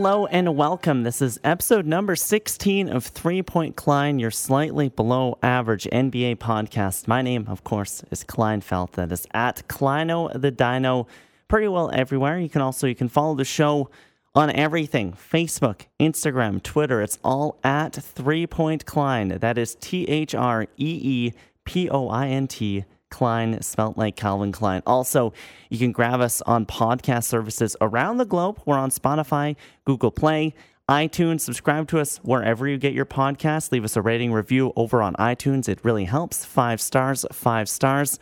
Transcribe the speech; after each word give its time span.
Hello 0.00 0.24
and 0.24 0.56
welcome. 0.56 1.02
This 1.02 1.20
is 1.20 1.38
episode 1.44 1.84
number 1.84 2.16
16 2.16 2.88
of 2.88 3.04
Three 3.04 3.42
Point 3.42 3.76
Klein, 3.76 4.18
your 4.18 4.30
slightly 4.30 4.88
below 4.88 5.36
average 5.42 5.86
NBA 5.92 6.36
podcast. 6.36 7.06
My 7.06 7.20
name, 7.20 7.44
of 7.46 7.64
course, 7.64 8.02
is 8.10 8.24
Kleinfeld. 8.24 8.92
That 8.92 9.12
is 9.12 9.26
at 9.34 9.68
Kleino 9.68 10.30
the 10.40 10.50
Dino, 10.50 11.06
pretty 11.48 11.68
well 11.68 11.90
everywhere. 11.92 12.38
You 12.38 12.48
can 12.48 12.62
also 12.62 12.86
you 12.86 12.94
can 12.94 13.10
follow 13.10 13.34
the 13.34 13.44
show 13.44 13.90
on 14.34 14.50
everything 14.52 15.12
Facebook, 15.12 15.82
Instagram, 16.00 16.62
Twitter. 16.62 17.02
It's 17.02 17.18
all 17.22 17.58
at 17.62 17.92
Three 17.92 18.46
Point 18.46 18.86
Klein. 18.86 19.28
That 19.28 19.58
is 19.58 19.74
T 19.74 20.04
H 20.04 20.34
R 20.34 20.62
E 20.62 20.66
E 20.78 21.32
P 21.66 21.90
O 21.90 22.08
I 22.08 22.28
N 22.28 22.48
T 22.48 22.86
Klein, 23.10 23.60
spelt 23.62 23.98
like 23.98 24.16
Calvin 24.16 24.52
Klein. 24.52 24.82
Also, 24.86 25.32
you 25.68 25.78
can 25.78 25.92
grab 25.92 26.20
us 26.20 26.40
on 26.42 26.64
podcast 26.66 27.24
services 27.24 27.76
around 27.80 28.16
the 28.16 28.24
globe. 28.24 28.60
We're 28.64 28.78
on 28.78 28.90
Spotify, 28.90 29.56
Google 29.84 30.10
Play, 30.10 30.54
iTunes. 30.88 31.40
Subscribe 31.42 31.86
to 31.88 32.00
us 32.00 32.18
wherever 32.18 32.66
you 32.66 32.78
get 32.78 32.92
your 32.92 33.06
podcast. 33.06 33.72
Leave 33.72 33.84
us 33.84 33.96
a 33.96 34.02
rating 34.02 34.32
review 34.32 34.72
over 34.76 35.02
on 35.02 35.14
iTunes. 35.14 35.68
It 35.68 35.84
really 35.84 36.04
helps. 36.06 36.44
Five 36.44 36.80
stars, 36.80 37.24
five 37.32 37.68
stars. 37.68 38.18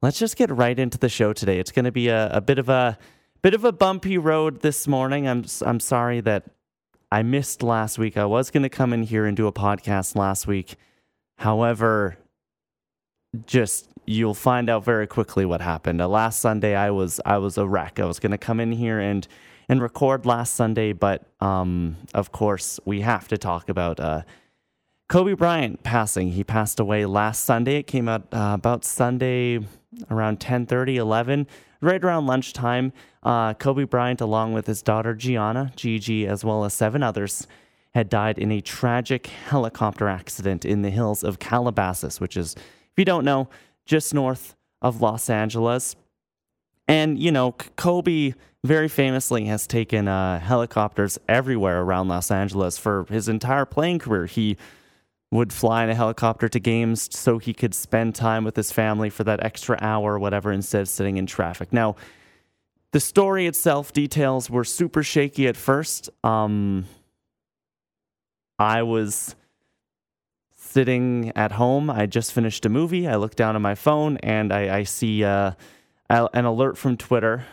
Let's 0.00 0.18
just 0.18 0.36
get 0.36 0.50
right 0.50 0.78
into 0.78 0.98
the 0.98 1.08
show 1.08 1.32
today. 1.32 1.58
It's 1.58 1.72
going 1.72 1.84
to 1.84 1.92
be 1.92 2.08
a, 2.08 2.30
a 2.30 2.40
bit 2.40 2.58
of 2.58 2.68
a 2.68 2.98
bit 3.42 3.54
of 3.54 3.64
a 3.64 3.72
bumpy 3.72 4.18
road 4.18 4.60
this 4.60 4.88
morning. 4.88 5.28
I'm 5.28 5.44
I'm 5.64 5.80
sorry 5.80 6.20
that 6.20 6.44
I 7.10 7.22
missed 7.22 7.62
last 7.62 7.98
week. 7.98 8.16
I 8.16 8.24
was 8.24 8.50
going 8.50 8.62
to 8.62 8.68
come 8.68 8.92
in 8.92 9.02
here 9.02 9.24
and 9.24 9.36
do 9.36 9.46
a 9.46 9.52
podcast 9.52 10.14
last 10.16 10.46
week. 10.46 10.76
However, 11.36 12.18
just 13.46 13.88
you'll 14.06 14.34
find 14.34 14.70
out 14.70 14.84
very 14.84 15.06
quickly 15.06 15.44
what 15.44 15.60
happened. 15.60 16.00
Uh, 16.00 16.08
last 16.08 16.40
Sunday, 16.40 16.74
I 16.74 16.90
was 16.90 17.20
I 17.24 17.38
was 17.38 17.58
a 17.58 17.66
wreck. 17.66 18.00
I 18.00 18.04
was 18.04 18.18
going 18.18 18.32
to 18.32 18.38
come 18.38 18.60
in 18.60 18.72
here 18.72 18.98
and 18.98 19.26
and 19.68 19.82
record 19.82 20.24
last 20.24 20.54
Sunday, 20.54 20.92
but 20.92 21.26
um, 21.40 21.96
of 22.14 22.32
course 22.32 22.80
we 22.84 23.02
have 23.02 23.28
to 23.28 23.36
talk 23.36 23.68
about 23.68 24.00
uh, 24.00 24.22
Kobe 25.08 25.34
Bryant 25.34 25.82
passing. 25.82 26.32
He 26.32 26.42
passed 26.42 26.80
away 26.80 27.04
last 27.04 27.44
Sunday. 27.44 27.76
It 27.76 27.86
came 27.86 28.08
out 28.08 28.22
uh, 28.32 28.52
about 28.54 28.84
Sunday 28.84 29.60
around 30.10 30.40
10:30, 30.40 30.96
11, 30.96 31.46
right 31.80 32.02
around 32.02 32.26
lunchtime. 32.26 32.92
Uh, 33.22 33.52
Kobe 33.54 33.84
Bryant, 33.84 34.20
along 34.20 34.54
with 34.54 34.66
his 34.66 34.80
daughter 34.80 35.14
Gianna, 35.14 35.72
Gigi, 35.76 36.26
as 36.26 36.44
well 36.44 36.64
as 36.64 36.72
seven 36.72 37.02
others, 37.02 37.46
had 37.94 38.08
died 38.08 38.38
in 38.38 38.50
a 38.52 38.60
tragic 38.60 39.26
helicopter 39.26 40.08
accident 40.08 40.64
in 40.64 40.82
the 40.82 40.90
hills 40.90 41.22
of 41.22 41.38
Calabasas, 41.38 42.20
which 42.20 42.36
is 42.36 42.54
if 42.98 43.00
you 43.00 43.04
don't 43.04 43.24
know, 43.24 43.48
just 43.86 44.12
north 44.12 44.56
of 44.82 45.00
Los 45.00 45.30
Angeles. 45.30 45.94
And, 46.88 47.16
you 47.16 47.30
know, 47.30 47.52
Kobe 47.76 48.34
very 48.64 48.88
famously 48.88 49.44
has 49.44 49.68
taken 49.68 50.08
uh, 50.08 50.40
helicopters 50.40 51.16
everywhere 51.28 51.82
around 51.82 52.08
Los 52.08 52.32
Angeles 52.32 52.76
for 52.76 53.06
his 53.08 53.28
entire 53.28 53.64
playing 53.64 54.00
career. 54.00 54.26
He 54.26 54.56
would 55.30 55.52
fly 55.52 55.84
in 55.84 55.90
a 55.90 55.94
helicopter 55.94 56.48
to 56.48 56.58
games 56.58 57.08
so 57.16 57.38
he 57.38 57.54
could 57.54 57.72
spend 57.72 58.16
time 58.16 58.42
with 58.42 58.56
his 58.56 58.72
family 58.72 59.10
for 59.10 59.22
that 59.22 59.44
extra 59.44 59.78
hour 59.80 60.14
or 60.14 60.18
whatever 60.18 60.50
instead 60.50 60.80
of 60.80 60.88
sitting 60.88 61.18
in 61.18 61.26
traffic. 61.26 61.72
Now, 61.72 61.94
the 62.90 62.98
story 62.98 63.46
itself, 63.46 63.92
details 63.92 64.50
were 64.50 64.64
super 64.64 65.04
shaky 65.04 65.46
at 65.46 65.56
first. 65.56 66.10
Um, 66.24 66.86
I 68.58 68.82
was 68.82 69.36
sitting 70.70 71.32
at 71.34 71.52
home. 71.52 71.88
I 71.90 72.06
just 72.06 72.32
finished 72.32 72.66
a 72.66 72.68
movie. 72.68 73.08
I 73.08 73.16
look 73.16 73.34
down 73.34 73.56
on 73.56 73.62
my 73.62 73.74
phone 73.74 74.18
and 74.18 74.52
I, 74.52 74.78
I 74.78 74.82
see 74.82 75.24
uh, 75.24 75.52
an 76.10 76.44
alert 76.44 76.76
from 76.76 76.96
Twitter, 76.96 77.44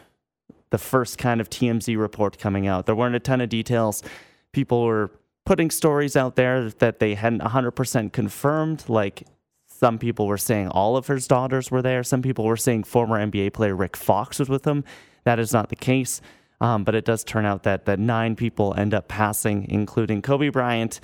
the 0.70 0.78
first 0.78 1.18
kind 1.18 1.40
of 1.40 1.50
TMZ 1.50 1.98
report 1.98 2.38
coming 2.38 2.68
out. 2.68 2.86
There 2.86 2.96
weren't 2.96 3.16
a 3.16 3.20
ton 3.20 3.42
of 3.42 3.50
details. 3.50 4.04
People 4.52 4.84
were 4.84 5.12
putting 5.46 5.72
stories 5.72 6.16
out 6.16 6.36
there 6.36 6.70
that 6.70 7.00
they 7.00 7.16
hadn't 7.16 7.42
100% 7.42 8.12
confirmed. 8.12 8.84
Like 8.88 9.24
some 9.66 9.98
people 9.98 10.28
were 10.28 10.38
saying 10.38 10.68
all 10.70 10.98
of 10.98 11.08
his 11.08 11.28
daughters 11.28 11.72
were 11.72 11.82
there. 11.82 12.04
Some 12.04 12.22
people 12.22 12.46
were 12.46 12.58
saying 12.58 12.84
former 12.84 13.18
NBA 13.18 13.54
player 13.54 13.76
Rick 13.76 13.96
Fox 13.96 14.40
was 14.40 14.50
with 14.50 14.66
him. 14.66 14.84
That 15.24 15.40
is 15.40 15.54
not 15.54 15.70
the 15.70 15.76
case. 15.76 16.22
Um, 16.62 16.84
but 16.84 16.96
it 16.96 17.06
does 17.06 17.24
turn 17.24 17.46
out 17.46 17.64
that, 17.64 17.86
that 17.86 18.00
nine 18.00 18.36
people 18.36 18.74
end 18.78 18.94
up 18.94 19.08
passing, 19.08 19.68
including 19.70 20.22
Kobe 20.22 20.50
Bryant, 20.50 21.02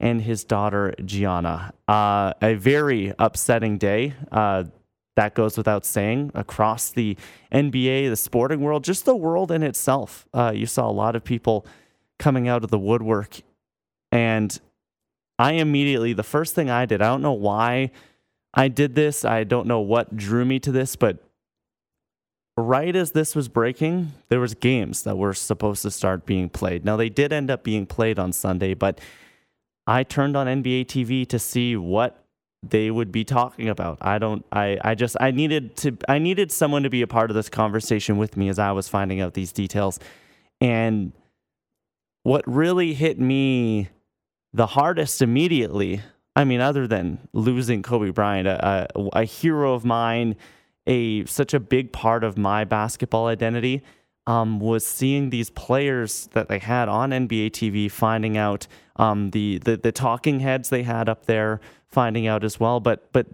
and 0.00 0.22
his 0.22 0.44
daughter 0.44 0.94
Gianna. 1.04 1.72
Uh, 1.86 2.32
a 2.40 2.54
very 2.54 3.12
upsetting 3.18 3.78
day. 3.78 4.14
Uh, 4.30 4.64
that 5.16 5.34
goes 5.34 5.56
without 5.56 5.84
saying 5.84 6.30
across 6.32 6.90
the 6.90 7.16
NBA, 7.52 8.08
the 8.08 8.14
sporting 8.14 8.60
world, 8.60 8.84
just 8.84 9.04
the 9.04 9.16
world 9.16 9.50
in 9.50 9.64
itself. 9.64 10.28
Uh, 10.32 10.52
you 10.54 10.64
saw 10.64 10.88
a 10.88 10.92
lot 10.92 11.16
of 11.16 11.24
people 11.24 11.66
coming 12.20 12.46
out 12.46 12.62
of 12.62 12.70
the 12.70 12.78
woodwork. 12.78 13.40
And 14.12 14.56
I 15.36 15.54
immediately, 15.54 16.12
the 16.12 16.22
first 16.22 16.54
thing 16.54 16.70
I 16.70 16.86
did, 16.86 17.02
I 17.02 17.06
don't 17.06 17.22
know 17.22 17.32
why 17.32 17.90
I 18.54 18.68
did 18.68 18.94
this. 18.94 19.24
I 19.24 19.42
don't 19.42 19.66
know 19.66 19.80
what 19.80 20.16
drew 20.16 20.44
me 20.44 20.60
to 20.60 20.70
this, 20.70 20.94
but 20.94 21.18
right 22.56 22.94
as 22.94 23.12
this 23.12 23.34
was 23.36 23.48
breaking, 23.48 24.12
there 24.28 24.40
was 24.40 24.54
games 24.54 25.02
that 25.02 25.16
were 25.16 25.34
supposed 25.34 25.82
to 25.82 25.90
start 25.90 26.26
being 26.26 26.48
played. 26.48 26.84
Now 26.84 26.96
they 26.96 27.08
did 27.08 27.32
end 27.32 27.50
up 27.50 27.62
being 27.62 27.86
played 27.86 28.18
on 28.18 28.32
Sunday, 28.32 28.74
but 28.74 29.00
I 29.88 30.02
turned 30.02 30.36
on 30.36 30.46
NBA 30.46 30.84
TV 30.84 31.26
to 31.28 31.38
see 31.38 31.74
what 31.74 32.22
they 32.62 32.90
would 32.90 33.10
be 33.10 33.24
talking 33.24 33.70
about. 33.70 33.98
I 34.02 34.18
don't 34.18 34.44
I 34.52 34.78
I 34.82 34.94
just 34.94 35.16
I 35.18 35.30
needed 35.30 35.76
to 35.78 35.96
I 36.08 36.18
needed 36.18 36.52
someone 36.52 36.82
to 36.82 36.90
be 36.90 37.00
a 37.00 37.06
part 37.06 37.30
of 37.30 37.34
this 37.34 37.48
conversation 37.48 38.18
with 38.18 38.36
me 38.36 38.50
as 38.50 38.58
I 38.58 38.72
was 38.72 38.86
finding 38.86 39.20
out 39.20 39.32
these 39.32 39.50
details. 39.50 39.98
And 40.60 41.12
what 42.22 42.46
really 42.46 42.92
hit 42.92 43.18
me 43.18 43.88
the 44.52 44.66
hardest 44.66 45.22
immediately, 45.22 46.02
I 46.36 46.44
mean 46.44 46.60
other 46.60 46.86
than 46.86 47.26
losing 47.32 47.82
Kobe 47.82 48.10
Bryant, 48.10 48.46
a, 48.46 48.88
a, 48.94 49.08
a 49.20 49.24
hero 49.24 49.72
of 49.72 49.86
mine, 49.86 50.36
a 50.86 51.24
such 51.24 51.54
a 51.54 51.60
big 51.60 51.92
part 51.92 52.24
of 52.24 52.36
my 52.36 52.64
basketball 52.64 53.26
identity, 53.26 53.82
um, 54.28 54.60
was 54.60 54.86
seeing 54.86 55.30
these 55.30 55.48
players 55.48 56.28
that 56.34 56.48
they 56.48 56.58
had 56.58 56.86
on 56.86 57.10
NBA 57.10 57.50
TV 57.50 57.90
finding 57.90 58.36
out 58.36 58.68
um, 58.96 59.30
the, 59.30 59.56
the 59.58 59.78
the 59.78 59.90
talking 59.90 60.40
heads 60.40 60.68
they 60.68 60.82
had 60.82 61.08
up 61.08 61.24
there 61.24 61.60
finding 61.86 62.26
out 62.26 62.44
as 62.44 62.60
well. 62.60 62.78
But 62.78 63.10
but 63.10 63.26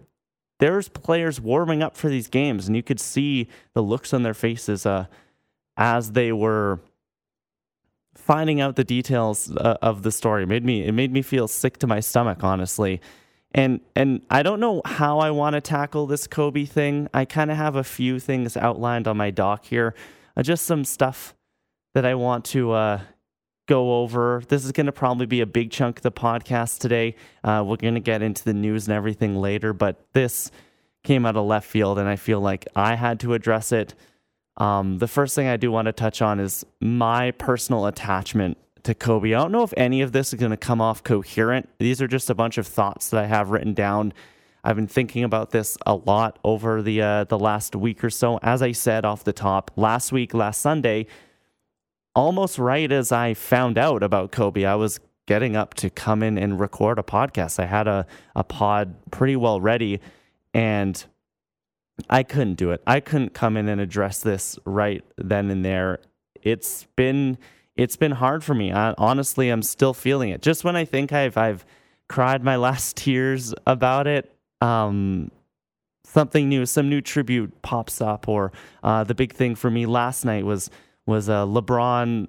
there's 0.59 0.87
players 0.87 1.41
warming 1.41 1.83
up 1.83 1.97
for 1.97 2.07
these 2.07 2.29
games, 2.29 2.67
and 2.67 2.77
you 2.77 2.81
could 2.81 3.01
see 3.01 3.49
the 3.73 3.83
looks 3.83 4.13
on 4.13 4.23
their 4.23 4.33
faces 4.33 4.85
uh, 4.85 5.07
as 5.75 6.13
they 6.13 6.31
were 6.31 6.79
finding 8.15 8.61
out 8.61 8.77
the 8.77 8.85
details 8.85 9.51
uh, 9.57 9.75
of 9.81 10.03
the 10.03 10.13
story. 10.13 10.43
It 10.43 10.47
made 10.47 10.63
me 10.63 10.85
it 10.85 10.93
made 10.93 11.11
me 11.11 11.21
feel 11.21 11.49
sick 11.49 11.77
to 11.79 11.87
my 11.87 11.99
stomach, 11.99 12.41
honestly. 12.41 13.01
And 13.53 13.81
and 13.97 14.21
I 14.29 14.43
don't 14.43 14.61
know 14.61 14.81
how 14.85 15.19
I 15.19 15.31
want 15.31 15.55
to 15.55 15.61
tackle 15.61 16.07
this 16.07 16.25
Kobe 16.25 16.63
thing. 16.63 17.09
I 17.13 17.25
kind 17.25 17.51
of 17.51 17.57
have 17.57 17.75
a 17.75 17.83
few 17.83 18.17
things 18.17 18.55
outlined 18.55 19.09
on 19.09 19.17
my 19.17 19.29
doc 19.29 19.65
here 19.65 19.93
uh, 20.35 20.43
just 20.43 20.65
some 20.65 20.83
stuff 20.83 21.35
that 21.93 22.05
I 22.05 22.15
want 22.15 22.45
to 22.45 22.71
uh, 22.71 23.01
go 23.67 24.01
over. 24.01 24.43
This 24.47 24.65
is 24.65 24.71
going 24.71 24.85
to 24.85 24.91
probably 24.91 25.25
be 25.25 25.41
a 25.41 25.45
big 25.45 25.71
chunk 25.71 25.97
of 25.97 26.03
the 26.03 26.11
podcast 26.11 26.79
today. 26.79 27.15
Uh, 27.43 27.63
we're 27.65 27.77
going 27.77 27.95
to 27.95 27.99
get 27.99 28.21
into 28.21 28.43
the 28.43 28.53
news 28.53 28.87
and 28.87 28.95
everything 28.95 29.35
later, 29.35 29.73
but 29.73 29.97
this 30.13 30.51
came 31.03 31.25
out 31.25 31.35
of 31.35 31.45
left 31.45 31.67
field, 31.67 31.99
and 31.99 32.09
I 32.09 32.15
feel 32.15 32.39
like 32.39 32.67
I 32.75 32.95
had 32.95 33.19
to 33.21 33.33
address 33.33 33.71
it. 33.71 33.95
Um, 34.57 34.99
the 34.99 35.07
first 35.07 35.35
thing 35.35 35.47
I 35.47 35.57
do 35.57 35.71
want 35.71 35.87
to 35.87 35.93
touch 35.93 36.21
on 36.21 36.39
is 36.39 36.65
my 36.79 37.31
personal 37.31 37.85
attachment 37.85 38.57
to 38.83 38.93
Kobe. 38.93 39.33
I 39.33 39.39
don't 39.39 39.51
know 39.51 39.63
if 39.63 39.73
any 39.77 40.01
of 40.01 40.11
this 40.11 40.33
is 40.33 40.39
going 40.39 40.51
to 40.51 40.57
come 40.57 40.81
off 40.81 41.03
coherent. 41.03 41.69
These 41.79 42.01
are 42.01 42.07
just 42.07 42.29
a 42.29 42.35
bunch 42.35 42.57
of 42.57 42.67
thoughts 42.67 43.09
that 43.09 43.23
I 43.23 43.27
have 43.27 43.49
written 43.49 43.73
down 43.73 44.13
I've 44.65 44.75
been 44.75 44.87
thinking 44.87 45.23
about 45.23 45.51
this 45.51 45.77
a 45.85 45.93
lot 45.93 46.39
over 46.43 46.81
the 46.81 46.99
uh, 46.99 47.23
the 47.25 47.37
last 47.37 47.75
week 47.75 48.03
or 48.03 48.09
so. 48.09 48.39
As 48.41 48.63
I 48.63 48.71
said 48.71 49.05
off 49.05 49.23
the 49.23 49.31
top, 49.31 49.69
last 49.75 50.11
week, 50.11 50.33
last 50.33 50.59
Sunday, 50.59 51.05
almost 52.15 52.57
right 52.57 52.91
as 52.91 53.11
I 53.11 53.35
found 53.35 53.77
out 53.77 54.01
about 54.01 54.31
Kobe, 54.31 54.65
I 54.65 54.73
was 54.73 54.99
getting 55.27 55.55
up 55.55 55.75
to 55.75 55.91
come 55.91 56.23
in 56.23 56.39
and 56.39 56.59
record 56.59 56.97
a 56.97 57.03
podcast. 57.03 57.59
I 57.59 57.67
had 57.67 57.87
a, 57.87 58.07
a 58.35 58.43
pod 58.43 58.95
pretty 59.11 59.35
well 59.35 59.61
ready 59.61 59.99
and 60.51 61.05
I 62.09 62.23
couldn't 62.23 62.55
do 62.55 62.71
it. 62.71 62.81
I 62.87 63.01
couldn't 63.01 63.35
come 63.35 63.57
in 63.57 63.69
and 63.69 63.79
address 63.79 64.21
this 64.21 64.57
right 64.65 65.03
then 65.17 65.51
and 65.51 65.63
there. 65.63 65.99
It's 66.41 66.87
been 66.95 67.37
it's 67.75 67.97
been 67.97 68.13
hard 68.13 68.43
for 68.43 68.55
me. 68.55 68.71
I, 68.71 68.95
honestly, 68.97 69.49
I'm 69.49 69.61
still 69.61 69.93
feeling 69.93 70.29
it. 70.29 70.41
Just 70.41 70.63
when 70.63 70.75
I 70.75 70.85
think 70.85 71.13
I've 71.13 71.37
I've 71.37 71.65
cried 72.07 72.43
my 72.43 72.55
last 72.55 72.97
tears 72.97 73.53
about 73.67 74.07
it, 74.07 74.34
um, 74.61 75.31
something 76.03 76.47
new, 76.47 76.65
some 76.65 76.89
new 76.89 77.01
tribute 77.01 77.61
pops 77.61 78.01
up, 78.01 78.27
or 78.27 78.51
uh, 78.83 79.03
the 79.03 79.15
big 79.15 79.33
thing 79.33 79.55
for 79.55 79.69
me 79.69 79.85
last 79.85 80.25
night 80.25 80.45
was 80.45 80.69
was 81.05 81.29
uh, 81.29 81.45
LeBron 81.45 82.27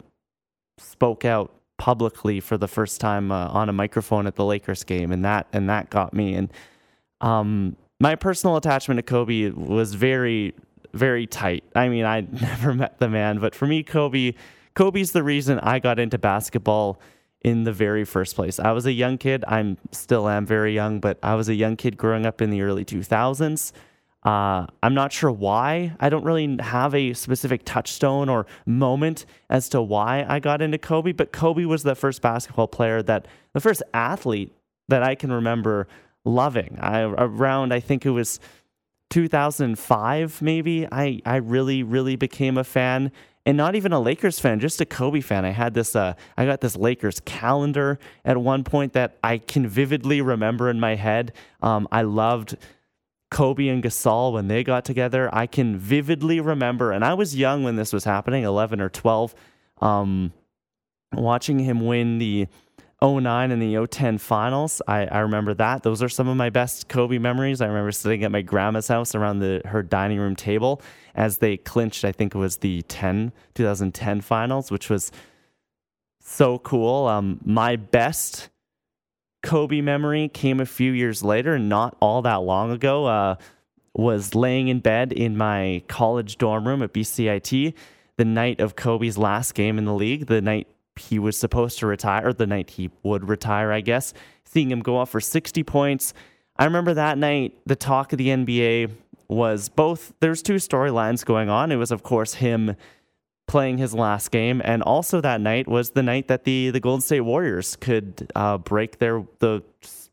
spoke 0.78 1.25
out 1.25 1.52
publicly 1.78 2.40
for 2.40 2.56
the 2.58 2.69
first 2.69 3.00
time 3.00 3.31
uh, 3.31 3.49
on 3.49 3.69
a 3.69 3.73
microphone 3.73 4.26
at 4.26 4.34
the 4.34 4.44
Lakers 4.44 4.84
game, 4.84 5.12
and 5.12 5.25
that 5.25 5.46
and 5.52 5.69
that 5.69 5.90
got 5.90 6.12
me. 6.12 6.34
And 6.34 6.52
um, 7.20 7.76
my 8.00 8.14
personal 8.14 8.56
attachment 8.56 8.99
to 8.99 9.02
Kobe 9.02 9.50
was 9.50 9.94
very 9.94 10.55
very 10.93 11.26
tight. 11.26 11.64
I 11.75 11.88
mean, 11.88 12.05
I 12.05 12.20
never 12.40 12.75
met 12.75 12.99
the 12.99 13.08
man, 13.08 13.38
but 13.38 13.55
for 13.55 13.67
me, 13.67 13.82
Kobe 13.82 14.32
Kobe's 14.75 15.12
the 15.12 15.22
reason 15.22 15.58
I 15.61 15.79
got 15.79 15.99
into 15.99 16.19
basketball 16.19 17.00
in 17.46 17.62
the 17.62 17.72
very 17.72 18.04
first 18.04 18.34
place. 18.34 18.58
I 18.58 18.72
was 18.72 18.87
a 18.87 18.93
young 18.93 19.19
kid. 19.19 19.44
I'm 19.46 19.78
still 19.93 20.28
am 20.28 20.44
very 20.44 20.75
young, 20.75 20.98
but 20.98 21.16
I 21.22 21.37
was 21.37 21.48
a 21.48 21.54
young 21.54 21.76
kid 21.76 21.96
growing 21.96 22.26
up 22.26 22.43
in 22.43 22.50
the 22.50 22.60
early 22.60 22.84
2000s. 22.84 23.70
Uh, 24.25 24.66
I'm 24.82 24.94
not 24.94 25.12
sure 25.12 25.31
why. 25.31 25.94
I 26.00 26.08
don't 26.08 26.25
really 26.25 26.56
have 26.60 26.93
a 26.93 27.12
specific 27.12 27.62
touchstone 27.64 28.28
or 28.28 28.46
moment 28.66 29.26
as 29.48 29.69
to 29.69 29.81
why 29.81 30.26
I 30.28 30.40
got 30.40 30.60
into 30.60 30.76
Kobe, 30.76 31.12
but 31.12 31.31
Kobe 31.31 31.64
was 31.66 31.84
the 31.84 31.94
first 31.94 32.20
basketball 32.20 32.66
player 32.66 33.00
that, 33.04 33.28
the 33.52 33.60
first 33.60 33.84
athlete 33.94 34.52
that 34.88 35.04
I 35.04 35.14
can 35.14 35.31
remember 35.31 35.87
loving. 36.25 36.76
I, 36.81 37.02
around, 37.02 37.72
I 37.72 37.78
think 37.78 38.04
it 38.04 38.10
was 38.10 38.40
2005, 39.10 40.43
maybe, 40.43 40.88
I, 40.90 41.22
I 41.25 41.37
really, 41.37 41.84
really 41.84 42.16
became 42.16 42.58
a 42.58 42.64
fan 42.64 43.12
and 43.46 43.56
not 43.56 43.76
even 43.76 43.93
a 43.93 44.00
Lakers 44.00 44.40
fan, 44.40 44.58
just 44.58 44.81
a 44.81 44.84
Kobe 44.84 45.20
fan. 45.20 45.44
I 45.44 45.50
had 45.50 45.72
this, 45.72 45.94
uh, 45.94 46.14
I 46.37 46.44
got 46.44 46.60
this 46.60 46.75
Lakers 46.75 47.20
calendar 47.20 48.00
at 48.25 48.37
one 48.37 48.64
point 48.64 48.93
that 48.94 49.16
I 49.22 49.38
can 49.38 49.69
vividly 49.69 50.20
remember 50.20 50.69
in 50.69 50.81
my 50.81 50.96
head. 50.96 51.32
Um, 51.62 51.87
I 51.93 52.02
loved 52.02 52.56
Kobe 53.31 53.69
and 53.69 53.84
Gasol 53.84 54.32
when 54.32 54.48
they 54.48 54.64
got 54.64 54.84
together. 54.84 55.32
I 55.32 55.46
can 55.46 55.78
vividly 55.78 56.40
remember, 56.40 56.90
and 56.90 57.04
I 57.04 57.14
was 57.14 57.37
young 57.37 57.62
when 57.62 57.76
this 57.76 57.93
was 57.93 58.02
happening, 58.02 58.43
11 58.43 58.81
or 58.81 58.88
12, 58.88 59.32
um, 59.81 60.32
watching 61.12 61.60
him 61.60 61.87
win 61.87 62.19
the 62.19 62.48
09 63.02 63.50
and 63.50 63.60
the 63.60 63.87
010 63.87 64.19
finals. 64.19 64.81
I, 64.88 65.06
I 65.06 65.19
remember 65.19 65.52
that. 65.54 65.82
Those 65.82 66.02
are 66.02 66.08
some 66.08 66.28
of 66.28 66.37
my 66.37 66.50
best 66.50 66.88
Kobe 66.88 67.19
memories. 67.19 67.60
I 67.60 67.66
remember 67.66 67.93
sitting 67.93 68.25
at 68.25 68.32
my 68.32 68.43
grandma's 68.43 68.88
house 68.88 69.14
around 69.14 69.40
the 69.40 69.60
her 69.66 69.82
dining 69.82 70.19
room 70.19 70.34
table 70.34 70.81
as 71.14 71.38
they 71.38 71.56
clinched, 71.56 72.04
I 72.04 72.12
think 72.12 72.34
it 72.34 72.38
was 72.38 72.58
the 72.58 72.82
10, 72.82 73.32
2010 73.54 74.20
finals, 74.20 74.70
which 74.70 74.90
was 74.90 75.10
so 76.20 76.58
cool. 76.58 77.06
Um, 77.06 77.40
my 77.44 77.76
best 77.76 78.50
Kobe 79.43 79.81
memory 79.81 80.28
came 80.28 80.60
a 80.60 80.66
few 80.66 80.93
years 80.93 81.22
later, 81.22 81.58
not 81.58 81.96
all 82.00 82.22
that 82.22 82.37
long 82.37 82.70
ago. 82.70 83.06
Uh, 83.06 83.37
was 83.94 84.34
laying 84.34 84.69
in 84.69 84.81
bed 84.81 85.10
in 85.10 85.38
my 85.38 85.82
college 85.88 86.37
dorm 86.37 86.69
room 86.69 86.82
at 86.82 86.93
BCIT 86.93 87.72
the 88.19 88.25
night 88.25 88.60
of 88.60 88.76
Kobe's 88.76 89.16
last 89.16 89.54
game 89.54 89.78
in 89.78 89.87
the 89.87 89.94
league, 89.94 90.26
the 90.26 90.43
night 90.43 90.69
he 90.98 91.19
was 91.19 91.37
supposed 91.37 91.78
to 91.81 91.87
retire, 91.87 92.32
the 92.32 92.46
night 92.46 92.70
he 92.70 92.90
would 93.02 93.28
retire, 93.28 93.72
I 93.72 93.81
guess, 93.81 94.14
seeing 94.44 94.70
him 94.70 94.81
go 94.81 94.96
off 94.96 95.10
for 95.10 95.20
60 95.20 95.62
points. 95.64 96.14
I 96.56 96.64
remember 96.64 96.94
that 96.94 97.19
night, 97.19 97.54
the 97.66 97.76
talk 97.76 98.12
of 98.12 98.19
the 98.19 98.28
NBA 98.28 98.90
was 99.28 99.69
both, 99.69 100.14
there's 100.20 100.43
two 100.43 100.54
storylines 100.54 101.25
going 101.25 101.48
on. 101.48 101.72
It 101.72 101.76
was, 101.76 101.90
of 101.90 102.02
course, 102.02 102.34
him 102.34 102.76
playing 103.46 103.78
his 103.78 103.94
last 103.94 104.31
game, 104.31 104.60
and 104.64 104.82
also 104.82 105.20
that 105.20 105.40
night 105.40 105.69
was 105.69 105.90
the 105.90 106.02
night 106.02 106.28
that 106.28 106.44
the, 106.44 106.70
the 106.70 106.81
Golden 106.81 107.00
State 107.00 107.20
Warriors 107.20 107.76
could 107.76 108.31
uh, 108.34 108.58
break 108.58 108.98
their 108.98 109.25
the 109.38 109.62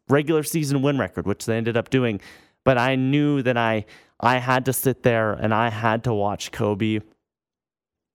regular 0.09 0.43
season 0.43 0.81
win 0.81 0.97
record, 0.97 1.25
which 1.25 1.45
they 1.45 1.57
ended 1.57 1.77
up 1.77 1.89
doing. 1.89 2.21
But 2.63 2.77
I 2.77 2.95
knew 2.95 3.41
that 3.41 3.57
I 3.57 3.85
I 4.19 4.37
had 4.37 4.65
to 4.65 4.73
sit 4.73 5.03
there 5.03 5.33
and 5.33 5.53
I 5.53 5.69
had 5.69 6.03
to 6.05 6.13
watch 6.13 6.51
Kobe 6.51 6.99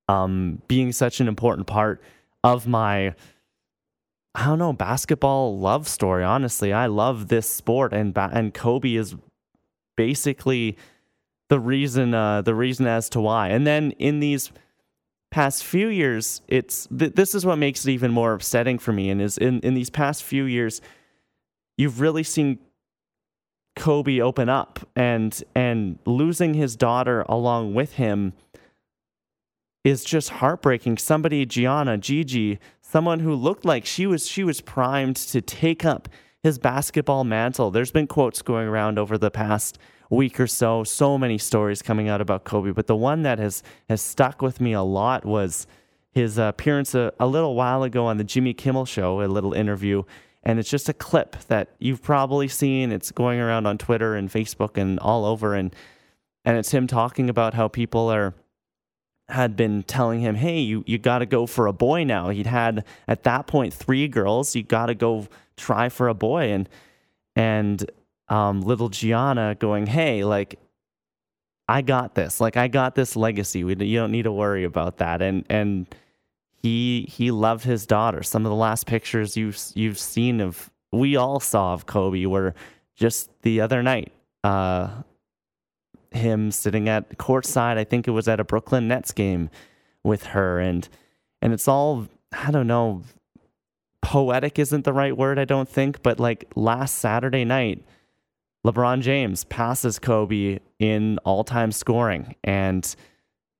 um, 0.08 0.62
being 0.68 0.92
such 0.92 1.20
an 1.20 1.28
important 1.28 1.66
part 1.66 2.00
of 2.44 2.67
my 2.67 3.14
I 4.35 4.46
don't 4.46 4.58
know 4.58 4.73
basketball 4.73 5.58
love 5.58 5.88
story. 5.88 6.23
Honestly, 6.23 6.73
I 6.73 6.87
love 6.87 7.29
this 7.29 7.49
sport, 7.49 7.93
and 7.93 8.17
and 8.17 8.55
Kobe 8.55 8.94
is 8.94 9.17
basically 9.96 10.76
the 11.49 11.58
reason 11.58 12.14
uh, 12.14 12.43
the 12.43 12.55
reason 12.55 12.87
as 12.87 13.08
to 13.11 13.20
why. 13.20 13.49
And 13.49 13.67
then 13.67 13.93
in 13.93 14.20
these 14.20 14.52
past 15.31 15.64
few 15.64 15.88
years, 15.88 16.43
it's 16.46 16.87
th- 16.96 17.14
this 17.14 17.35
is 17.35 17.44
what 17.44 17.56
makes 17.56 17.85
it 17.85 17.90
even 17.90 18.12
more 18.12 18.32
upsetting 18.32 18.79
for 18.79 18.93
me. 18.93 19.11
And 19.11 19.20
is 19.20 19.38
in 19.38 19.61
in 19.61 19.75
these 19.75 19.90
past 19.90 20.23
few 20.23 20.44
years, 20.44 20.81
you've 21.76 22.00
really 22.00 22.23
seen 22.23 22.58
Kobe 23.76 24.20
open 24.20 24.49
up 24.49 24.81
and 24.94 25.43
and 25.55 25.99
losing 26.06 26.55
his 26.55 26.76
daughter 26.76 27.25
along 27.29 27.75
with 27.75 27.94
him 27.94 28.35
is 29.88 30.05
just 30.05 30.29
heartbreaking. 30.29 30.99
Somebody, 30.99 31.46
Gianna, 31.46 31.96
Gigi, 31.96 32.58
someone 32.81 33.20
who 33.20 33.35
looked 33.35 33.64
like 33.64 33.87
she 33.87 34.06
was 34.06 34.26
she 34.29 34.44
was 34.44 34.61
primed 34.61 35.17
to 35.17 35.40
take 35.40 35.85
up 35.85 36.08
his 36.43 36.58
basketball 36.58 37.25
mantle. 37.25 37.70
There's 37.70 37.90
been 37.90 38.06
quotes 38.06 38.43
going 38.43 38.69
around 38.69 38.99
over 38.99 39.19
the 39.19 39.31
past 39.31 39.79
week 40.11 40.38
or 40.38 40.46
so, 40.46 40.85
so 40.85 41.19
many 41.19 41.38
stories 41.38 41.82
coming 41.82 42.08
out 42.08 42.20
about 42.20 42.44
Kobe, 42.44 42.70
but 42.70 42.87
the 42.87 42.96
one 42.96 43.23
that 43.23 43.38
has 43.38 43.62
has 43.88 44.00
stuck 44.00 44.43
with 44.43 44.61
me 44.61 44.73
a 44.73 44.82
lot 44.82 45.25
was 45.25 45.67
his 46.12 46.38
appearance 46.38 46.94
a, 46.94 47.12
a 47.19 47.26
little 47.26 47.55
while 47.55 47.82
ago 47.82 48.06
on 48.06 48.17
the 48.17 48.25
Jimmy 48.25 48.55
Kimmel 48.55 48.87
show, 48.87 49.23
a 49.23 49.26
little 49.26 49.52
interview, 49.52 50.02
and 50.43 50.58
it's 50.58 50.70
just 50.70 50.88
a 50.88 50.94
clip 50.94 51.37
that 51.49 51.69
you've 51.79 52.02
probably 52.02 52.49
seen. 52.49 52.93
It's 52.93 53.11
going 53.11 53.40
around 53.40 53.67
on 53.67 53.79
Twitter 53.79 54.14
and 54.14 54.31
Facebook 54.31 54.76
and 54.76 54.99
all 55.00 55.25
over 55.25 55.55
and 55.55 55.75
and 56.44 56.56
it's 56.56 56.70
him 56.70 56.87
talking 56.87 57.29
about 57.29 57.55
how 57.55 57.69
people 57.69 58.08
are 58.11 58.35
had 59.28 59.56
been 59.56 59.82
telling 59.82 60.20
him, 60.20 60.36
"Hey, 60.36 60.60
you 60.60 60.84
you 60.86 60.98
got 60.98 61.19
to 61.19 61.26
go 61.26 61.46
for 61.46 61.66
a 61.66 61.72
boy 61.72 62.04
now." 62.04 62.30
He'd 62.30 62.46
had 62.46 62.84
at 63.06 63.25
that 63.25 63.46
point 63.46 63.75
three 63.75 64.08
girls. 64.08 64.54
You 64.56 64.62
got 64.62 64.86
to 64.86 64.94
go 64.94 65.26
try 65.56 65.88
for 65.88 66.08
a 66.08 66.14
boy, 66.14 66.50
and 66.52 66.69
and 67.36 67.90
um, 68.28 68.62
little 68.62 68.88
Gianna 68.88 69.54
going, 69.58 69.86
"Hey, 69.86 70.25
like 70.25 70.58
I 71.69 71.82
got 71.82 72.14
this. 72.14 72.40
Like 72.40 72.56
I 72.56 72.69
got 72.69 72.94
this 72.94 73.16
legacy. 73.16 73.64
We, 73.64 73.76
you 73.84 73.98
don't 73.98 74.12
need 74.12 74.25
to 74.25 74.32
worry 74.32 74.64
about 74.64 74.98
that." 74.98 75.20
And 75.22 75.44
and 75.50 75.86
he 76.62 77.06
he 77.10 77.30
loved 77.30 77.64
his 77.64 77.86
daughter. 77.86 78.22
Some 78.22 78.44
of 78.46 78.50
the 78.50 78.56
last 78.56 78.86
pictures 78.86 79.36
you've 79.36 79.58
you've 79.75 79.98
seen 79.98 80.40
of 80.40 80.70
we 80.92 81.16
all 81.16 81.40
saw 81.40 81.75
of 81.75 81.86
Kobe 81.86 82.25
were 82.26 82.54
just 82.96 83.30
the 83.42 83.60
other 83.60 83.82
night. 83.82 84.12
Uh, 84.42 84.88
him 86.10 86.50
sitting 86.50 86.88
at 86.88 87.19
courtside. 87.19 87.76
I 87.76 87.84
think 87.84 88.08
it 88.08 88.12
was 88.12 88.28
at 88.28 88.40
a 88.40 88.44
Brooklyn 88.44 88.88
Nets 88.88 89.12
game 89.12 89.50
with 90.02 90.26
her, 90.26 90.58
and 90.58 90.88
and 91.43 91.52
it's 91.52 91.69
all 91.69 92.08
I 92.32 92.50
don't 92.50 92.66
know. 92.66 93.02
Poetic 94.00 94.58
isn't 94.58 94.84
the 94.84 94.93
right 94.93 95.16
word, 95.16 95.38
I 95.38 95.44
don't 95.44 95.69
think, 95.69 96.02
but 96.02 96.20
like 96.20 96.46
last 96.55 96.96
Saturday 96.96 97.44
night, 97.44 97.84
LeBron 98.64 99.02
James 99.02 99.44
passes 99.44 99.99
Kobe 99.99 100.61
in 100.78 101.18
all-time 101.25 101.73
scoring, 101.73 102.35
and 102.44 102.94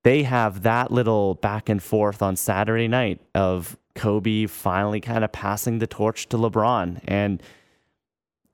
they 0.05 0.23
have 0.23 0.63
that 0.63 0.91
little 0.91 1.35
back 1.35 1.69
and 1.69 1.83
forth 1.83 2.23
on 2.23 2.37
Saturday 2.37 2.89
night 2.89 3.21
of 3.35 3.77
Kobe 3.95 4.47
finally 4.47 5.01
kind 5.01 5.25
of 5.25 5.33
passing 5.33 5.81
the 5.81 5.87
torch 5.87 6.29
to 6.29 6.39
LeBron, 6.39 7.01
and 7.07 7.43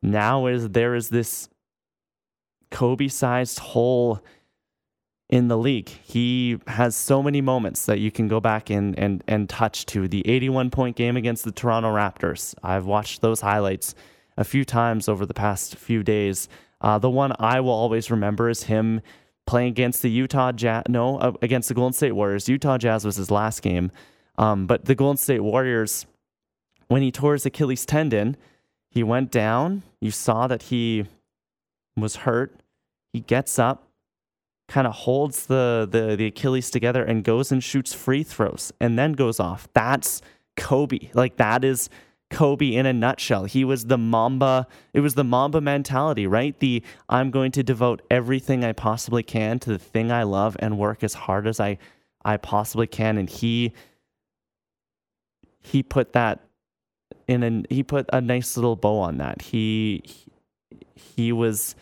now 0.03 0.47
is 0.47 0.71
there 0.71 0.95
is 0.95 1.11
this 1.11 1.49
Kobe 2.71 3.09
sized 3.09 3.59
hole 3.59 4.23
in 5.29 5.49
the 5.49 5.57
league. 5.57 5.89
He 5.89 6.59
has 6.67 6.95
so 6.95 7.23
many 7.23 7.41
moments 7.41 7.87
that 7.87 7.99
you 7.99 8.11
can 8.11 8.29
go 8.29 8.41
back 8.41 8.71
and, 8.71 8.99
and, 8.99 9.25
and 9.27 9.49
touch 9.49 9.87
to. 9.87 10.07
The 10.07 10.27
81 10.29 10.71
point 10.71 10.97
game 10.97 11.17
against 11.17 11.45
the 11.45 11.53
Toronto 11.53 11.93
Raptors. 11.93 12.55
I've 12.63 12.87
watched 12.87 13.21
those 13.21 13.41
highlights 13.41 13.95
a 14.37 14.45
few 14.45 14.65
times 14.65 15.09
over 15.09 15.25
the 15.25 15.35
past 15.35 15.77
few 15.77 16.03
days. 16.03 16.49
Uh, 16.81 16.99
the 16.99 17.11
one 17.11 17.33
I 17.39 17.61
will 17.61 17.71
always 17.71 18.11
remember 18.11 18.49
is 18.49 18.65
him 18.65 19.01
playing 19.47 19.69
against 19.69 20.03
the 20.03 20.11
Utah 20.11 20.53
Jazz. 20.53 20.85
No, 20.89 21.19
uh, 21.19 21.33
against 21.43 21.69
the 21.69 21.75
Golden 21.75 21.93
State 21.93 22.13
Warriors. 22.13 22.49
Utah 22.49 22.79
Jazz 22.79 23.05
was 23.05 23.17
his 23.17 23.31
last 23.31 23.63
game. 23.63 23.91
Um, 24.37 24.67
but 24.67 24.85
the 24.85 24.95
Golden 24.95 25.17
State 25.17 25.41
Warriors, 25.41 26.07
when 26.89 27.03
he 27.03 27.11
tore 27.11 27.35
his 27.35 27.47
Achilles 27.47 27.87
tendon, 27.87 28.37
he 28.91 29.03
went 29.03 29.31
down. 29.31 29.83
You 30.01 30.11
saw 30.11 30.47
that 30.47 30.65
he 30.65 31.07
was 31.97 32.17
hurt. 32.17 32.61
He 33.13 33.21
gets 33.21 33.59
up, 33.59 33.89
kind 34.69 34.87
of 34.87 34.95
holds 34.95 35.47
the, 35.47 35.87
the, 35.91 36.17
the 36.17 36.27
Achilles 36.27 36.71
together 36.71 37.05
and 37.05 37.23
goes 37.23 37.53
and 37.53 37.63
shoots 37.63 37.95
free 37.95 38.23
throws 38.23 38.73
and 38.81 38.99
then 38.99 39.13
goes 39.13 39.39
off. 39.39 39.69
That's 39.73 40.21
Kobe. 40.57 41.11
Like 41.15 41.37
that 41.37 41.65
is 41.65 41.89
Kobe 42.31 42.75
in 42.75 42.87
a 42.87 42.93
nutshell. 42.93 43.45
He 43.45 43.65
was 43.65 43.87
the 43.87 43.99
Mamba. 43.99 44.67
It 44.93 45.01
was 45.01 45.15
the 45.15 45.25
Mamba 45.25 45.61
mentality, 45.61 46.27
right? 46.27 46.59
The 46.59 46.83
I'm 47.09 47.31
going 47.31 47.53
to 47.53 47.63
devote 47.63 48.03
everything 48.11 48.65
I 48.65 48.73
possibly 48.73 49.23
can 49.23 49.59
to 49.61 49.71
the 49.71 49.79
thing 49.79 50.11
I 50.11 50.25
love 50.25 50.57
and 50.59 50.79
work 50.79 51.05
as 51.05 51.15
hard 51.15 51.47
as 51.47 51.61
I 51.61 51.79
I 52.25 52.37
possibly 52.39 52.87
can. 52.87 53.19
And 53.19 53.29
he 53.29 53.73
he 55.61 55.83
put 55.83 56.13
that 56.13 56.41
in 57.29 57.43
a 57.43 57.75
he 57.75 57.83
put 57.83 58.07
a 58.13 58.21
nice 58.21 58.57
little 58.57 58.77
bow 58.77 58.99
on 58.99 59.19
that. 59.19 59.43
He, 59.43 60.03
he 60.95 61.33
was 61.33 61.75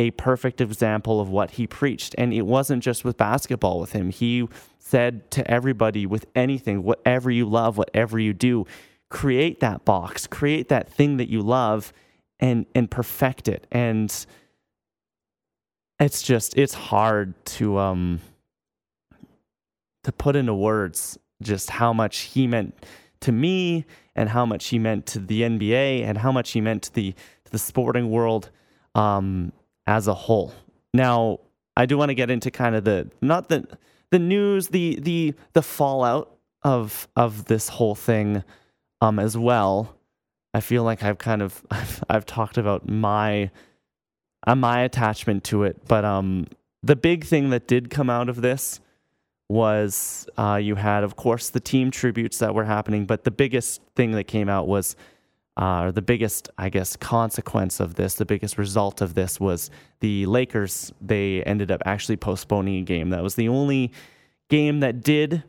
a 0.00 0.10
perfect 0.12 0.62
example 0.62 1.20
of 1.20 1.28
what 1.28 1.52
he 1.52 1.66
preached. 1.66 2.14
And 2.16 2.32
it 2.32 2.46
wasn't 2.46 2.82
just 2.82 3.04
with 3.04 3.18
basketball 3.18 3.78
with 3.78 3.92
him. 3.92 4.08
He 4.08 4.48
said 4.78 5.30
to 5.32 5.48
everybody 5.48 6.06
with 6.06 6.24
anything, 6.34 6.82
whatever 6.82 7.30
you 7.30 7.44
love, 7.44 7.76
whatever 7.76 8.18
you 8.18 8.32
do, 8.32 8.64
create 9.10 9.60
that 9.60 9.84
box, 9.84 10.26
create 10.26 10.70
that 10.70 10.88
thing 10.90 11.18
that 11.18 11.28
you 11.28 11.42
love 11.42 11.92
and 12.40 12.64
and 12.74 12.90
perfect 12.90 13.46
it. 13.46 13.66
And 13.70 14.10
it's 15.98 16.22
just 16.22 16.56
it's 16.56 16.72
hard 16.72 17.34
to 17.44 17.78
um 17.78 18.20
to 20.04 20.12
put 20.12 20.34
into 20.34 20.54
words 20.54 21.18
just 21.42 21.68
how 21.68 21.92
much 21.92 22.20
he 22.20 22.46
meant 22.46 22.86
to 23.20 23.32
me 23.32 23.84
and 24.16 24.30
how 24.30 24.46
much 24.46 24.68
he 24.68 24.78
meant 24.78 25.04
to 25.04 25.18
the 25.18 25.42
NBA 25.42 26.04
and 26.04 26.16
how 26.16 26.32
much 26.32 26.52
he 26.52 26.62
meant 26.62 26.84
to 26.84 26.94
the 26.94 27.12
to 27.44 27.52
the 27.52 27.58
sporting 27.58 28.10
world 28.10 28.48
um, 28.94 29.52
as 29.90 30.06
a 30.06 30.14
whole. 30.14 30.52
Now, 30.94 31.40
I 31.76 31.84
do 31.84 31.98
want 31.98 32.10
to 32.10 32.14
get 32.14 32.30
into 32.30 32.50
kind 32.50 32.76
of 32.76 32.84
the 32.84 33.10
not 33.20 33.48
the 33.48 33.66
the 34.10 34.20
news, 34.20 34.68
the 34.68 35.00
the 35.00 35.34
the 35.52 35.62
fallout 35.62 36.30
of 36.62 37.08
of 37.16 37.46
this 37.46 37.68
whole 37.68 37.96
thing 37.96 38.44
um 39.00 39.18
as 39.18 39.36
well. 39.36 39.96
I 40.54 40.60
feel 40.60 40.84
like 40.84 41.02
I've 41.02 41.18
kind 41.18 41.42
of 41.42 41.62
I've, 41.70 42.04
I've 42.08 42.26
talked 42.26 42.56
about 42.56 42.88
my 42.88 43.50
uh, 44.46 44.54
my 44.54 44.82
attachment 44.82 45.42
to 45.44 45.64
it, 45.64 45.76
but 45.88 46.04
um 46.04 46.46
the 46.82 46.96
big 46.96 47.24
thing 47.24 47.50
that 47.50 47.66
did 47.66 47.90
come 47.90 48.08
out 48.08 48.28
of 48.28 48.40
this 48.40 48.80
was 49.48 50.28
uh, 50.38 50.60
you 50.62 50.76
had, 50.76 51.02
of 51.02 51.16
course, 51.16 51.50
the 51.50 51.58
team 51.58 51.90
tributes 51.90 52.38
that 52.38 52.54
were 52.54 52.64
happening, 52.64 53.04
but 53.04 53.24
the 53.24 53.32
biggest 53.32 53.82
thing 53.96 54.12
that 54.12 54.24
came 54.24 54.48
out 54.48 54.68
was, 54.68 54.94
uh, 55.56 55.90
the 55.90 56.02
biggest, 56.02 56.48
I 56.56 56.68
guess, 56.68 56.96
consequence 56.96 57.80
of 57.80 57.94
this, 57.94 58.14
the 58.14 58.24
biggest 58.24 58.56
result 58.56 59.00
of 59.00 59.14
this 59.14 59.38
was 59.38 59.70
the 60.00 60.26
Lakers. 60.26 60.92
They 61.00 61.42
ended 61.42 61.70
up 61.70 61.82
actually 61.84 62.16
postponing 62.16 62.76
a 62.76 62.82
game. 62.82 63.10
That 63.10 63.22
was 63.22 63.34
the 63.34 63.48
only 63.48 63.92
game 64.48 64.80
that 64.80 65.02
did 65.02 65.42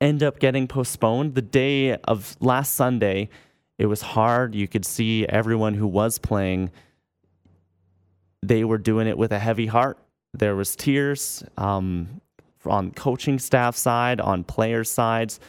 end 0.00 0.22
up 0.22 0.38
getting 0.38 0.68
postponed. 0.68 1.34
The 1.34 1.42
day 1.42 1.96
of 1.96 2.36
last 2.40 2.74
Sunday, 2.74 3.30
it 3.78 3.86
was 3.86 4.02
hard. 4.02 4.54
You 4.54 4.68
could 4.68 4.84
see 4.84 5.26
everyone 5.26 5.74
who 5.74 5.86
was 5.86 6.18
playing, 6.18 6.70
they 8.42 8.64
were 8.64 8.78
doing 8.78 9.06
it 9.06 9.16
with 9.16 9.32
a 9.32 9.38
heavy 9.38 9.66
heart. 9.66 9.98
There 10.34 10.54
was 10.54 10.76
tears 10.76 11.42
um, 11.56 12.20
on 12.66 12.90
coaching 12.90 13.38
staff 13.38 13.76
side, 13.76 14.20
on 14.20 14.44
players' 14.44 14.90
sides. 14.90 15.40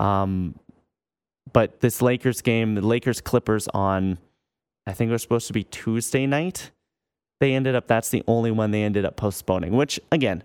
Um, 0.00 0.56
but 1.54 1.80
this 1.80 2.02
Lakers 2.02 2.42
game, 2.42 2.74
the 2.74 2.82
Lakers 2.82 3.22
Clippers 3.22 3.66
on, 3.68 4.18
I 4.86 4.92
think 4.92 5.08
it 5.08 5.12
was 5.12 5.22
supposed 5.22 5.46
to 5.46 5.54
be 5.54 5.64
Tuesday 5.64 6.26
night. 6.26 6.72
They 7.40 7.54
ended 7.54 7.74
up, 7.74 7.86
that's 7.86 8.10
the 8.10 8.22
only 8.28 8.50
one 8.50 8.72
they 8.72 8.82
ended 8.82 9.06
up 9.06 9.16
postponing, 9.16 9.72
which 9.72 9.98
again, 10.12 10.42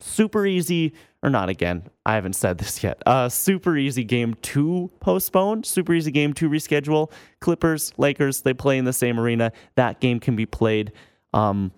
super 0.00 0.46
easy, 0.46 0.92
or 1.22 1.30
not 1.30 1.48
again, 1.48 1.84
I 2.04 2.14
haven't 2.14 2.34
said 2.34 2.58
this 2.58 2.82
yet. 2.82 3.02
Uh, 3.06 3.28
super 3.28 3.76
easy 3.76 4.04
game 4.04 4.34
to 4.42 4.90
postpone, 5.00 5.64
super 5.64 5.94
easy 5.94 6.10
game 6.10 6.32
to 6.34 6.48
reschedule. 6.50 7.10
Clippers, 7.40 7.92
Lakers, 7.96 8.42
they 8.42 8.54
play 8.54 8.78
in 8.78 8.84
the 8.84 8.92
same 8.92 9.18
arena. 9.18 9.52
That 9.76 10.00
game 10.00 10.20
can 10.20 10.36
be 10.36 10.46
played 10.46 10.92
um, 11.32 11.72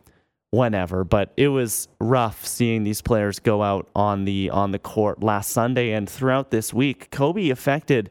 whenever, 0.51 1.05
but 1.05 1.33
it 1.37 1.49
was 1.49 1.89
rough 2.01 2.47
seeing 2.47 2.83
these 2.83 3.03
players 3.03 3.39
go 3.39 3.63
out 3.63 3.89
on 3.95 4.25
the 4.25 4.51
on 4.51 4.71
the 4.71 4.79
court 4.79 5.23
last 5.23 5.51
Sunday 5.51 5.93
and 5.93 6.09
throughout 6.09 6.51
this 6.51 6.73
week. 6.73 7.11
Kobe 7.11 7.51
affected 7.51 8.11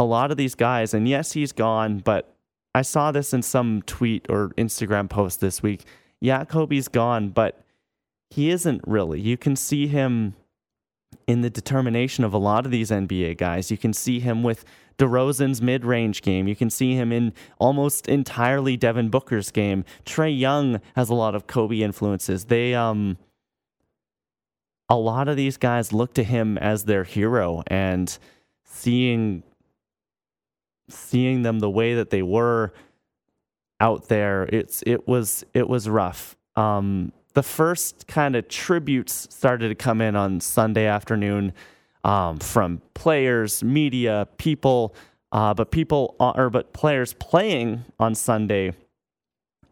a 0.00 0.04
lot 0.04 0.30
of 0.30 0.38
these 0.38 0.54
guys, 0.54 0.94
and 0.94 1.06
yes, 1.06 1.32
he's 1.32 1.52
gone, 1.52 1.98
but 1.98 2.34
I 2.74 2.80
saw 2.80 3.12
this 3.12 3.34
in 3.34 3.42
some 3.42 3.82
tweet 3.82 4.24
or 4.30 4.48
Instagram 4.56 5.10
post 5.10 5.40
this 5.40 5.62
week. 5.62 5.84
Yeah, 6.22 6.42
Kobe's 6.46 6.88
gone, 6.88 7.28
but 7.28 7.62
he 8.30 8.48
isn't 8.48 8.80
really. 8.86 9.20
You 9.20 9.36
can 9.36 9.56
see 9.56 9.88
him 9.88 10.36
in 11.26 11.42
the 11.42 11.50
determination 11.50 12.24
of 12.24 12.32
a 12.32 12.38
lot 12.38 12.64
of 12.64 12.72
these 12.72 12.90
NBA 12.90 13.36
guys. 13.36 13.70
You 13.70 13.76
can 13.76 13.92
see 13.92 14.20
him 14.20 14.42
with 14.42 14.64
DeRozan's 14.96 15.60
mid 15.60 15.84
range 15.84 16.22
game. 16.22 16.48
You 16.48 16.56
can 16.56 16.70
see 16.70 16.94
him 16.94 17.12
in 17.12 17.34
almost 17.58 18.08
entirely 18.08 18.78
Devin 18.78 19.10
Booker's 19.10 19.50
game. 19.50 19.84
Trae 20.06 20.36
Young 20.36 20.80
has 20.96 21.10
a 21.10 21.14
lot 21.14 21.34
of 21.34 21.46
Kobe 21.46 21.80
influences. 21.80 22.46
They, 22.46 22.74
um, 22.74 23.18
a 24.88 24.96
lot 24.96 25.28
of 25.28 25.36
these 25.36 25.58
guys 25.58 25.92
look 25.92 26.14
to 26.14 26.24
him 26.24 26.56
as 26.56 26.86
their 26.86 27.04
hero 27.04 27.62
and 27.66 28.18
seeing 28.64 29.42
seeing 30.90 31.42
them 31.42 31.60
the 31.60 31.70
way 31.70 31.94
that 31.94 32.10
they 32.10 32.22
were 32.22 32.72
out 33.80 34.08
there 34.08 34.42
it's 34.52 34.82
it 34.86 35.08
was 35.08 35.44
it 35.54 35.68
was 35.68 35.88
rough 35.88 36.36
um 36.56 37.12
the 37.34 37.42
first 37.42 38.06
kind 38.06 38.34
of 38.34 38.48
tributes 38.48 39.28
started 39.30 39.68
to 39.68 39.74
come 39.74 40.00
in 40.00 40.16
on 40.16 40.40
Sunday 40.40 40.86
afternoon 40.86 41.52
um, 42.02 42.38
from 42.38 42.80
players, 42.94 43.62
media, 43.62 44.26
people, 44.38 44.94
uh, 45.32 45.54
but 45.54 45.70
people 45.70 46.16
uh, 46.18 46.32
or 46.34 46.50
but 46.50 46.72
players 46.72 47.12
playing 47.14 47.84
on 47.98 48.14
Sunday 48.14 48.72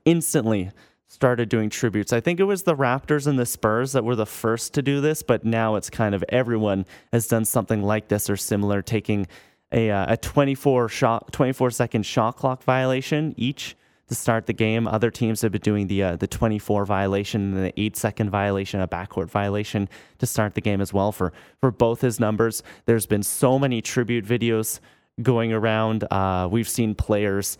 instantly 0.04 0.70
started 1.08 1.48
doing 1.48 1.70
tributes. 1.70 2.12
I 2.12 2.20
think 2.20 2.38
it 2.38 2.44
was 2.44 2.62
the 2.62 2.76
Raptors 2.76 3.26
and 3.26 3.38
the 3.38 3.46
Spurs 3.46 3.92
that 3.92 4.04
were 4.04 4.14
the 4.14 4.26
first 4.26 4.74
to 4.74 4.82
do 4.82 5.00
this, 5.00 5.22
but 5.22 5.44
now 5.44 5.74
it's 5.74 5.90
kind 5.90 6.14
of 6.14 6.22
everyone 6.28 6.86
has 7.12 7.26
done 7.26 7.44
something 7.44 7.82
like 7.82 8.08
this 8.08 8.28
or 8.28 8.36
similar, 8.36 8.82
taking 8.82 9.26
a 9.72 9.90
uh, 9.90 10.12
a 10.12 10.16
24 10.16 10.88
shot 10.88 11.32
24 11.32 11.70
second 11.70 12.04
shot 12.04 12.36
clock 12.36 12.62
violation 12.62 13.34
each 13.36 13.76
to 14.08 14.14
start 14.14 14.46
the 14.46 14.52
game. 14.52 14.88
Other 14.88 15.10
teams 15.10 15.42
have 15.42 15.52
been 15.52 15.60
doing 15.60 15.86
the 15.86 16.02
uh, 16.02 16.16
the 16.16 16.26
24 16.26 16.84
violation 16.84 17.54
and 17.54 17.66
the 17.66 17.80
eight 17.80 17.96
second 17.96 18.30
violation, 18.30 18.80
a 18.80 18.88
backcourt 18.88 19.28
violation 19.28 19.88
to 20.18 20.26
start 20.26 20.54
the 20.54 20.60
game 20.60 20.80
as 20.80 20.92
well 20.92 21.12
for 21.12 21.32
for 21.60 21.70
both 21.70 22.00
his 22.00 22.18
numbers. 22.18 22.62
There's 22.86 23.06
been 23.06 23.22
so 23.22 23.58
many 23.58 23.82
tribute 23.82 24.24
videos 24.24 24.80
going 25.22 25.52
around. 25.52 26.04
Uh, 26.10 26.48
we've 26.50 26.68
seen 26.68 26.94
players 26.94 27.58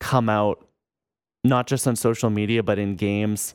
come 0.00 0.28
out 0.28 0.64
not 1.44 1.66
just 1.66 1.86
on 1.88 1.96
social 1.96 2.30
media 2.30 2.62
but 2.62 2.78
in 2.78 2.94
games 2.94 3.54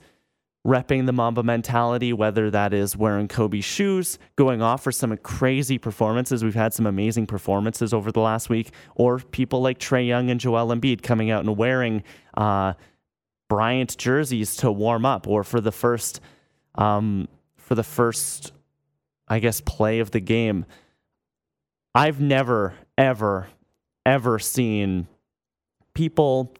repping 0.66 1.06
the 1.06 1.12
Mamba 1.12 1.44
mentality, 1.44 2.14
whether 2.14 2.50
that 2.50 2.74
is 2.74 2.96
wearing 2.96 3.28
Kobe 3.28 3.60
shoes, 3.60 4.18
going 4.38 4.62
off 4.62 4.82
for 4.84 4.92
some 4.92 5.16
crazy 5.18 5.78
performances. 5.78 6.44
We've 6.44 6.56
had 6.56 6.74
some 6.74 6.86
amazing 6.86 7.28
performances 7.28 7.94
over 7.94 8.12
the 8.12 8.22
last 8.22 8.50
week, 8.50 8.72
or 8.96 9.20
people 9.20 9.62
like 9.62 9.78
Trae 9.78 10.08
Young 10.08 10.30
and 10.30 10.40
Joel 10.40 10.74
Embiid 10.74 11.02
coming 11.02 11.32
out 11.32 11.44
and 11.44 11.58
wearing 11.58 12.04
uh, 12.36 12.74
Bryant 13.50 13.98
jerseys 13.98 14.56
to 14.58 14.72
warm 14.72 15.06
up, 15.06 15.28
or 15.28 15.44
for 15.44 15.60
the 15.60 15.72
first, 15.72 16.22
um, 16.76 17.28
for 17.58 17.76
the 17.76 17.84
first, 17.84 18.54
I 19.28 19.40
guess, 19.40 19.60
play 19.60 20.00
of 20.00 20.12
the 20.12 20.22
game. 20.22 20.66
I've 21.94 22.22
never, 22.22 22.74
ever, 22.98 23.48
ever 24.06 24.40
seen 24.40 25.08
people 25.94 26.56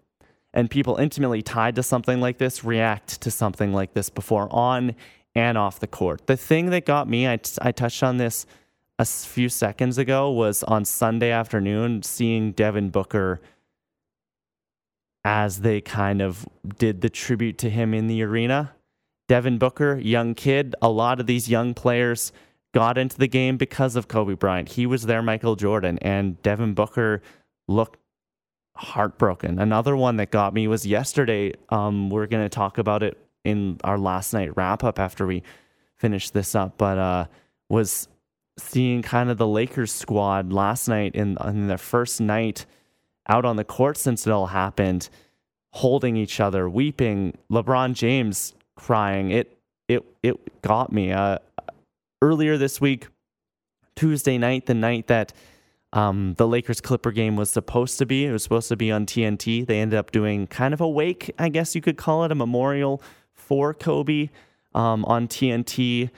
and 0.54 0.70
people 0.70 0.98
intimately 0.98 1.42
tied 1.42 1.76
to 1.76 1.84
something 1.84 2.22
like 2.22 2.38
this 2.38 2.64
react 2.64 3.22
to 3.22 3.32
something 3.32 3.74
like 3.74 3.94
this 3.94 4.10
before 4.10 4.48
on 4.52 4.96
and 5.36 5.58
off 5.58 5.80
the 5.80 5.88
court. 5.88 6.28
The 6.28 6.38
thing 6.38 6.70
that 6.70 6.86
got 6.86 7.10
me, 7.10 7.28
I, 7.28 7.40
I 7.62 7.72
touched 7.72 8.04
on 8.04 8.18
this 8.18 8.46
a 9.00 9.06
few 9.06 9.50
seconds 9.50 9.98
ago, 9.98 10.30
was 10.30 10.64
on 10.64 10.86
Sunday 10.86 11.32
afternoon 11.32 12.04
seeing 12.04 12.52
Devin 12.52 12.90
Booker 12.90 13.42
as 15.26 15.62
they 15.62 15.82
kind 15.82 16.22
of 16.22 16.48
did 16.78 17.02
the 17.02 17.10
tribute 17.10 17.58
to 17.60 17.70
him 17.70 17.94
in 17.94 18.08
the 18.08 18.22
arena. 18.22 18.74
Devin 19.28 19.58
Booker, 19.58 19.98
young 19.98 20.36
kid, 20.36 20.76
a 20.82 20.90
lot 20.90 21.20
of 21.20 21.26
these 21.26 21.50
young 21.50 21.74
players 21.74 22.32
got 22.74 22.98
into 22.98 23.18
the 23.18 23.28
game 23.28 23.58
because 23.58 23.96
of 23.96 24.08
Kobe 24.08 24.34
Bryant. 24.34 24.70
He 24.70 24.86
was 24.86 25.04
their 25.04 25.22
Michael 25.22 25.56
Jordan, 25.56 25.98
and 26.02 26.42
Devin 26.42 26.74
Booker 26.74 27.22
looked 27.68 28.00
heartbroken. 28.76 29.60
Another 29.60 29.96
one 29.96 30.18
that 30.18 30.32
got 30.32 30.54
me 30.54 30.68
was 30.68 30.86
yesterday. 30.86 31.54
Um, 31.70 32.10
we're 32.10 32.28
going 32.28 32.44
to 32.44 32.50
talk 32.50 32.78
about 32.78 33.04
it 33.04 33.18
in 33.44 33.80
our 33.84 33.98
last 33.98 34.34
night 34.34 34.56
wrap 34.56 34.84
up 34.84 35.00
after 35.00 35.26
we 35.26 35.44
finish 35.98 36.30
this 36.30 36.56
up, 36.56 36.78
but 36.78 36.98
uh, 36.98 37.26
was 37.70 38.08
seeing 38.58 39.02
kind 39.02 39.30
of 39.30 39.38
the 39.38 39.48
Lakers 39.48 39.92
squad 39.92 40.52
last 40.52 40.88
night 40.88 41.16
in, 41.16 41.38
in 41.44 41.68
their 41.68 41.78
first 41.78 42.22
night 42.22 42.66
out 43.28 43.46
on 43.46 43.56
the 43.56 43.64
court 43.64 43.98
since 43.98 44.28
it 44.28 44.32
all 44.32 44.48
happened, 44.48 45.10
holding 45.72 46.18
each 46.18 46.40
other, 46.40 46.70
weeping. 46.70 47.38
LeBron 47.52 47.94
James 47.94 48.54
crying. 48.76 49.32
It 49.32 49.58
it 49.88 50.04
it 50.22 50.62
got 50.62 50.92
me. 50.92 51.12
Uh, 51.12 51.40
earlier 52.22 52.58
this 52.58 52.80
week, 52.80 53.08
Tuesday 53.96 54.38
night, 54.38 54.66
the 54.66 54.74
night 54.74 55.08
that 55.08 55.34
um, 55.94 56.34
the 56.38 56.48
Lakers 56.48 56.82
Clipper 56.82 57.12
game 57.12 57.36
was 57.36 57.52
supposed 57.52 58.00
to 58.00 58.06
be. 58.06 58.26
It 58.26 58.32
was 58.32 58.42
supposed 58.42 58.68
to 58.70 58.76
be 58.76 58.92
on 58.92 59.06
TNT. 59.06 59.66
They 59.66 59.80
ended 59.80 59.98
up 59.98 60.12
doing 60.12 60.48
kind 60.48 60.74
of 60.74 60.82
a 60.82 60.90
wake, 60.90 61.32
I 61.38 61.50
guess 61.50 61.76
you 61.76 61.82
could 61.82 61.98
call 61.98 62.26
it, 62.26 62.32
a 62.32 62.36
memorial 62.36 63.02
for 63.32 63.76
Kobe 63.76 64.30
um, 64.74 65.06
on 65.06 65.28
TNT. 65.28 66.10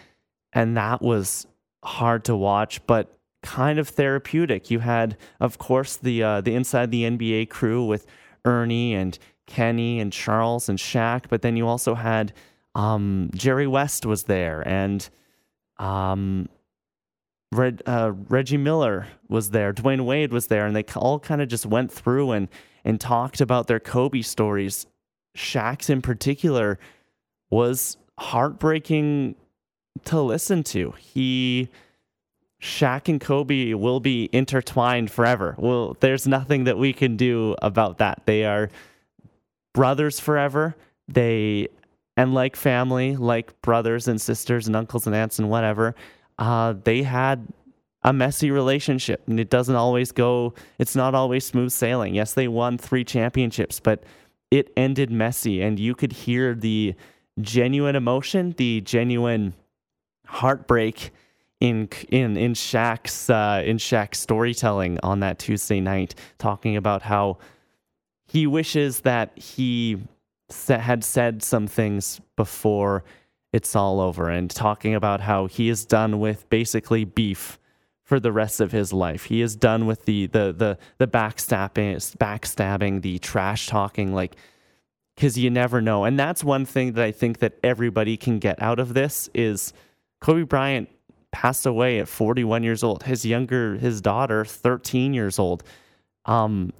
And 0.53 0.77
that 0.77 1.01
was 1.01 1.45
hard 1.83 2.23
to 2.23 2.37
watch, 2.37 2.85
but 2.87 3.17
kind 3.43 3.77
of 3.77 3.89
therapeutic. 3.89 4.71
You 4.71 4.79
had, 4.79 5.17
of 5.41 5.57
course, 5.57 5.97
the 5.97 6.23
uh, 6.23 6.41
the 6.41 6.55
inside 6.55 6.89
the 6.89 7.03
NBA 7.03 7.49
crew 7.49 7.85
with 7.85 8.07
Ernie 8.45 8.95
and 8.95 9.19
Kenny 9.45 9.99
and 9.99 10.11
Charles 10.11 10.69
and 10.69 10.79
Shaq, 10.79 11.25
but 11.29 11.41
then 11.41 11.57
you 11.57 11.67
also 11.67 11.95
had 11.95 12.31
um, 12.75 13.29
Jerry 13.35 13.67
West 13.67 14.05
was 14.05 14.23
there 14.23 14.65
and 14.65 15.07
um, 15.77 16.47
Reg, 17.57 17.81
uh, 17.85 18.11
Reggie 18.29 18.57
Miller 18.57 19.07
was 19.27 19.51
there, 19.51 19.73
Dwyane 19.73 20.05
Wade 20.05 20.31
was 20.31 20.47
there, 20.47 20.65
and 20.65 20.75
they 20.75 20.83
all 20.95 21.19
kind 21.19 21.41
of 21.41 21.47
just 21.47 21.65
went 21.65 21.91
through 21.91 22.31
and 22.31 22.47
and 22.83 23.01
talked 23.01 23.41
about 23.41 23.67
their 23.67 23.79
Kobe 23.79 24.21
stories. 24.21 24.85
Shaq's 25.35 25.89
in 25.89 26.01
particular 26.01 26.77
was 27.49 27.97
heartbreaking 28.19 29.35
to 30.05 30.21
listen 30.21 30.63
to. 30.63 30.93
He 30.99 31.69
Shaq 32.61 33.09
and 33.09 33.19
Kobe 33.19 33.73
will 33.73 33.99
be 33.99 34.29
intertwined 34.31 35.11
forever. 35.11 35.55
Well, 35.57 35.97
there's 35.99 36.27
nothing 36.27 36.65
that 36.65 36.77
we 36.77 36.93
can 36.93 37.17
do 37.17 37.55
about 37.61 37.97
that. 37.99 38.21
They 38.25 38.45
are 38.45 38.69
brothers 39.73 40.19
forever. 40.19 40.75
They 41.07 41.67
and 42.17 42.33
like 42.33 42.55
family, 42.55 43.15
like 43.15 43.61
brothers 43.61 44.07
and 44.07 44.19
sisters 44.21 44.67
and 44.67 44.75
uncles 44.75 45.05
and 45.05 45.15
aunts 45.15 45.37
and 45.37 45.49
whatever, 45.49 45.95
uh, 46.37 46.73
they 46.83 47.03
had 47.03 47.47
a 48.03 48.13
messy 48.13 48.51
relationship 48.51 49.23
and 49.27 49.39
it 49.39 49.49
doesn't 49.49 49.75
always 49.75 50.11
go 50.11 50.53
it's 50.77 50.95
not 50.95 51.15
always 51.15 51.45
smooth 51.45 51.71
sailing. 51.71 52.13
Yes 52.13 52.33
they 52.33 52.47
won 52.47 52.77
three 52.77 53.03
championships 53.03 53.79
but 53.79 54.03
it 54.51 54.71
ended 54.77 55.09
messy 55.09 55.61
and 55.61 55.79
you 55.79 55.95
could 55.95 56.11
hear 56.11 56.53
the 56.53 56.93
genuine 57.41 57.95
emotion 57.95 58.53
the 58.57 58.81
genuine 58.81 59.53
heartbreak 60.27 61.11
in 61.59 61.89
in 62.09 62.37
in 62.37 62.53
Shaq's 62.53 63.29
uh, 63.29 63.63
in 63.65 63.77
Shaq's 63.77 64.19
storytelling 64.19 64.99
on 65.01 65.21
that 65.21 65.39
Tuesday 65.39 65.79
night 65.79 66.15
talking 66.37 66.75
about 66.75 67.01
how 67.01 67.37
he 68.27 68.45
wishes 68.45 69.01
that 69.01 69.37
he 69.37 69.97
had 70.67 71.03
said 71.03 71.41
some 71.41 71.67
things 71.67 72.21
before 72.35 73.03
it's 73.55 73.73
all 73.73 74.01
over 74.01 74.29
and 74.29 74.51
talking 74.51 74.93
about 74.93 75.21
how 75.21 75.45
he 75.45 75.69
is 75.69 75.85
done 75.85 76.19
with 76.19 76.49
basically 76.49 77.05
beef 77.05 77.57
for 78.03 78.19
the 78.19 78.33
rest 78.33 78.59
of 78.59 78.73
his 78.73 78.91
life. 78.91 79.23
He 79.23 79.41
is 79.41 79.55
done 79.55 79.85
with 79.85 80.03
the 80.03 80.27
the 80.27 80.51
the 80.51 80.77
the 80.97 81.07
backstabbing, 81.07 81.95
backstabbing, 82.17 83.01
the 83.01 83.17
trash 83.19 83.67
talking, 83.67 84.13
like 84.13 84.35
because 85.15 85.37
you 85.37 85.49
never 85.49 85.81
know. 85.81 86.03
And 86.03 86.19
that's 86.19 86.43
one 86.43 86.65
thing 86.65 86.93
that 86.93 87.05
I 87.05 87.13
think 87.13 87.39
that 87.39 87.53
everybody 87.63 88.17
can 88.17 88.39
get 88.39 88.61
out 88.61 88.77
of 88.77 88.93
this 88.93 89.29
is 89.33 89.71
Kobe 90.19 90.43
Bryant 90.43 90.89
passed 91.31 91.65
away 91.65 91.99
at 91.99 92.09
41 92.09 92.61
years 92.61 92.83
old. 92.83 93.03
His 93.03 93.25
younger, 93.25 93.77
his 93.77 94.01
daughter, 94.01 94.43
13 94.43 95.13
years 95.13 95.39
old. 95.39 95.63
Um, 96.25 96.73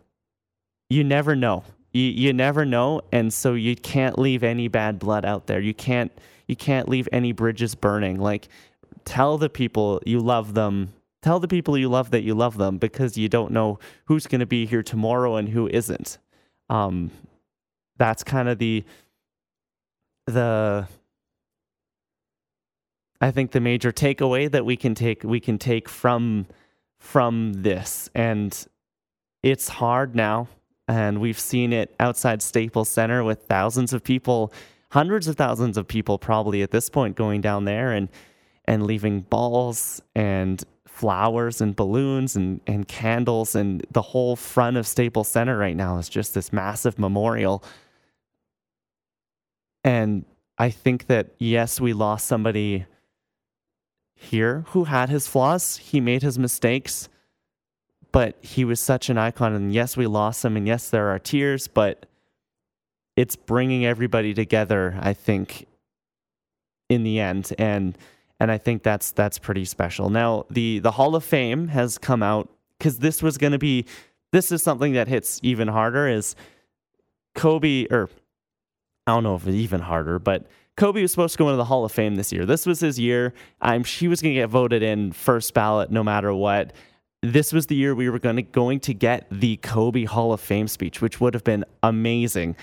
you 0.89 1.05
never 1.05 1.37
know. 1.37 1.63
You 1.93 2.03
you 2.03 2.33
never 2.33 2.65
know, 2.65 2.99
and 3.13 3.33
so 3.33 3.53
you 3.53 3.77
can't 3.77 4.19
leave 4.19 4.43
any 4.43 4.67
bad 4.67 4.99
blood 4.99 5.23
out 5.23 5.47
there. 5.47 5.61
You 5.61 5.73
can't 5.73 6.11
you 6.47 6.55
can't 6.55 6.89
leave 6.89 7.07
any 7.11 7.31
bridges 7.31 7.75
burning. 7.75 8.19
Like 8.19 8.47
tell 9.03 9.37
the 9.37 9.49
people 9.49 10.01
you 10.05 10.19
love 10.19 10.53
them 10.53 10.93
tell 11.25 11.39
the 11.39 11.47
people 11.47 11.75
you 11.75 11.89
love 11.89 12.11
that 12.11 12.21
you 12.21 12.35
love 12.35 12.55
them 12.55 12.77
because 12.77 13.17
you 13.17 13.27
don't 13.27 13.51
know 13.51 13.79
who's 14.05 14.27
going 14.27 14.41
to 14.41 14.45
be 14.45 14.67
here 14.67 14.83
tomorrow 14.83 15.37
and 15.37 15.49
who 15.49 15.67
isn't. 15.67 16.19
Um, 16.69 17.09
that's 17.97 18.23
kind 18.23 18.47
of 18.47 18.59
the 18.59 18.83
the 20.27 20.87
I 23.19 23.31
think 23.31 23.51
the 23.51 23.59
major 23.59 23.91
takeaway 23.91 24.51
that 24.51 24.65
we 24.65 24.77
can 24.77 24.93
take 24.93 25.23
we 25.23 25.39
can 25.39 25.57
take 25.57 25.89
from 25.89 26.45
from 26.99 27.53
this 27.53 28.07
and 28.13 28.65
it's 29.41 29.67
hard 29.67 30.15
now 30.15 30.47
and 30.87 31.19
we've 31.19 31.39
seen 31.39 31.73
it 31.73 31.95
outside 31.99 32.43
Staples 32.43 32.89
Center 32.89 33.23
with 33.23 33.47
thousands 33.47 33.93
of 33.93 34.03
people 34.03 34.53
hundreds 34.95 35.27
of 35.27 35.35
thousands 35.35 35.75
of 35.75 35.85
people 35.85 36.17
probably 36.17 36.61
at 36.61 36.71
this 36.71 36.87
point 36.87 37.17
going 37.17 37.41
down 37.41 37.65
there 37.65 37.91
and 37.91 38.07
and 38.63 38.87
leaving 38.87 39.19
balls 39.19 40.01
and 40.15 40.63
flowers 40.87 41.59
and 41.59 41.75
balloons 41.75 42.37
and, 42.37 42.61
and 42.65 42.87
candles 42.87 43.55
and 43.55 43.85
the 43.91 44.01
whole 44.01 44.37
front 44.37 44.77
of 44.77 44.87
Staples 44.87 45.27
Center 45.27 45.57
right 45.57 45.75
now 45.75 45.97
is 45.97 46.07
just 46.07 46.33
this 46.33 46.53
massive 46.53 46.97
memorial. 46.97 47.61
And 49.83 50.23
I 50.57 50.69
think 50.69 51.07
that 51.07 51.35
yes, 51.39 51.81
we 51.81 51.91
lost 51.91 52.25
somebody 52.25 52.85
here 54.15 54.63
who 54.69 54.85
had 54.85 55.09
his 55.09 55.27
flaws. 55.27 55.75
He 55.75 55.99
made 55.99 56.21
his 56.23 56.39
mistakes, 56.39 57.09
but 58.13 58.37
he 58.39 58.63
was 58.63 58.79
such 58.79 59.09
an 59.09 59.17
icon. 59.17 59.53
And 59.53 59.73
yes, 59.73 59.97
we 59.97 60.07
lost 60.07 60.45
him. 60.45 60.55
And 60.55 60.65
yes, 60.65 60.89
there 60.89 61.09
are 61.09 61.19
tears, 61.19 61.67
but 61.67 62.05
it's 63.15 63.35
bringing 63.35 63.85
everybody 63.85 64.33
together, 64.33 64.97
I 65.01 65.13
think, 65.13 65.67
in 66.89 67.03
the 67.03 67.19
end. 67.19 67.53
And 67.57 67.97
and 68.39 68.51
I 68.51 68.57
think 68.57 68.83
that's 68.83 69.11
that's 69.11 69.39
pretty 69.39 69.65
special. 69.65 70.09
Now 70.09 70.45
the 70.49 70.79
the 70.79 70.91
Hall 70.91 71.15
of 71.15 71.23
Fame 71.23 71.69
has 71.69 71.97
come 71.97 72.21
out 72.21 72.49
because 72.77 72.99
this 72.99 73.23
was 73.23 73.37
going 73.37 73.53
to 73.53 73.59
be 73.59 73.85
this 74.31 74.51
is 74.51 74.61
something 74.61 74.93
that 74.93 75.07
hits 75.07 75.39
even 75.43 75.67
harder 75.67 76.07
is 76.07 76.35
Kobe 77.35 77.87
or 77.89 78.09
I 79.07 79.13
don't 79.13 79.23
know 79.23 79.35
if 79.35 79.47
it's 79.47 79.55
even 79.55 79.81
harder, 79.81 80.19
but 80.19 80.47
Kobe 80.77 81.01
was 81.01 81.11
supposed 81.11 81.33
to 81.33 81.37
go 81.37 81.47
into 81.47 81.57
the 81.57 81.65
Hall 81.65 81.85
of 81.85 81.91
Fame 81.91 82.15
this 82.15 82.33
year. 82.33 82.45
This 82.45 82.65
was 82.65 82.81
his 82.81 82.99
year. 82.99 83.33
I'm 83.61 83.83
she 83.83 84.07
was 84.07 84.21
going 84.21 84.35
to 84.35 84.41
get 84.41 84.49
voted 84.49 84.83
in 84.83 85.13
first 85.13 85.53
ballot 85.53 85.89
no 85.91 86.03
matter 86.03 86.33
what. 86.33 86.73
This 87.21 87.53
was 87.53 87.67
the 87.67 87.75
year 87.75 87.95
we 87.95 88.09
were 88.09 88.19
going 88.19 88.35
to 88.35 88.41
going 88.41 88.81
to 88.81 88.93
get 88.93 89.27
the 89.31 89.57
Kobe 89.57 90.03
Hall 90.03 90.33
of 90.33 90.41
Fame 90.41 90.67
speech, 90.67 91.01
which 91.01 91.21
would 91.21 91.33
have 91.33 91.43
been 91.45 91.63
amazing. 91.81 92.55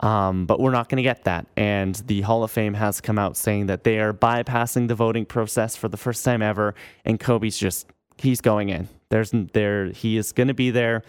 Um, 0.00 0.46
but 0.46 0.60
we're 0.60 0.70
not 0.70 0.88
going 0.88 0.96
to 0.96 1.02
get 1.02 1.24
that. 1.24 1.46
And 1.56 1.94
the 1.94 2.22
Hall 2.22 2.42
of 2.42 2.50
Fame 2.50 2.74
has 2.74 3.00
come 3.00 3.18
out 3.18 3.36
saying 3.36 3.66
that 3.66 3.84
they 3.84 3.98
are 3.98 4.14
bypassing 4.14 4.88
the 4.88 4.94
voting 4.94 5.26
process 5.26 5.76
for 5.76 5.88
the 5.88 5.98
first 5.98 6.24
time 6.24 6.40
ever. 6.40 6.74
And 7.04 7.20
Kobe's 7.20 7.58
just, 7.58 7.86
he's 8.16 8.40
going 8.40 8.70
in. 8.70 8.88
There's 9.10 9.30
there, 9.52 9.86
he 9.86 10.16
is 10.16 10.32
going 10.32 10.48
to 10.48 10.54
be 10.54 10.70
there 10.70 11.02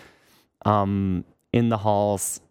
um, 0.65 1.23
in 1.53 1.69
the 1.69 1.77
halls. 1.77 2.41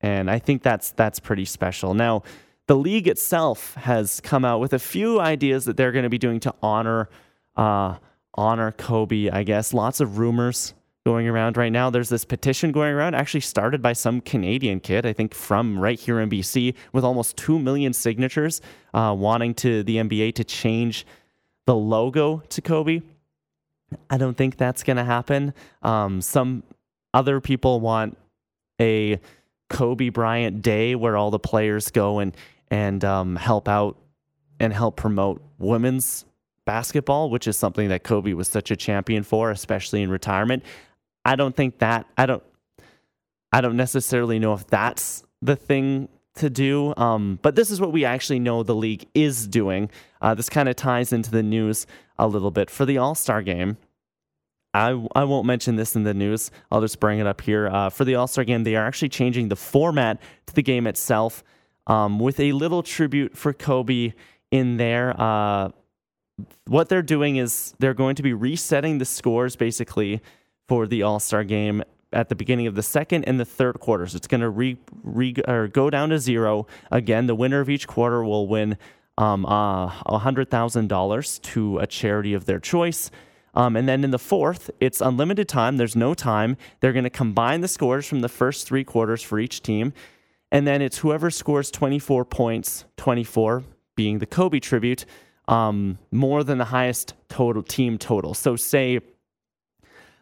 And 0.00 0.30
I 0.30 0.38
think 0.38 0.62
that's, 0.62 0.92
that's 0.92 1.18
pretty 1.18 1.44
special. 1.46 1.94
Now, 1.94 2.22
the 2.68 2.76
league 2.76 3.08
itself 3.08 3.74
has 3.74 4.20
come 4.20 4.44
out 4.44 4.60
with 4.60 4.72
a 4.72 4.78
few 4.78 5.20
ideas 5.20 5.64
that 5.64 5.76
they're 5.76 5.92
going 5.92 6.04
to 6.04 6.08
be 6.10 6.18
doing 6.18 6.38
to 6.40 6.54
honor, 6.62 7.08
uh, 7.56 7.96
honor 8.34 8.70
Kobe, 8.72 9.30
I 9.30 9.42
guess. 9.42 9.72
Lots 9.72 10.00
of 10.00 10.18
rumors 10.18 10.74
going 11.06 11.28
around 11.28 11.56
right 11.56 11.70
now. 11.70 11.88
There's 11.88 12.08
this 12.08 12.24
petition 12.24 12.72
going 12.72 12.92
around, 12.92 13.14
actually 13.14 13.42
started 13.42 13.80
by 13.80 13.92
some 13.92 14.20
Canadian 14.20 14.80
kid, 14.80 15.06
I 15.06 15.12
think 15.12 15.34
from 15.34 15.78
right 15.78 15.96
here 15.96 16.18
in 16.18 16.28
BC, 16.28 16.74
with 16.92 17.04
almost 17.04 17.36
2 17.36 17.60
million 17.60 17.92
signatures 17.92 18.60
uh, 18.92 19.14
wanting 19.16 19.54
to 19.54 19.84
the 19.84 19.98
NBA 19.98 20.34
to 20.34 20.42
change 20.42 21.06
the 21.64 21.76
logo 21.76 22.38
to 22.48 22.60
Kobe. 22.60 23.02
I 24.10 24.16
don't 24.16 24.36
think 24.36 24.56
that's 24.56 24.82
going 24.82 24.96
to 24.96 25.04
happen. 25.04 25.54
Um, 25.80 26.20
some 26.20 26.64
other 27.14 27.40
people 27.40 27.78
want 27.78 28.18
a 28.80 29.20
Kobe 29.70 30.08
Bryant 30.08 30.60
Day 30.60 30.96
where 30.96 31.16
all 31.16 31.30
the 31.30 31.38
players 31.38 31.92
go 31.92 32.18
and 32.18 32.36
and 32.68 33.04
um, 33.04 33.36
help 33.36 33.68
out 33.68 33.96
and 34.58 34.72
help 34.72 34.96
promote 34.96 35.40
women's 35.58 36.24
basketball, 36.64 37.30
which 37.30 37.46
is 37.46 37.56
something 37.56 37.90
that 37.90 38.02
Kobe 38.02 38.32
was 38.32 38.48
such 38.48 38.72
a 38.72 38.76
champion 38.76 39.22
for, 39.22 39.52
especially 39.52 40.02
in 40.02 40.10
retirement. 40.10 40.64
I 41.26 41.36
don't 41.36 41.54
think 41.54 41.78
that 41.78 42.06
I 42.16 42.24
don't 42.26 42.42
I 43.52 43.60
don't 43.60 43.76
necessarily 43.76 44.38
know 44.38 44.54
if 44.54 44.66
that's 44.66 45.24
the 45.42 45.56
thing 45.56 46.08
to 46.36 46.48
do. 46.48 46.94
Um, 46.96 47.38
but 47.42 47.56
this 47.56 47.70
is 47.70 47.80
what 47.80 47.92
we 47.92 48.04
actually 48.04 48.38
know 48.38 48.62
the 48.62 48.74
league 48.74 49.06
is 49.14 49.46
doing. 49.46 49.90
Uh, 50.20 50.34
this 50.34 50.48
kind 50.48 50.68
of 50.68 50.76
ties 50.76 51.12
into 51.12 51.30
the 51.30 51.42
news 51.42 51.86
a 52.18 52.28
little 52.28 52.50
bit 52.50 52.70
for 52.70 52.84
the 52.84 52.98
All 52.98 53.14
Star 53.14 53.42
game. 53.42 53.76
I, 54.72 54.90
I 55.14 55.24
won't 55.24 55.46
mention 55.46 55.76
this 55.76 55.96
in 55.96 56.02
the 56.04 56.12
news. 56.12 56.50
I'll 56.70 56.82
just 56.82 57.00
bring 57.00 57.18
it 57.18 57.26
up 57.26 57.40
here. 57.40 57.68
Uh, 57.68 57.88
for 57.88 58.04
the 58.04 58.14
All 58.14 58.26
Star 58.26 58.44
game, 58.44 58.64
they 58.64 58.76
are 58.76 58.86
actually 58.86 59.08
changing 59.08 59.48
the 59.48 59.56
format 59.56 60.20
to 60.46 60.54
the 60.54 60.62
game 60.62 60.86
itself 60.86 61.42
um, 61.86 62.18
with 62.18 62.38
a 62.38 62.52
little 62.52 62.82
tribute 62.82 63.36
for 63.36 63.52
Kobe 63.52 64.12
in 64.50 64.76
there. 64.76 65.14
Uh, 65.18 65.70
what 66.66 66.88
they're 66.88 67.02
doing 67.02 67.36
is 67.36 67.74
they're 67.78 67.94
going 67.94 68.16
to 68.16 68.22
be 68.22 68.34
resetting 68.34 68.98
the 68.98 69.06
scores 69.06 69.56
basically 69.56 70.20
for 70.68 70.86
the 70.86 71.02
All 71.02 71.20
Star 71.20 71.44
game 71.44 71.82
at 72.12 72.28
the 72.28 72.34
beginning 72.34 72.66
of 72.66 72.74
the 72.74 72.82
second 72.82 73.24
and 73.24 73.38
the 73.38 73.44
third 73.44 73.80
quarters. 73.80 74.14
It's 74.14 74.26
going 74.26 74.40
to 74.40 74.48
re, 74.50 74.78
re, 75.02 75.34
or 75.46 75.68
go 75.68 75.90
down 75.90 76.10
to 76.10 76.18
zero. 76.18 76.66
Again, 76.90 77.26
the 77.26 77.34
winner 77.34 77.60
of 77.60 77.68
each 77.68 77.86
quarter 77.86 78.24
will 78.24 78.46
win 78.46 78.78
um, 79.18 79.44
uh, 79.46 79.90
$100,000 79.90 81.42
to 81.42 81.78
a 81.78 81.86
charity 81.86 82.34
of 82.34 82.44
their 82.44 82.60
choice. 82.60 83.10
Um, 83.54 83.74
and 83.74 83.88
then 83.88 84.04
in 84.04 84.10
the 84.10 84.18
fourth, 84.18 84.70
it's 84.80 85.00
unlimited 85.00 85.48
time. 85.48 85.78
There's 85.78 85.96
no 85.96 86.12
time. 86.12 86.56
They're 86.80 86.92
going 86.92 87.04
to 87.04 87.10
combine 87.10 87.62
the 87.62 87.68
scores 87.68 88.06
from 88.06 88.20
the 88.20 88.28
first 88.28 88.66
three 88.66 88.84
quarters 88.84 89.22
for 89.22 89.38
each 89.38 89.62
team. 89.62 89.94
And 90.52 90.66
then 90.66 90.82
it's 90.82 90.98
whoever 90.98 91.30
scores 91.30 91.70
24 91.70 92.24
points, 92.26 92.84
24 92.98 93.64
being 93.96 94.18
the 94.18 94.26
Kobe 94.26 94.60
tribute, 94.60 95.06
um, 95.48 95.98
more 96.10 96.44
than 96.44 96.58
the 96.58 96.66
highest 96.66 97.14
total 97.28 97.62
team 97.62 97.98
total. 97.98 98.34
So, 98.34 98.56
say 98.56 99.00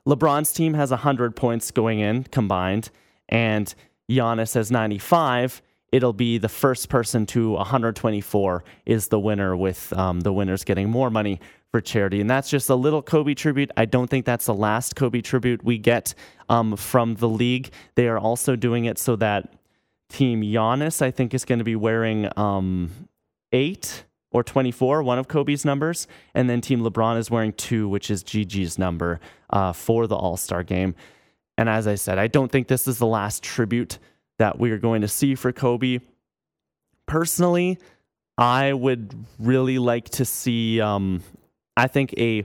LeBron's 0.06 0.52
team 0.52 0.74
has 0.74 0.90
100 0.90 1.34
points 1.34 1.70
going 1.70 2.00
in 2.00 2.24
combined, 2.24 2.90
and 3.28 3.74
Giannis 4.10 4.54
has 4.54 4.70
95. 4.70 5.62
It'll 5.92 6.12
be 6.12 6.38
the 6.38 6.48
first 6.48 6.88
person 6.88 7.24
to 7.26 7.52
124 7.52 8.64
is 8.84 9.08
the 9.08 9.18
winner, 9.18 9.56
with 9.56 9.92
um, 9.94 10.20
the 10.20 10.32
winners 10.32 10.64
getting 10.64 10.90
more 10.90 11.08
money 11.08 11.40
for 11.70 11.80
charity. 11.80 12.20
And 12.20 12.28
that's 12.28 12.50
just 12.50 12.68
a 12.68 12.74
little 12.74 13.02
Kobe 13.02 13.34
tribute. 13.34 13.70
I 13.76 13.84
don't 13.84 14.08
think 14.08 14.26
that's 14.26 14.46
the 14.46 14.54
last 14.54 14.94
Kobe 14.94 15.20
tribute 15.20 15.64
we 15.64 15.78
get 15.78 16.14
um, 16.48 16.76
from 16.76 17.14
the 17.14 17.28
league. 17.28 17.70
They 17.94 18.08
are 18.08 18.18
also 18.18 18.56
doing 18.56 18.84
it 18.84 18.98
so 18.98 19.16
that 19.16 19.54
Team 20.08 20.42
Giannis, 20.42 21.00
I 21.00 21.10
think, 21.10 21.32
is 21.32 21.44
going 21.44 21.60
to 21.60 21.64
be 21.64 21.76
wearing 21.76 22.28
um, 22.36 22.90
eight 23.52 24.04
or 24.34 24.42
24, 24.42 25.04
one 25.04 25.16
of 25.16 25.28
Kobe's 25.28 25.64
numbers, 25.64 26.08
and 26.34 26.50
then 26.50 26.60
Team 26.60 26.80
LeBron 26.80 27.16
is 27.18 27.30
wearing 27.30 27.52
two, 27.52 27.88
which 27.88 28.10
is 28.10 28.24
Gigi's 28.24 28.80
number 28.80 29.20
uh, 29.50 29.72
for 29.72 30.08
the 30.08 30.16
All 30.16 30.36
Star 30.36 30.64
game. 30.64 30.96
And 31.56 31.68
as 31.68 31.86
I 31.86 31.94
said, 31.94 32.18
I 32.18 32.26
don't 32.26 32.50
think 32.50 32.66
this 32.66 32.88
is 32.88 32.98
the 32.98 33.06
last 33.06 33.44
tribute 33.44 34.00
that 34.38 34.58
we 34.58 34.72
are 34.72 34.78
going 34.78 35.02
to 35.02 35.08
see 35.08 35.36
for 35.36 35.52
Kobe. 35.52 36.00
Personally, 37.06 37.78
I 38.36 38.72
would 38.72 39.14
really 39.38 39.78
like 39.78 40.08
to 40.10 40.24
see. 40.24 40.80
Um, 40.80 41.22
I 41.76 41.86
think 41.86 42.12
a 42.18 42.44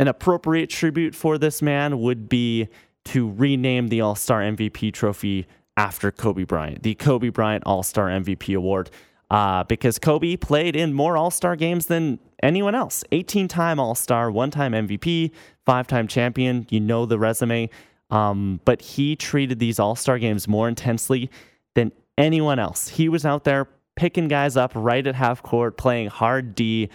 an 0.00 0.08
appropriate 0.08 0.70
tribute 0.70 1.14
for 1.14 1.38
this 1.38 1.62
man 1.62 2.00
would 2.00 2.28
be 2.28 2.66
to 3.04 3.30
rename 3.30 3.88
the 3.88 4.00
All 4.00 4.16
Star 4.16 4.40
MVP 4.40 4.92
trophy 4.92 5.46
after 5.76 6.10
Kobe 6.10 6.42
Bryant, 6.42 6.82
the 6.82 6.96
Kobe 6.96 7.28
Bryant 7.28 7.62
All 7.64 7.84
Star 7.84 8.08
MVP 8.08 8.56
award, 8.56 8.90
uh, 9.30 9.64
because 9.64 9.98
Kobe 9.98 10.36
played 10.36 10.76
in 10.76 10.92
more 10.92 11.16
All 11.16 11.30
Star 11.30 11.56
games 11.56 11.86
than 11.86 12.18
anyone 12.42 12.74
else. 12.74 13.04
18 13.12 13.48
time 13.48 13.78
All 13.78 13.94
Star, 13.94 14.30
one 14.30 14.50
time 14.50 14.72
MVP, 14.72 15.32
five 15.66 15.86
time 15.86 16.08
champion. 16.08 16.66
You 16.70 16.80
know 16.80 17.06
the 17.06 17.18
resume. 17.18 17.70
Um, 18.10 18.60
but 18.64 18.80
he 18.80 19.16
treated 19.16 19.58
these 19.58 19.78
All 19.78 19.94
Star 19.94 20.18
games 20.18 20.48
more 20.48 20.68
intensely 20.68 21.30
than 21.74 21.92
anyone 22.16 22.58
else. 22.58 22.88
He 22.88 23.08
was 23.08 23.26
out 23.26 23.44
there 23.44 23.68
picking 23.96 24.28
guys 24.28 24.56
up 24.56 24.72
right 24.74 25.06
at 25.06 25.14
half 25.14 25.42
court, 25.42 25.76
playing 25.76 26.08
hard 26.08 26.54
D 26.54 26.88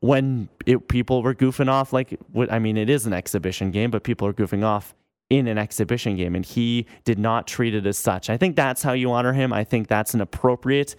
when 0.00 0.48
it, 0.66 0.88
people 0.88 1.22
were 1.22 1.34
goofing 1.34 1.68
off. 1.68 1.92
Like, 1.92 2.18
I 2.50 2.58
mean, 2.58 2.76
it 2.76 2.90
is 2.90 3.06
an 3.06 3.12
exhibition 3.12 3.70
game, 3.70 3.90
but 3.90 4.02
people 4.02 4.26
are 4.26 4.32
goofing 4.32 4.64
off 4.64 4.94
in 5.28 5.46
an 5.46 5.58
exhibition 5.58 6.16
game, 6.16 6.34
and 6.34 6.44
he 6.44 6.86
did 7.04 7.18
not 7.18 7.46
treat 7.46 7.74
it 7.74 7.86
as 7.86 7.96
such. 7.96 8.28
I 8.28 8.36
think 8.36 8.56
that's 8.56 8.82
how 8.82 8.92
you 8.92 9.12
honor 9.12 9.32
him. 9.32 9.52
I 9.52 9.62
think 9.62 9.86
that's 9.86 10.12
an 10.12 10.20
appropriate. 10.20 10.96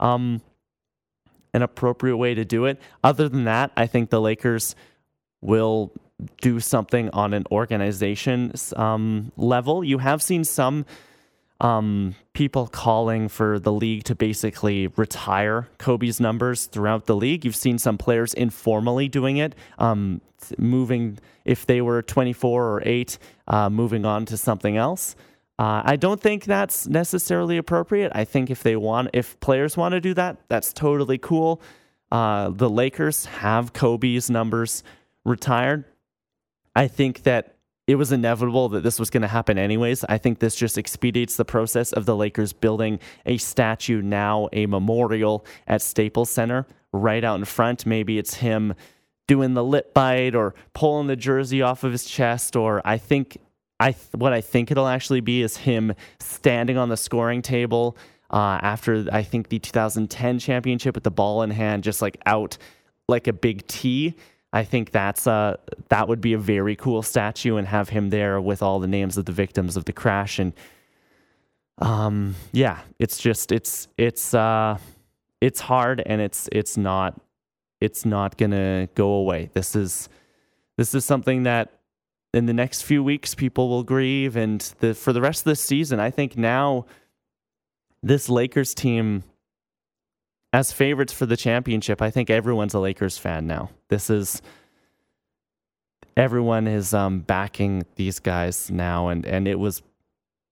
Um, 0.00 0.42
an 1.54 1.62
appropriate 1.62 2.16
way 2.16 2.34
to 2.34 2.44
do 2.44 2.66
it. 2.66 2.80
Other 3.02 3.28
than 3.28 3.44
that, 3.44 3.72
I 3.76 3.86
think 3.86 4.10
the 4.10 4.20
Lakers 4.20 4.76
will 5.40 5.92
do 6.40 6.60
something 6.60 7.10
on 7.10 7.32
an 7.32 7.44
organization 7.50 8.52
um, 8.76 9.32
level. 9.36 9.84
You 9.84 9.98
have 9.98 10.22
seen 10.22 10.44
some 10.44 10.84
um, 11.60 12.14
people 12.32 12.68
calling 12.68 13.28
for 13.28 13.58
the 13.58 13.72
league 13.72 14.04
to 14.04 14.14
basically 14.14 14.88
retire 14.88 15.68
Kobe's 15.78 16.20
numbers 16.20 16.66
throughout 16.66 17.06
the 17.06 17.16
league. 17.16 17.44
You've 17.44 17.56
seen 17.56 17.78
some 17.78 17.98
players 17.98 18.34
informally 18.34 19.08
doing 19.08 19.38
it, 19.38 19.54
um, 19.78 20.20
moving 20.56 21.18
if 21.44 21.66
they 21.66 21.80
were 21.80 22.02
24 22.02 22.64
or 22.64 22.82
8, 22.84 23.18
uh, 23.48 23.70
moving 23.70 24.04
on 24.04 24.24
to 24.26 24.36
something 24.36 24.76
else. 24.76 25.16
Uh, 25.58 25.82
I 25.84 25.96
don't 25.96 26.20
think 26.20 26.44
that's 26.44 26.86
necessarily 26.86 27.56
appropriate. 27.56 28.12
I 28.14 28.24
think 28.24 28.48
if 28.48 28.62
they 28.62 28.76
want, 28.76 29.10
if 29.12 29.38
players 29.40 29.76
want 29.76 29.92
to 29.92 30.00
do 30.00 30.14
that, 30.14 30.36
that's 30.48 30.72
totally 30.72 31.18
cool. 31.18 31.60
Uh, 32.12 32.50
the 32.50 32.70
Lakers 32.70 33.26
have 33.26 33.72
Kobe's 33.72 34.30
numbers 34.30 34.84
retired. 35.24 35.84
I 36.76 36.86
think 36.86 37.24
that 37.24 37.56
it 37.88 37.96
was 37.96 38.12
inevitable 38.12 38.68
that 38.68 38.82
this 38.82 39.00
was 39.00 39.10
going 39.10 39.22
to 39.22 39.28
happen 39.28 39.58
anyways. 39.58 40.04
I 40.04 40.18
think 40.18 40.38
this 40.38 40.54
just 40.54 40.78
expedites 40.78 41.36
the 41.36 41.44
process 41.44 41.92
of 41.92 42.06
the 42.06 42.14
Lakers 42.14 42.52
building 42.52 43.00
a 43.26 43.38
statue 43.38 44.02
now, 44.02 44.48
a 44.52 44.66
memorial 44.66 45.44
at 45.66 45.82
Staples 45.82 46.30
Center 46.30 46.66
right 46.92 47.24
out 47.24 47.38
in 47.38 47.44
front. 47.46 47.84
Maybe 47.86 48.18
it's 48.18 48.34
him 48.34 48.74
doing 49.26 49.54
the 49.54 49.64
lip 49.64 49.92
bite 49.92 50.34
or 50.34 50.54
pulling 50.74 51.06
the 51.06 51.16
jersey 51.16 51.62
off 51.62 51.82
of 51.82 51.92
his 51.92 52.04
chest 52.04 52.56
or 52.56 52.80
I 52.84 52.98
think 52.98 53.38
I 53.80 53.94
what 54.12 54.32
I 54.32 54.40
think 54.40 54.70
it'll 54.70 54.88
actually 54.88 55.20
be 55.20 55.42
is 55.42 55.56
him 55.56 55.94
standing 56.20 56.76
on 56.76 56.88
the 56.88 56.96
scoring 56.96 57.42
table 57.42 57.96
uh, 58.30 58.58
after 58.60 59.06
I 59.12 59.22
think 59.22 59.48
the 59.48 59.58
2010 59.58 60.38
championship 60.38 60.94
with 60.94 61.04
the 61.04 61.10
ball 61.10 61.42
in 61.42 61.50
hand, 61.50 61.84
just 61.84 62.02
like 62.02 62.20
out 62.26 62.58
like 63.08 63.26
a 63.26 63.32
big 63.32 63.66
T 63.66 64.14
I 64.52 64.64
think 64.64 64.90
that's 64.92 65.26
uh 65.26 65.56
that 65.88 66.08
would 66.08 66.20
be 66.20 66.32
a 66.32 66.38
very 66.38 66.74
cool 66.76 67.02
statue 67.02 67.56
and 67.56 67.68
have 67.68 67.90
him 67.90 68.10
there 68.10 68.40
with 68.40 68.62
all 68.62 68.80
the 68.80 68.86
names 68.86 69.18
of 69.18 69.26
the 69.26 69.32
victims 69.32 69.76
of 69.76 69.84
the 69.84 69.92
crash 69.92 70.38
and 70.38 70.52
um 71.78 72.34
yeah, 72.52 72.80
it's 72.98 73.18
just 73.18 73.52
it's 73.52 73.88
it's 73.98 74.32
uh 74.34 74.78
it's 75.40 75.60
hard 75.60 76.02
and 76.04 76.20
it's 76.20 76.48
it's 76.50 76.76
not 76.76 77.20
it's 77.80 78.04
not 78.04 78.36
to 78.50 78.88
go 78.94 79.10
away. 79.10 79.50
This 79.52 79.76
is 79.76 80.08
this 80.76 80.94
is 80.94 81.04
something 81.04 81.42
that 81.42 81.77
in 82.34 82.46
the 82.46 82.52
next 82.52 82.82
few 82.82 83.02
weeks 83.02 83.34
people 83.34 83.68
will 83.68 83.82
grieve 83.82 84.36
and 84.36 84.60
the 84.80 84.94
for 84.94 85.12
the 85.12 85.20
rest 85.20 85.40
of 85.40 85.44
this 85.44 85.60
season, 85.60 86.00
I 86.00 86.10
think 86.10 86.36
now 86.36 86.86
this 88.02 88.28
Lakers 88.28 88.74
team 88.74 89.24
as 90.52 90.72
favorites 90.72 91.12
for 91.12 91.26
the 91.26 91.36
championship, 91.36 92.00
I 92.00 92.10
think 92.10 92.30
everyone's 92.30 92.74
a 92.74 92.78
Lakers 92.78 93.18
fan 93.18 93.46
now. 93.46 93.70
This 93.88 94.10
is 94.10 94.40
everyone 96.16 96.66
is 96.66 96.94
um, 96.94 97.20
backing 97.20 97.84
these 97.96 98.18
guys 98.18 98.70
now, 98.70 99.08
and 99.08 99.24
and 99.26 99.48
it 99.48 99.58
was. 99.58 99.82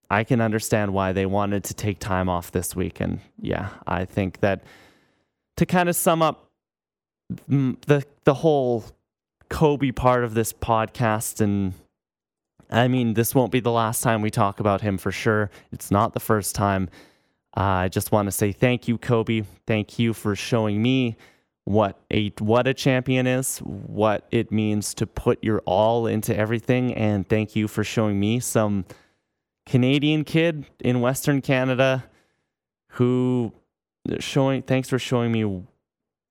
I 0.08 0.22
can 0.22 0.40
understand 0.40 0.92
why 0.92 1.12
they 1.12 1.26
wanted 1.26 1.64
to 1.64 1.74
take 1.74 1.98
time 1.98 2.28
off 2.28 2.52
this 2.52 2.76
week, 2.76 3.00
and 3.00 3.20
yeah, 3.40 3.70
I 3.86 4.04
think 4.04 4.40
that 4.40 4.62
to 5.56 5.66
kind 5.66 5.88
of 5.88 5.96
sum 5.96 6.22
up 6.22 6.50
the 7.48 8.04
the 8.24 8.34
whole 8.34 8.84
Kobe 9.48 9.92
part 9.92 10.24
of 10.24 10.34
this 10.34 10.52
podcast, 10.52 11.40
and 11.40 11.74
I 12.70 12.88
mean, 12.88 13.14
this 13.14 13.34
won't 13.34 13.52
be 13.52 13.60
the 13.60 13.72
last 13.72 14.02
time 14.02 14.22
we 14.22 14.30
talk 14.30 14.60
about 14.60 14.80
him 14.80 14.98
for 14.98 15.12
sure. 15.12 15.50
It's 15.72 15.90
not 15.90 16.12
the 16.14 16.20
first 16.20 16.54
time. 16.54 16.88
Uh, 17.56 17.60
I 17.60 17.88
just 17.88 18.12
want 18.12 18.26
to 18.26 18.32
say 18.32 18.52
thank 18.52 18.88
you, 18.88 18.98
Kobe. 18.98 19.44
Thank 19.66 19.98
you 19.98 20.12
for 20.12 20.34
showing 20.36 20.82
me 20.82 21.16
what 21.64 21.98
a 22.10 22.28
what 22.38 22.66
a 22.66 22.74
champion 22.74 23.26
is, 23.26 23.58
what 23.58 24.26
it 24.30 24.52
means 24.52 24.94
to 24.94 25.06
put 25.06 25.42
your 25.42 25.60
all 25.66 26.06
into 26.06 26.36
everything, 26.36 26.94
and 26.94 27.28
thank 27.28 27.56
you 27.56 27.66
for 27.66 27.82
showing 27.82 28.20
me 28.20 28.40
some 28.40 28.84
Canadian 29.66 30.24
kid 30.24 30.66
in 30.80 31.00
Western 31.00 31.40
Canada 31.40 32.04
who 32.92 33.52
showing 34.20 34.62
thanks 34.62 34.88
for 34.88 34.98
showing 34.98 35.32
me 35.32 35.62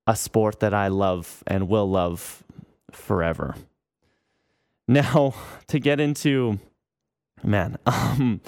a 0.07 0.15
sport 0.15 0.61
that 0.61 0.73
I 0.73 0.87
love 0.87 1.43
and 1.45 1.67
will 1.67 1.89
love 1.89 2.43
forever. 2.95 3.55
Now, 4.87 5.33
to 5.67 5.79
get 5.79 5.99
into 5.99 6.59
man, 7.43 7.77
um 7.85 8.41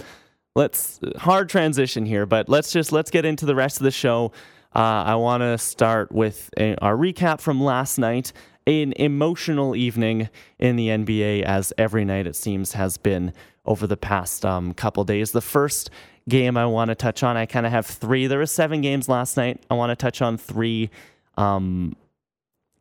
let's 0.57 0.99
hard 1.17 1.47
transition 1.49 2.05
here, 2.05 2.25
but 2.25 2.49
let's 2.49 2.71
just 2.71 2.91
let's 2.91 3.12
get 3.12 3.25
into 3.25 3.45
the 3.45 3.55
rest 3.55 3.77
of 3.77 3.83
the 3.83 3.91
show. 3.91 4.31
Uh, 4.75 5.03
I 5.05 5.15
want 5.15 5.41
to 5.41 5.57
start 5.57 6.12
with 6.12 6.49
a, 6.57 6.75
our 6.77 6.95
recap 6.95 7.39
from 7.39 7.63
last 7.63 7.97
night. 7.97 8.33
An 8.65 8.91
emotional 8.97 9.77
evening 9.77 10.29
in 10.60 10.75
the 10.75 10.89
NBA, 10.89 11.43
as 11.43 11.71
every 11.77 12.03
night 12.03 12.27
it 12.27 12.36
seems 12.36 12.73
has 12.73 12.97
been 12.97 13.31
over 13.65 13.88
the 13.88 13.95
past 13.95 14.45
um, 14.45 14.73
couple 14.73 15.05
days. 15.05 15.31
The 15.31 15.39
first 15.39 15.89
game 16.27 16.57
I 16.57 16.65
want 16.65 16.89
to 16.89 16.95
touch 16.95 17.23
on, 17.23 17.38
I 17.38 17.45
kind 17.45 17.65
of 17.65 17.71
have 17.71 17.86
three. 17.86 18.27
There 18.27 18.39
were 18.39 18.45
seven 18.45 18.81
games 18.81 19.07
last 19.07 19.38
night. 19.38 19.63
I 19.69 19.75
want 19.75 19.91
to 19.91 19.95
touch 19.95 20.21
on 20.21 20.38
three 20.38 20.89
um, 21.38 21.95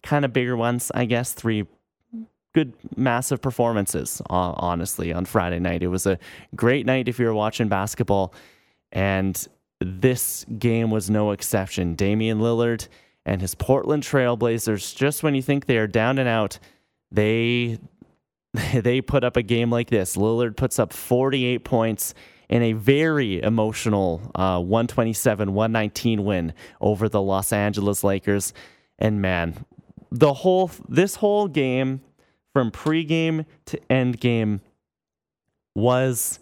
kind 0.06 0.24
of 0.24 0.32
bigger 0.32 0.56
ones, 0.56 0.90
I 0.94 1.04
guess. 1.04 1.32
Three 1.32 1.66
good, 2.54 2.72
massive 2.96 3.42
performances, 3.42 4.22
honestly, 4.30 5.12
on 5.12 5.26
Friday 5.26 5.58
night. 5.58 5.82
It 5.82 5.88
was 5.88 6.06
a 6.06 6.18
great 6.54 6.86
night 6.86 7.08
if 7.08 7.18
you 7.18 7.26
were 7.26 7.34
watching 7.34 7.68
basketball. 7.68 8.32
And 8.92 9.46
this 9.80 10.46
game 10.58 10.90
was 10.90 11.10
no 11.10 11.32
exception. 11.32 11.94
Damian 11.94 12.38
Lillard 12.38 12.88
and 13.26 13.42
his 13.42 13.54
Portland 13.54 14.04
Trailblazers, 14.04 14.96
just 14.96 15.22
when 15.22 15.34
you 15.34 15.42
think 15.42 15.66
they 15.66 15.76
are 15.76 15.86
down 15.86 16.18
and 16.18 16.28
out, 16.28 16.58
they 17.10 17.78
they 18.74 19.00
put 19.00 19.24
up 19.24 19.36
a 19.36 19.42
game 19.42 19.70
like 19.70 19.90
this. 19.90 20.16
Lillard 20.16 20.56
puts 20.56 20.78
up 20.78 20.92
48 20.92 21.64
points 21.64 22.14
in 22.48 22.62
a 22.62 22.72
very 22.72 23.42
emotional 23.42 24.22
uh, 24.34 24.60
127 24.60 25.52
119 25.52 26.24
win 26.24 26.54
over 26.80 27.08
the 27.08 27.20
Los 27.20 27.52
Angeles 27.52 28.04
Lakers. 28.04 28.54
And 28.98 29.20
man, 29.20 29.64
the 30.10 30.32
whole 30.32 30.70
this 30.88 31.16
whole 31.16 31.48
game 31.48 32.00
from 32.52 32.70
pregame 32.70 33.44
to 33.66 33.78
endgame 33.90 34.60
was 35.74 36.38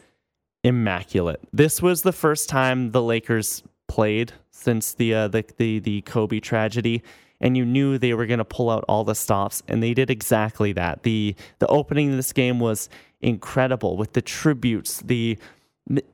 immaculate. 0.63 1.41
This 1.53 1.83
was 1.83 2.03
the 2.03 2.13
first 2.13 2.49
time 2.49 2.93
the 2.93 3.03
Lakers 3.03 3.63
played 3.89 4.33
since 4.51 4.95
the 4.95 5.15
uh, 5.15 5.29
the, 5.29 5.45
the 5.59 5.79
the 5.81 6.01
Kobe 6.03 6.41
tragedy 6.41 7.03
and 7.41 7.57
you 7.57 7.65
knew 7.65 7.99
they 7.99 8.15
were 8.15 8.27
going 8.27 8.39
to 8.39 8.45
pull 8.45 8.71
out 8.71 8.85
all 8.89 9.05
the 9.05 9.15
stops 9.15 9.63
and 9.69 9.83
they 9.83 9.93
did 9.93 10.11
exactly 10.11 10.73
that. 10.73 11.03
The 11.03 11.35
the 11.59 11.67
opening 11.67 12.11
of 12.11 12.17
this 12.17 12.33
game 12.33 12.61
was 12.61 12.89
incredible 13.21 13.97
with 13.97 14.13
the 14.15 14.23
tributes, 14.23 15.01
the 15.01 15.39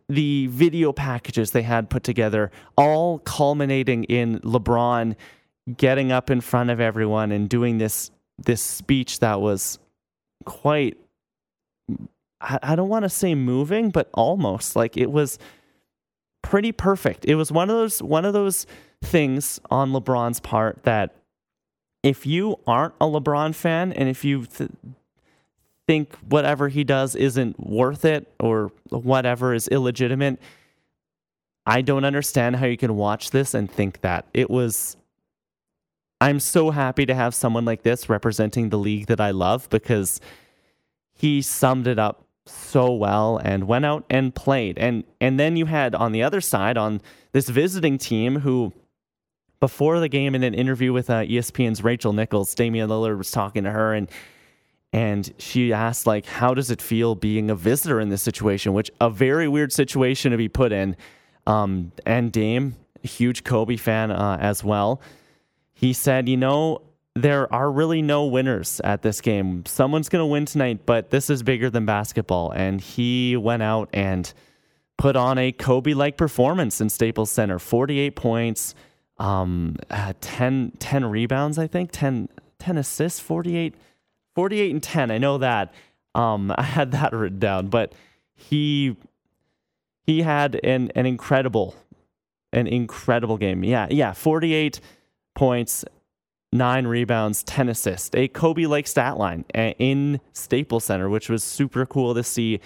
the 0.09 0.49
video 0.49 0.93
packages 0.93 1.53
they 1.53 1.63
had 1.63 1.89
put 1.89 2.03
together, 2.03 2.51
all 2.77 3.21
culminating 3.21 4.03
in 4.05 4.41
LeBron 4.41 5.15
getting 5.77 6.13
up 6.13 6.31
in 6.31 6.41
front 6.41 6.71
of 6.71 6.81
everyone 6.81 7.33
and 7.33 7.49
doing 7.49 7.79
this 7.79 8.11
this 8.39 8.63
speech 8.63 9.21
that 9.21 9.41
was 9.41 9.79
quite 10.45 10.97
I, 12.41 12.75
don't 12.75 12.89
want 12.89 13.03
to 13.03 13.11
say 13.11 13.35
moving, 13.35 13.91
but 13.91 14.09
almost 14.15 14.75
like 14.75 14.97
it 14.97 15.11
was 15.11 15.39
pretty 16.43 16.73
perfect. 16.73 17.27
It 17.27 17.35
was 17.35 17.53
one 17.53 17.69
of 17.69 17.77
those 17.77 18.03
one 18.03 18.25
of 18.25 18.33
those 18.33 18.67
things 19.03 19.61
on 19.71 19.93
LeBron's 19.93 20.41
part 20.41 20.83
that 20.85 21.15
if 22.03 22.27
you 22.27 22.59
aren't 22.67 22.95
a 23.01 23.05
LeBron 23.05 23.55
fan 23.55 23.93
and 23.93 24.09
if 24.09 24.25
you 24.25 24.47
th- 24.47 24.71
think 25.87 26.15
whatever 26.17 26.69
he 26.69 26.83
does 26.83 27.15
isn't 27.15 27.61
worth 27.61 28.05
it 28.05 28.33
or 28.41 28.73
whatever 28.89 29.53
is 29.53 29.69
illegitimate, 29.69 30.41
I 31.67 31.83
don't 31.83 32.05
understand 32.05 32.57
how 32.57 32.67
you 32.67 32.79
can 32.79 32.97
watch 32.97 33.31
this 33.31 33.53
and 33.53 33.71
think 33.71 34.01
that. 34.01 34.27
It 34.33 34.49
was. 34.49 34.97
I'm 36.21 36.39
so 36.39 36.71
happy 36.71 37.07
to 37.07 37.15
have 37.15 37.35
someone 37.35 37.65
like 37.65 37.83
this 37.83 38.09
representing 38.09 38.69
the 38.69 38.79
league 38.79 39.07
that 39.07 39.21
I 39.21 39.31
love 39.31 39.69
because 39.71 40.21
he 41.15 41.41
summed 41.41 41.87
it 41.87 41.99
up 41.99 42.25
so 42.47 42.93
well 42.93 43.39
and 43.39 43.67
went 43.67 43.87
out 43.87 44.05
and 44.11 44.35
played. 44.35 44.79
And 44.79 45.05
and 45.21 45.41
then 45.41 45.57
you 45.57 45.67
had 45.67 45.95
on 45.95 46.13
the 46.13 46.23
other 46.23 46.41
side 46.41 46.77
on 46.77 47.01
this 47.33 47.49
visiting 47.49 47.97
team 47.97 48.41
who 48.41 48.73
before 49.61 50.01
the 50.01 50.09
game 50.09 50.35
in 50.35 50.43
an 50.43 50.55
interview 50.55 50.93
with 50.93 51.11
uh, 51.11 51.21
ESPN's 51.21 51.85
Rachel 51.85 52.13
Nichols, 52.13 52.55
Damian 52.55 52.89
Lillard 52.89 53.19
was 53.19 53.31
talking 53.31 53.65
to 53.65 53.71
her 53.71 53.95
and 53.95 54.11
and 54.93 55.33
she 55.39 55.73
asked 55.73 56.07
like 56.07 56.27
how 56.27 56.53
does 56.53 56.71
it 56.71 56.83
feel 56.83 57.15
being 57.15 57.51
a 57.51 57.55
visitor 57.55 57.99
in 57.99 58.11
this 58.11 58.23
situation? 58.23 58.75
Which 58.75 58.91
a 59.01 59.09
very 59.09 59.49
weird 59.49 59.73
situation 59.73 60.33
to 60.33 60.37
be 60.37 60.49
put 60.49 60.73
in. 60.73 60.97
Um, 61.47 61.93
and 62.05 62.31
dame 62.31 62.77
huge 63.03 63.45
kobe 63.45 63.77
fan 63.77 64.11
uh, 64.11 64.37
as 64.39 64.63
well 64.63 65.01
he 65.81 65.93
said 65.93 66.29
you 66.29 66.37
know 66.37 66.81
there 67.15 67.53
are 67.53 67.71
really 67.71 68.03
no 68.03 68.27
winners 68.27 68.81
at 68.85 69.03
this 69.03 69.21
game 69.21 69.65
someone's 69.67 70.09
going 70.09 70.23
to 70.23 70.27
win 70.27 70.45
tonight 70.45 70.81
but 70.87 71.11
this 71.11 71.31
is 71.31 71.43
bigger 71.43 71.71
than 71.71 71.85
basketball 71.87 72.51
and 72.53 72.81
he 72.81 73.37
went 73.37 73.63
out 73.63 73.89
and 73.93 74.33
put 74.99 75.17
on 75.17 75.39
a 75.39 75.51
kobe 75.53 75.95
like 75.95 76.17
performance 76.17 76.81
in 76.81 76.89
staples 76.89 77.31
center 77.31 77.59
48 77.59 78.17
points 78.17 78.75
um, 79.19 79.77
uh, 79.91 80.15
10, 80.21 80.73
10 80.79 81.05
rebounds 81.07 81.59
i 81.59 81.67
think 81.67 81.91
10, 81.93 82.29
10 82.59 82.79
assists 82.79 83.21
48 83.21 83.75
48 84.35 84.71
and 84.71 84.83
10. 84.83 85.11
I 85.11 85.19
know 85.19 85.39
that. 85.39 85.75
Um, 86.15 86.53
I 86.57 86.63
had 86.63 86.93
that 86.93 87.13
written 87.13 87.39
down, 87.39 87.69
but 87.69 87.93
he 88.35 88.97
he 90.07 90.23
had 90.23 90.59
an 90.65 90.91
an 90.95 91.07
incredible 91.07 91.75
an 92.53 92.67
incredible 92.67 93.37
game. 93.37 93.65
Yeah, 93.65 93.87
yeah, 93.91 94.13
48 94.13 94.81
points, 95.41 95.87
9 96.53 96.87
rebounds, 96.87 97.43
10 97.45 97.71
assists. 97.71 98.15
A 98.15 98.29
Kobe 98.29 98.67
like 98.67 98.87
stat 98.87 99.17
line 99.17 99.47
in 99.55 100.21
Staples 100.35 100.85
Center, 100.85 101.09
which 101.09 101.31
was 101.31 101.43
super 101.43 101.87
cool 101.87 102.15
to 102.15 102.23
see. 102.23 102.61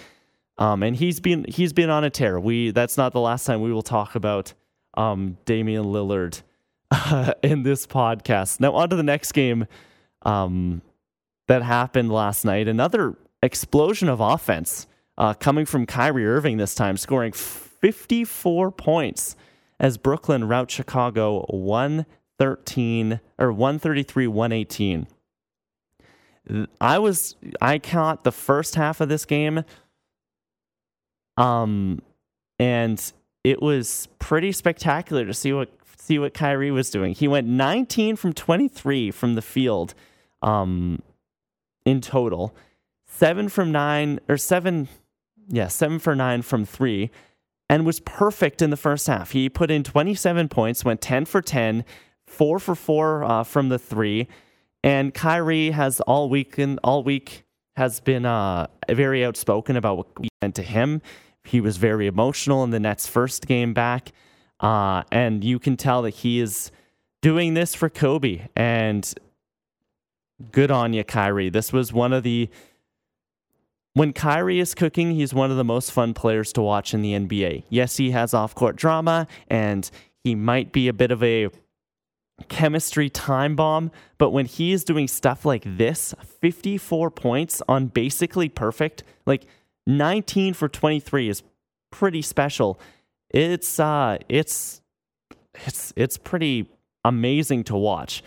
Um, 0.58 0.82
and 0.82 0.96
he's 0.96 1.20
been 1.20 1.44
he's 1.48 1.72
been 1.72 1.88
on 1.88 2.02
a 2.02 2.10
tear. 2.10 2.40
We 2.40 2.72
that's 2.72 2.96
not 2.96 3.12
the 3.12 3.20
last 3.20 3.44
time 3.44 3.60
we 3.60 3.72
will 3.72 3.82
talk 3.82 4.16
about 4.16 4.54
um, 4.96 5.38
Damian 5.44 5.84
Lillard 5.84 6.42
uh, 6.90 7.34
in 7.44 7.62
this 7.62 7.87
podcast. 7.87 8.58
Now 8.58 8.74
on 8.74 8.90
to 8.90 8.96
the 8.96 9.04
next 9.04 9.30
game. 9.32 9.66
Um, 10.22 10.82
that 11.46 11.62
happened 11.62 12.10
last 12.10 12.44
night. 12.44 12.66
Another 12.66 13.16
explosion 13.40 14.08
of 14.08 14.18
offense 14.18 14.88
uh, 15.16 15.34
coming 15.34 15.64
from 15.64 15.87
Kyrie 15.87 16.26
Irving 16.26 16.56
this 16.56 16.74
time, 16.74 16.96
scoring 16.96 17.32
54 17.32 18.72
points 18.72 19.37
as 19.78 19.96
Brooklyn 19.96 20.48
rout 20.48 20.72
Chicago 20.72 21.46
113 22.38 23.20
or 23.38 23.53
133 23.53 24.27
118. 24.27 25.07
I 26.81 26.99
was 26.99 27.37
I 27.61 27.79
caught 27.79 28.25
the 28.25 28.33
first 28.33 28.75
half 28.75 29.01
of 29.01 29.09
this 29.09 29.25
game 29.25 29.64
um 31.37 32.03
and 32.59 33.12
it 33.42 33.62
was 33.62 34.09
pretty 34.18 34.53
spectacular 34.53 35.25
to 35.25 35.35
see 35.35 35.53
what 35.53 35.70
see 35.97 36.18
what 36.18 36.35
Kyrie 36.35 36.70
was 36.70 36.90
doing. 36.90 37.14
He 37.14 37.27
went 37.27 37.47
19 37.47 38.16
from 38.16 38.35
23 38.35 39.11
from 39.11 39.35
the 39.35 39.42
field. 39.42 39.94
Um 40.42 41.01
in 41.85 42.01
total. 42.01 42.55
Seven 43.07 43.49
from 43.49 43.70
nine, 43.70 44.20
or 44.29 44.37
seven, 44.37 44.88
yeah, 45.49 45.68
seven 45.68 45.99
for 45.99 46.14
nine 46.14 46.42
from 46.42 46.64
three, 46.64 47.11
and 47.68 47.87
was 47.87 48.01
perfect 48.01 48.61
in 48.61 48.70
the 48.70 48.77
first 48.77 49.07
half. 49.07 49.31
He 49.31 49.49
put 49.49 49.70
in 49.70 49.85
27 49.85 50.49
points, 50.49 50.85
went 50.85 51.01
10 51.01 51.25
for 51.27 51.40
10, 51.40 51.85
four 52.35 52.59
for 52.59 52.75
four 52.75 53.25
uh, 53.25 53.44
from 53.44 53.68
the 53.68 53.79
three. 53.79 54.29
And 54.83 55.14
Kyrie 55.14 55.70
has 55.70 56.01
all 56.01 56.29
week 56.29 56.59
and 56.59 56.79
all 56.85 57.03
week 57.03 57.44
has 57.77 58.01
been 58.01 58.27
uh, 58.27 58.66
very 58.90 59.25
outspoken 59.25 59.77
about 59.77 59.97
what 59.97 60.20
we 60.20 60.29
meant 60.42 60.55
to 60.57 60.62
him. 60.62 61.01
He 61.44 61.61
was 61.61 61.77
very 61.77 62.07
emotional 62.07 62.64
in 62.64 62.70
the 62.70 62.81
Nets' 62.81 63.07
first 63.07 63.47
game 63.47 63.75
back, 63.75 64.12
uh, 64.61 65.03
and 65.11 65.44
you 65.44 65.59
can 65.59 65.77
tell 65.77 66.03
that 66.03 66.11
he 66.11 66.40
is 66.40 66.70
doing 67.23 67.55
this 67.55 67.75
for 67.75 67.88
Kobe. 67.88 68.49
And 68.57 69.12
good 70.53 70.70
on 70.70 70.92
you, 70.92 71.05
Kyrie. 71.05 71.51
This 71.51 71.73
was 71.73 71.92
one 71.92 72.12
of 72.12 72.23
the 72.23 72.49
when 73.94 74.12
Kyrie 74.12 74.59
is 74.59 74.75
cooking, 74.75 75.12
he's 75.12 75.33
one 75.33 75.53
of 75.53 75.57
the 75.57 75.64
most 75.64 75.92
fun 75.92 76.14
players 76.14 76.53
to 76.55 76.62
watch 76.62 76.94
in 76.94 77.01
the 77.01 77.12
NBA. 77.12 77.64
Yes, 77.68 77.97
he 77.97 78.11
has 78.11 78.35
off-court 78.35 78.75
drama 78.75 79.29
and 79.49 79.88
he 80.25 80.35
might 80.35 80.73
be 80.73 80.88
a 80.88 80.92
bit 80.92 81.12
of 81.12 81.23
a 81.23 81.49
chemistry 82.49 83.09
time 83.09 83.57
bomb, 83.57 83.90
but 84.18 84.31
when 84.31 84.47
he 84.47 84.73
is 84.73 84.85
doing 84.85 85.09
stuff 85.09 85.44
like 85.44 85.62
this, 85.64 86.14
54 86.40 87.11
points 87.11 87.62
on 87.68 87.87
basically 87.87 88.49
perfect, 88.49 89.05
like 89.27 89.47
19 89.87 90.55
for 90.55 90.68
23 90.68 91.29
is 91.29 91.42
pretty 91.90 92.23
special. 92.23 92.81
It's 93.31 93.79
uh 93.79 94.18
it's 94.29 94.81
it's 95.66 95.92
it's 95.97 96.18
pretty 96.18 96.68
amazing 97.05 97.64
to 97.64 97.77
watch. 97.77 98.23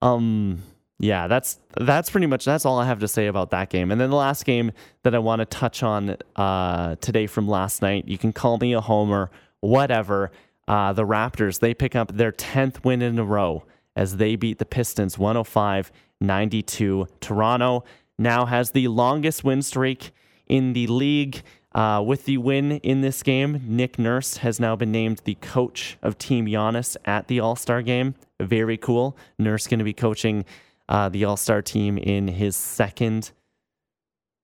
Um 0.00 0.62
yeah, 1.02 1.26
that's 1.26 1.58
that's 1.76 2.10
pretty 2.10 2.28
much 2.28 2.44
that's 2.44 2.64
all 2.64 2.78
I 2.78 2.86
have 2.86 3.00
to 3.00 3.08
say 3.08 3.26
about 3.26 3.50
that 3.50 3.70
game. 3.70 3.90
And 3.90 4.00
then 4.00 4.10
the 4.10 4.16
last 4.16 4.44
game 4.44 4.70
that 5.02 5.16
I 5.16 5.18
want 5.18 5.40
to 5.40 5.46
touch 5.46 5.82
on 5.82 6.16
uh, 6.36 6.94
today 7.00 7.26
from 7.26 7.48
last 7.48 7.82
night, 7.82 8.06
you 8.06 8.16
can 8.16 8.32
call 8.32 8.56
me 8.58 8.72
a 8.72 8.80
homer, 8.80 9.28
whatever. 9.60 10.30
Uh, 10.72 10.90
the 10.90 11.04
Raptors 11.04 11.60
they 11.60 11.74
pick 11.74 11.94
up 11.94 12.16
their 12.16 12.32
tenth 12.32 12.82
win 12.82 13.02
in 13.02 13.18
a 13.18 13.24
row 13.24 13.62
as 13.94 14.16
they 14.16 14.36
beat 14.36 14.58
the 14.58 14.64
Pistons 14.64 15.16
105-92. 15.16 17.06
Toronto 17.20 17.84
now 18.18 18.46
has 18.46 18.70
the 18.70 18.88
longest 18.88 19.44
win 19.44 19.60
streak 19.60 20.12
in 20.46 20.72
the 20.72 20.86
league. 20.86 21.42
Uh, 21.74 22.02
with 22.02 22.24
the 22.24 22.38
win 22.38 22.72
in 22.78 23.02
this 23.02 23.22
game, 23.22 23.60
Nick 23.66 23.98
Nurse 23.98 24.38
has 24.38 24.58
now 24.58 24.74
been 24.74 24.90
named 24.90 25.20
the 25.24 25.34
coach 25.42 25.98
of 26.00 26.16
Team 26.16 26.46
Giannis 26.46 26.96
at 27.04 27.28
the 27.28 27.38
All 27.38 27.54
Star 27.54 27.82
game. 27.82 28.14
Very 28.40 28.78
cool. 28.78 29.14
Nurse 29.38 29.66
going 29.66 29.78
to 29.78 29.84
be 29.84 29.92
coaching 29.92 30.46
uh, 30.88 31.10
the 31.10 31.26
All 31.26 31.36
Star 31.36 31.60
team 31.60 31.98
in 31.98 32.28
his 32.28 32.56
second 32.56 33.32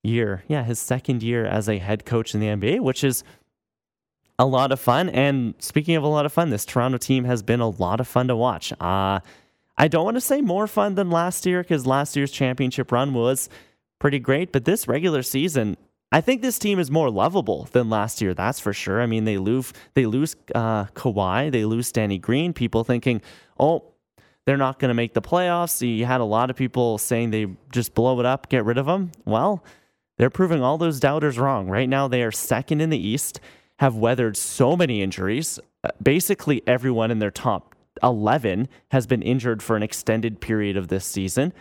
year. 0.03 0.45
Yeah, 0.47 0.64
his 0.64 0.79
second 0.79 1.23
year 1.23 1.47
as 1.47 1.71
a 1.71 1.79
head 1.79 2.05
coach 2.05 2.35
in 2.35 2.41
the 2.41 2.49
NBA, 2.49 2.81
which 2.81 3.03
is 3.03 3.25
a 4.38 4.46
lot 4.46 4.72
of 4.72 4.81
fun. 4.81 5.09
And 5.09 5.55
speaking 5.59 5.96
of 5.96 6.03
a 6.03 6.09
lot 6.09 6.27
of 6.27 6.33
fun, 6.33 6.51
this 6.51 6.64
Toronto 6.64 6.98
team 6.98 7.24
has 7.24 7.42
been 7.42 7.61
a 7.61 7.68
lot 7.68 8.01
of 8.01 8.09
fun 8.09 8.29
to 8.29 8.37
watch. 8.37 8.72
Uh, 8.81 9.20
I 9.77 9.88
don't 9.88 10.05
want 10.05 10.16
to 10.16 10.20
say 10.20 10.40
more 10.40 10.66
fun 10.66 10.94
than 10.94 11.11
last 11.11 11.46
year 11.46 11.62
because 11.62 11.87
last 11.87 12.16
year's 12.16 12.33
championship 12.33 12.90
run 12.92 13.14
was 13.14 13.48
pretty 13.98 14.18
great, 14.18 14.53
but 14.53 14.64
this 14.64 14.88
regular 14.88 15.22
season, 15.22 15.77
I 16.11 16.20
think 16.20 16.42
this 16.42 16.59
team 16.59 16.79
is 16.79 16.90
more 16.90 17.11
lovable 17.11 17.68
than 17.72 17.90
last 17.90 18.20
year. 18.20 18.35
That's 18.35 18.61
for 18.61 18.72
sure. 18.72 19.03
I 19.03 19.07
mean, 19.07 19.24
they 19.24 19.38
lose 19.38 19.72
they 19.94 20.07
lose 20.07 20.37
uh, 20.55 20.87
Kawhi, 20.87 21.53
they 21.53 21.64
lose 21.64 21.92
Danny 21.92 22.18
Green. 22.18 22.53
People 22.53 22.83
thinking, 22.83 23.20
oh, 23.59 23.85
they're 24.46 24.57
not 24.57 24.79
going 24.79 24.88
to 24.88 24.94
make 24.94 25.12
the 25.12 25.20
playoffs. 25.20 25.87
You 25.87 26.07
had 26.07 26.22
a 26.22 26.24
lot 26.24 26.48
of 26.48 26.57
people 26.57 26.96
saying 26.96 27.31
they 27.31 27.48
just 27.70 27.94
blow 27.94 28.18
it 28.18 28.27
up, 28.27 28.48
get 28.48 28.64
rid 28.64 28.79
of 28.79 28.87
them. 28.87 29.12
Well, 29.27 29.62
they're 30.16 30.31
proving 30.31 30.62
all 30.62 30.79
those 30.79 30.98
doubters 30.98 31.38
wrong. 31.38 31.68
Right 31.68 31.88
now, 31.88 32.09
they 32.09 32.22
are 32.22 32.33
second 32.33 32.81
in 32.81 32.88
the 32.88 32.98
East, 32.98 33.40
have 33.79 33.97
weathered 33.97 34.37
so 34.37 34.77
many 34.77 35.03
injuries. 35.03 35.59
Uh, 35.85 35.91
basically, 36.03 36.62
everyone 36.67 37.11
in 37.11 37.19
their 37.19 37.31
top 37.31 37.75
11 38.03 38.69
has 38.91 39.07
been 39.07 39.23
injured 39.23 39.62
for 39.62 39.77
an 39.77 39.83
extended 39.83 40.41
period 40.41 40.77
of 40.77 40.88
this 40.88 41.05
season. 41.05 41.53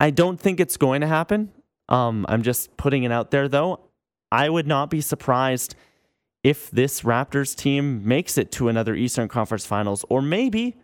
I 0.00 0.10
don't 0.10 0.40
think 0.40 0.60
it's 0.60 0.76
going 0.76 1.00
to 1.00 1.06
happen. 1.06 1.52
Um, 1.88 2.26
I'm 2.28 2.42
just 2.42 2.76
putting 2.76 3.04
it 3.04 3.12
out 3.12 3.30
there, 3.30 3.48
though. 3.48 3.80
I 4.30 4.48
would 4.48 4.66
not 4.66 4.90
be 4.90 5.00
surprised 5.00 5.74
if 6.44 6.70
this 6.70 7.02
Raptors 7.02 7.56
team 7.56 8.06
makes 8.06 8.38
it 8.38 8.52
to 8.52 8.68
another 8.68 8.94
Eastern 8.94 9.28
Conference 9.28 9.66
Finals, 9.66 10.04
or 10.08 10.22
maybe 10.22 10.76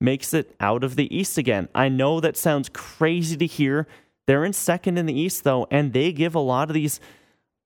makes 0.00 0.34
it 0.34 0.54
out 0.60 0.84
of 0.84 0.96
the 0.96 1.14
East 1.14 1.38
again. 1.38 1.68
I 1.74 1.88
know 1.88 2.20
that 2.20 2.36
sounds 2.36 2.68
crazy 2.68 3.36
to 3.36 3.46
hear. 3.46 3.86
They're 4.26 4.44
in 4.44 4.52
second 4.52 4.98
in 4.98 5.06
the 5.06 5.18
East, 5.18 5.44
though, 5.44 5.66
and 5.70 5.92
they 5.92 6.12
give 6.12 6.34
a 6.34 6.40
lot 6.40 6.70
of 6.70 6.74
these 6.74 7.00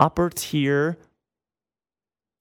upper 0.00 0.30
tier 0.30 0.96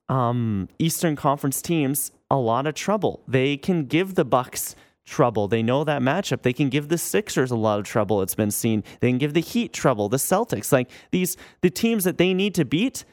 um, 0.10 0.70
Eastern 0.80 1.15
Conference 1.15 1.62
teams 1.62 2.12
a 2.30 2.38
lot 2.38 2.67
of 2.67 2.76
trouble. 2.76 3.24
They 3.28 3.58
can 3.58 3.86
give 3.86 4.15
the 4.15 4.26
Bucks 4.26 4.76
trouble. 5.06 5.48
They 5.48 5.63
know 5.63 5.84
that 5.84 6.02
matchup. 6.02 6.41
They 6.41 6.54
can 6.54 6.70
give 6.70 6.89
the 6.89 6.98
Sixers 6.98 7.50
a 7.50 7.56
lot 7.56 7.80
of 7.80 7.86
trouble. 7.86 8.22
It's 8.22 8.36
been 8.36 8.52
seen. 8.52 8.84
They 9.00 9.10
can 9.10 9.17
give 9.17 9.34
the 9.34 9.41
Heat 9.41 9.74
trouble. 9.74 10.10
The 10.10 10.17
Celtics, 10.17 10.72
like 10.72 10.89
these, 11.12 11.38
the 11.62 11.70
teams 11.70 12.04
that 12.04 12.17
they 12.17 12.34
need 12.34 12.54
to 12.56 12.65
beat. 12.65 13.06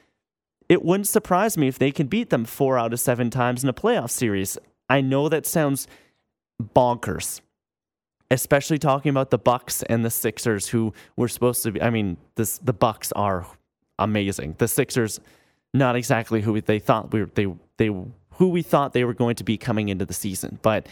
It 0.68 0.82
wouldn't 0.82 1.08
surprise 1.08 1.56
me 1.56 1.68
if 1.68 1.78
they 1.78 1.92
can 1.92 2.06
beat 2.06 2.30
them 2.30 2.44
four 2.44 2.78
out 2.78 2.92
of 2.92 3.00
seven 3.00 3.30
times 3.30 3.62
in 3.62 3.68
a 3.68 3.74
playoff 3.74 4.10
series. 4.10 4.58
I 4.88 5.02
know 5.02 5.28
that 5.28 5.46
sounds 5.46 5.86
bonkers, 6.60 7.40
especially 8.30 8.78
talking 8.78 9.10
about 9.10 9.30
the 9.30 9.38
Bucks 9.38 9.82
and 9.84 10.04
the 10.04 10.10
Sixers, 10.10 10.68
who 10.68 10.92
were 11.16 11.28
supposed 11.28 11.62
to 11.64 11.72
be. 11.72 11.82
I 11.82 11.90
mean, 11.90 12.16
this 12.36 12.58
the 12.58 12.72
Bucks 12.72 13.12
are 13.12 13.46
amazing. 13.98 14.56
The 14.58 14.68
Sixers, 14.68 15.20
not 15.74 15.96
exactly 15.96 16.40
who 16.40 16.58
they 16.60 16.78
thought 16.78 17.12
we 17.12 17.20
were, 17.20 17.30
they 17.34 17.46
they 17.76 17.86
who 17.86 18.48
we 18.48 18.62
thought 18.62 18.92
they 18.92 19.04
were 19.04 19.12
going 19.12 19.36
to 19.36 19.44
be 19.44 19.58
coming 19.58 19.88
into 19.90 20.06
the 20.06 20.14
season, 20.14 20.58
but 20.62 20.86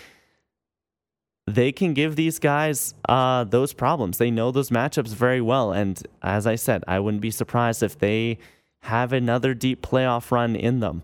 they 1.46 1.72
can 1.72 1.94
give 1.94 2.16
these 2.16 2.38
guys 2.38 2.94
uh, 3.08 3.44
those 3.44 3.72
problems. 3.72 4.18
They 4.18 4.30
know 4.30 4.50
those 4.50 4.70
matchups 4.70 5.08
very 5.08 5.40
well, 5.40 5.72
and 5.72 6.02
as 6.20 6.46
I 6.46 6.56
said, 6.56 6.84
I 6.86 6.98
wouldn't 6.98 7.22
be 7.22 7.30
surprised 7.30 7.82
if 7.82 7.98
they 7.98 8.38
have 8.82 9.12
another 9.12 9.54
deep 9.54 9.80
playoff 9.82 10.30
run 10.30 10.56
in 10.56 10.80
them. 10.80 11.02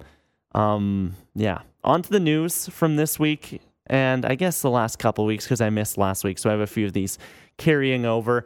Um, 0.54 1.14
yeah. 1.34 1.60
On 1.84 2.02
to 2.02 2.10
the 2.10 2.20
news 2.20 2.68
from 2.68 2.96
this 2.96 3.18
week, 3.18 3.60
and 3.86 4.26
I 4.26 4.34
guess 4.34 4.60
the 4.60 4.70
last 4.70 4.98
couple 4.98 5.24
weeks 5.24 5.44
because 5.44 5.60
I 5.60 5.70
missed 5.70 5.96
last 5.96 6.24
week, 6.24 6.38
so 6.38 6.50
I 6.50 6.52
have 6.52 6.60
a 6.60 6.66
few 6.66 6.86
of 6.86 6.92
these 6.92 7.18
carrying 7.56 8.04
over. 8.04 8.44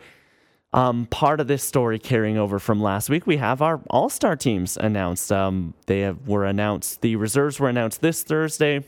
Um, 0.74 1.06
part 1.06 1.38
of 1.40 1.48
this 1.48 1.62
story 1.62 1.98
carrying 1.98 2.38
over 2.38 2.58
from 2.58 2.80
last 2.80 3.10
week, 3.10 3.26
we 3.26 3.36
have 3.36 3.60
our 3.60 3.80
All 3.90 4.08
Star 4.08 4.36
teams 4.36 4.78
announced. 4.78 5.30
Um, 5.30 5.74
they 5.86 6.00
have, 6.00 6.26
were 6.26 6.46
announced. 6.46 7.02
The 7.02 7.16
reserves 7.16 7.60
were 7.60 7.68
announced 7.68 8.00
this 8.00 8.22
Thursday. 8.22 8.84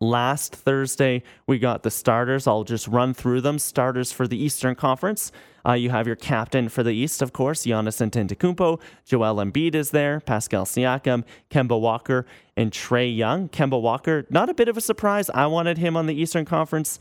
Last 0.00 0.54
Thursday, 0.54 1.22
we 1.46 1.58
got 1.58 1.82
the 1.82 1.90
starters. 1.90 2.46
I'll 2.46 2.64
just 2.64 2.88
run 2.88 3.14
through 3.14 3.42
them. 3.42 3.58
Starters 3.58 4.12
for 4.12 4.26
the 4.26 4.42
Eastern 4.42 4.74
Conference. 4.74 5.30
Uh, 5.66 5.74
you 5.74 5.90
have 5.90 6.06
your 6.06 6.16
captain 6.16 6.68
for 6.68 6.82
the 6.82 6.92
East, 6.92 7.22
of 7.22 7.32
course, 7.32 7.64
Giannis 7.66 8.00
Antetokounmpo. 8.00 8.80
Joel 9.04 9.36
Embiid 9.36 9.74
is 9.74 9.90
there. 9.90 10.20
Pascal 10.20 10.64
Siakam, 10.64 11.24
Kemba 11.50 11.78
Walker, 11.78 12.26
and 12.56 12.72
Trae 12.72 13.14
Young. 13.14 13.48
Kemba 13.50 13.80
Walker, 13.80 14.26
not 14.30 14.48
a 14.48 14.54
bit 14.54 14.68
of 14.68 14.76
a 14.76 14.80
surprise. 14.80 15.28
I 15.30 15.46
wanted 15.46 15.78
him 15.78 15.96
on 15.96 16.06
the 16.06 16.14
Eastern 16.14 16.46
Conference 16.46 16.98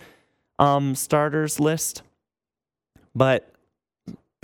um, 0.58 0.94
starters 0.94 1.60
list, 1.60 2.04
but 3.16 3.54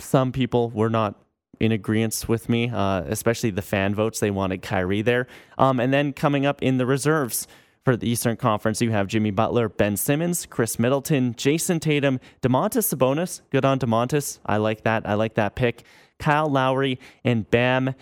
some 0.00 0.32
people 0.32 0.70
were 0.70 0.90
not 0.90 1.14
in 1.58 1.72
agreement 1.72 2.24
with 2.28 2.48
me, 2.48 2.68
uh, 2.68 3.02
especially 3.06 3.50
the 3.50 3.62
fan 3.62 3.94
votes. 3.94 4.20
They 4.20 4.30
wanted 4.30 4.62
Kyrie 4.62 5.02
there. 5.02 5.26
Um, 5.58 5.80
and 5.80 5.92
then 5.92 6.12
coming 6.12 6.44
up 6.44 6.62
in 6.62 6.78
the 6.78 6.86
reserves, 6.86 7.46
for 7.86 7.96
the 7.96 8.08
Eastern 8.08 8.36
Conference, 8.36 8.82
you 8.82 8.90
have 8.90 9.06
Jimmy 9.06 9.30
Butler, 9.30 9.68
Ben 9.68 9.96
Simmons, 9.96 10.44
Khris 10.44 10.76
Middleton, 10.76 11.34
Jayson 11.34 11.78
Tatum, 11.78 12.18
Domantas 12.42 12.92
Sabonis. 12.92 13.42
Good 13.50 13.64
on 13.64 13.78
Domantas. 13.78 14.40
I 14.44 14.56
like 14.56 14.82
that. 14.82 15.08
I 15.08 15.14
like 15.14 15.34
that 15.34 15.54
pick. 15.54 15.84
Kyle 16.18 16.50
Lowry 16.50 16.98
and 17.24 17.48
Bam 17.48 17.94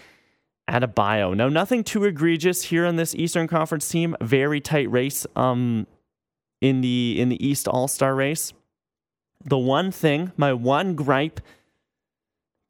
Adebayo. 0.71 1.37
Now, 1.37 1.51
nothing 1.51 1.85
too 1.85 2.05
egregious 2.05 2.63
here 2.63 2.87
on 2.87 2.97
this 2.97 3.15
Eastern 3.15 3.47
Conference 3.47 3.87
team. 3.87 4.17
Very 4.23 4.59
tight 4.59 4.91
race 4.91 5.27
um, 5.37 5.87
in 6.63 6.81
the 6.81 7.21
in 7.21 7.29
the 7.29 7.47
East 7.47 7.69
All 7.69 7.87
Star 7.87 8.15
race. 8.15 8.55
The 9.45 9.59
one 9.59 9.91
thing, 9.91 10.33
my 10.39 10.55
one 10.55 10.95
gripe 10.95 11.43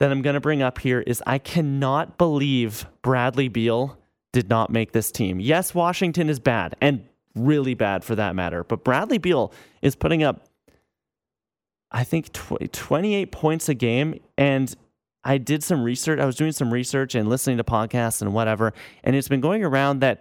that 0.04 0.12
I'm 0.12 0.20
going 0.20 0.34
to 0.34 0.40
bring 0.40 0.60
up 0.60 0.80
here 0.80 1.00
is 1.00 1.22
I 1.26 1.38
cannot 1.38 2.18
believe 2.18 2.84
Bradley 3.00 3.48
Beal 3.48 3.96
did 4.34 4.50
not 4.50 4.68
make 4.68 4.92
this 4.92 5.10
team. 5.10 5.40
Yes, 5.40 5.74
Washington 5.74 6.28
is 6.28 6.38
bad 6.38 6.76
and 6.82 7.08
really 7.34 7.72
bad 7.72 8.04
for 8.04 8.14
that 8.14 8.36
matter, 8.36 8.64
but 8.64 8.84
Bradley 8.84 9.16
Beal 9.16 9.50
is 9.80 9.96
putting 9.96 10.22
up, 10.22 10.46
I 11.90 12.04
think, 12.04 12.34
tw- 12.34 12.70
28 12.70 13.32
points 13.32 13.70
a 13.70 13.74
game. 13.74 14.20
And 14.36 14.74
I 15.24 15.38
did 15.38 15.64
some 15.64 15.82
research. 15.82 16.20
I 16.20 16.26
was 16.26 16.36
doing 16.36 16.52
some 16.52 16.70
research 16.70 17.14
and 17.14 17.30
listening 17.30 17.56
to 17.56 17.64
podcasts 17.64 18.20
and 18.20 18.34
whatever. 18.34 18.74
And 19.04 19.16
it's 19.16 19.28
been 19.28 19.40
going 19.40 19.64
around 19.64 20.00
that 20.00 20.20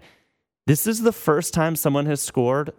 this 0.65 0.88
is 0.88 1.02
the 1.02 1.12
first 1.12 1.54
time 1.54 1.76
someone 1.76 2.06
has 2.06 2.22
scored 2.22 2.72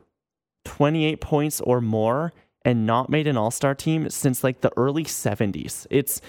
28 0.64 1.20
points 1.20 1.60
or 1.60 1.82
more 1.82 2.32
and 2.64 2.86
not 2.86 3.10
made 3.10 3.26
an 3.26 3.36
all 3.36 3.50
star 3.50 3.74
team 3.74 4.08
since 4.08 4.42
like 4.42 4.62
the 4.62 4.72
early 4.74 5.04
70s. 5.04 5.86
It's 5.90 6.22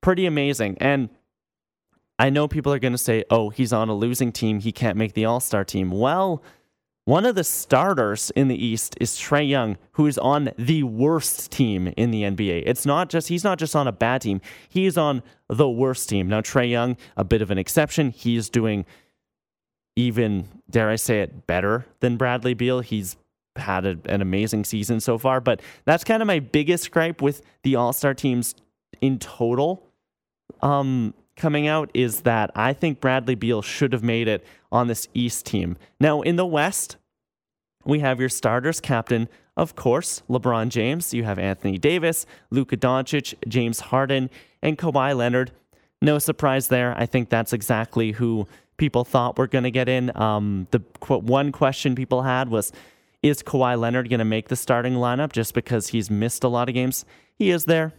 pretty 0.00 0.26
amazing. 0.26 0.76
And 0.80 1.10
I 2.18 2.30
know 2.30 2.48
people 2.48 2.72
are 2.72 2.78
going 2.78 2.92
to 2.92 2.98
say, 2.98 3.24
oh, 3.30 3.50
he's 3.50 3.72
on 3.72 3.88
a 3.88 3.94
losing 3.94 4.32
team. 4.32 4.60
He 4.60 4.72
can't 4.72 4.96
make 4.96 5.14
the 5.14 5.24
All 5.24 5.40
Star 5.40 5.64
team. 5.64 5.90
Well, 5.90 6.42
one 7.08 7.24
of 7.24 7.36
the 7.36 7.44
starters 7.44 8.30
in 8.36 8.48
the 8.48 8.66
East 8.66 8.94
is 9.00 9.12
Trae 9.12 9.48
Young, 9.48 9.78
who 9.92 10.06
is 10.06 10.18
on 10.18 10.50
the 10.58 10.82
worst 10.82 11.50
team 11.50 11.92
in 11.96 12.10
the 12.10 12.22
NBA. 12.22 12.64
It's 12.66 12.84
not 12.84 13.08
just, 13.08 13.28
he's 13.28 13.44
not 13.44 13.58
just 13.58 13.74
on 13.74 13.88
a 13.88 13.92
bad 13.92 14.20
team, 14.20 14.42
he 14.68 14.84
is 14.84 14.98
on 14.98 15.22
the 15.48 15.70
worst 15.70 16.10
team. 16.10 16.28
Now, 16.28 16.42
Trae 16.42 16.68
Young, 16.68 16.98
a 17.16 17.24
bit 17.24 17.40
of 17.40 17.50
an 17.50 17.56
exception. 17.56 18.10
He's 18.10 18.50
doing 18.50 18.84
even, 19.96 20.48
dare 20.68 20.90
I 20.90 20.96
say 20.96 21.22
it, 21.22 21.46
better 21.46 21.86
than 22.00 22.18
Bradley 22.18 22.52
Beal. 22.52 22.80
He's 22.80 23.16
had 23.56 23.86
a, 23.86 23.98
an 24.04 24.20
amazing 24.20 24.64
season 24.64 25.00
so 25.00 25.16
far, 25.16 25.40
but 25.40 25.62
that's 25.86 26.04
kind 26.04 26.22
of 26.22 26.26
my 26.26 26.40
biggest 26.40 26.90
gripe 26.90 27.22
with 27.22 27.40
the 27.62 27.76
All 27.76 27.94
Star 27.94 28.12
teams 28.12 28.54
in 29.00 29.18
total. 29.18 29.87
Um, 30.62 31.14
coming 31.36 31.66
out 31.66 31.90
is 31.94 32.22
that 32.22 32.50
I 32.54 32.72
think 32.72 33.00
Bradley 33.00 33.34
Beal 33.34 33.62
should 33.62 33.92
have 33.92 34.02
made 34.02 34.28
it 34.28 34.44
on 34.70 34.88
this 34.88 35.08
East 35.14 35.46
team. 35.46 35.76
Now, 36.00 36.20
in 36.20 36.36
the 36.36 36.46
West, 36.46 36.96
we 37.84 38.00
have 38.00 38.20
your 38.20 38.28
starters 38.28 38.80
captain, 38.80 39.28
of 39.56 39.74
course, 39.74 40.22
LeBron 40.28 40.68
James. 40.68 41.14
You 41.14 41.24
have 41.24 41.38
Anthony 41.38 41.78
Davis, 41.78 42.26
Luka 42.50 42.76
Doncic, 42.76 43.34
James 43.46 43.80
Harden, 43.80 44.30
and 44.62 44.76
Kawhi 44.76 45.16
Leonard. 45.16 45.52
No 46.02 46.18
surprise 46.18 46.68
there. 46.68 46.94
I 46.96 47.06
think 47.06 47.28
that's 47.28 47.52
exactly 47.52 48.12
who 48.12 48.46
people 48.76 49.04
thought 49.04 49.38
were 49.38 49.48
going 49.48 49.64
to 49.64 49.70
get 49.70 49.88
in. 49.88 50.16
Um, 50.16 50.68
the 50.70 50.80
one 51.08 51.50
question 51.50 51.94
people 51.94 52.22
had 52.22 52.48
was, 52.48 52.72
is 53.22 53.42
Kawhi 53.42 53.78
Leonard 53.78 54.08
going 54.08 54.20
to 54.20 54.24
make 54.24 54.48
the 54.48 54.56
starting 54.56 54.94
lineup 54.94 55.32
just 55.32 55.54
because 55.54 55.88
he's 55.88 56.10
missed 56.10 56.44
a 56.44 56.48
lot 56.48 56.68
of 56.68 56.74
games? 56.74 57.04
He 57.34 57.50
is 57.50 57.64
there. 57.64 57.94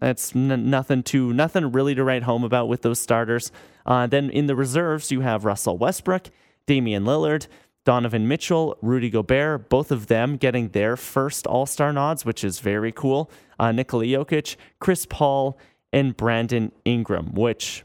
That's 0.00 0.34
n- 0.34 0.70
nothing 0.70 1.02
to 1.04 1.32
nothing 1.32 1.72
really 1.72 1.94
to 1.94 2.04
write 2.04 2.24
home 2.24 2.44
about 2.44 2.68
with 2.68 2.82
those 2.82 3.00
starters. 3.00 3.50
Uh, 3.84 4.06
then 4.06 4.30
in 4.30 4.46
the 4.46 4.56
reserves, 4.56 5.10
you 5.10 5.20
have 5.20 5.44
Russell 5.44 5.78
Westbrook, 5.78 6.30
Damian 6.66 7.04
Lillard, 7.04 7.46
Donovan 7.84 8.26
Mitchell, 8.26 8.76
Rudy 8.82 9.10
Gobert, 9.10 9.68
both 9.68 9.92
of 9.92 10.08
them 10.08 10.36
getting 10.36 10.70
their 10.70 10.96
first 10.96 11.46
All 11.46 11.66
Star 11.66 11.92
nods, 11.92 12.24
which 12.24 12.42
is 12.42 12.60
very 12.60 12.92
cool. 12.92 13.30
Uh, 13.58 13.72
Nikola 13.72 14.04
Jokic, 14.04 14.56
Chris 14.80 15.06
Paul, 15.06 15.56
and 15.92 16.16
Brandon 16.16 16.72
Ingram, 16.84 17.32
which 17.34 17.84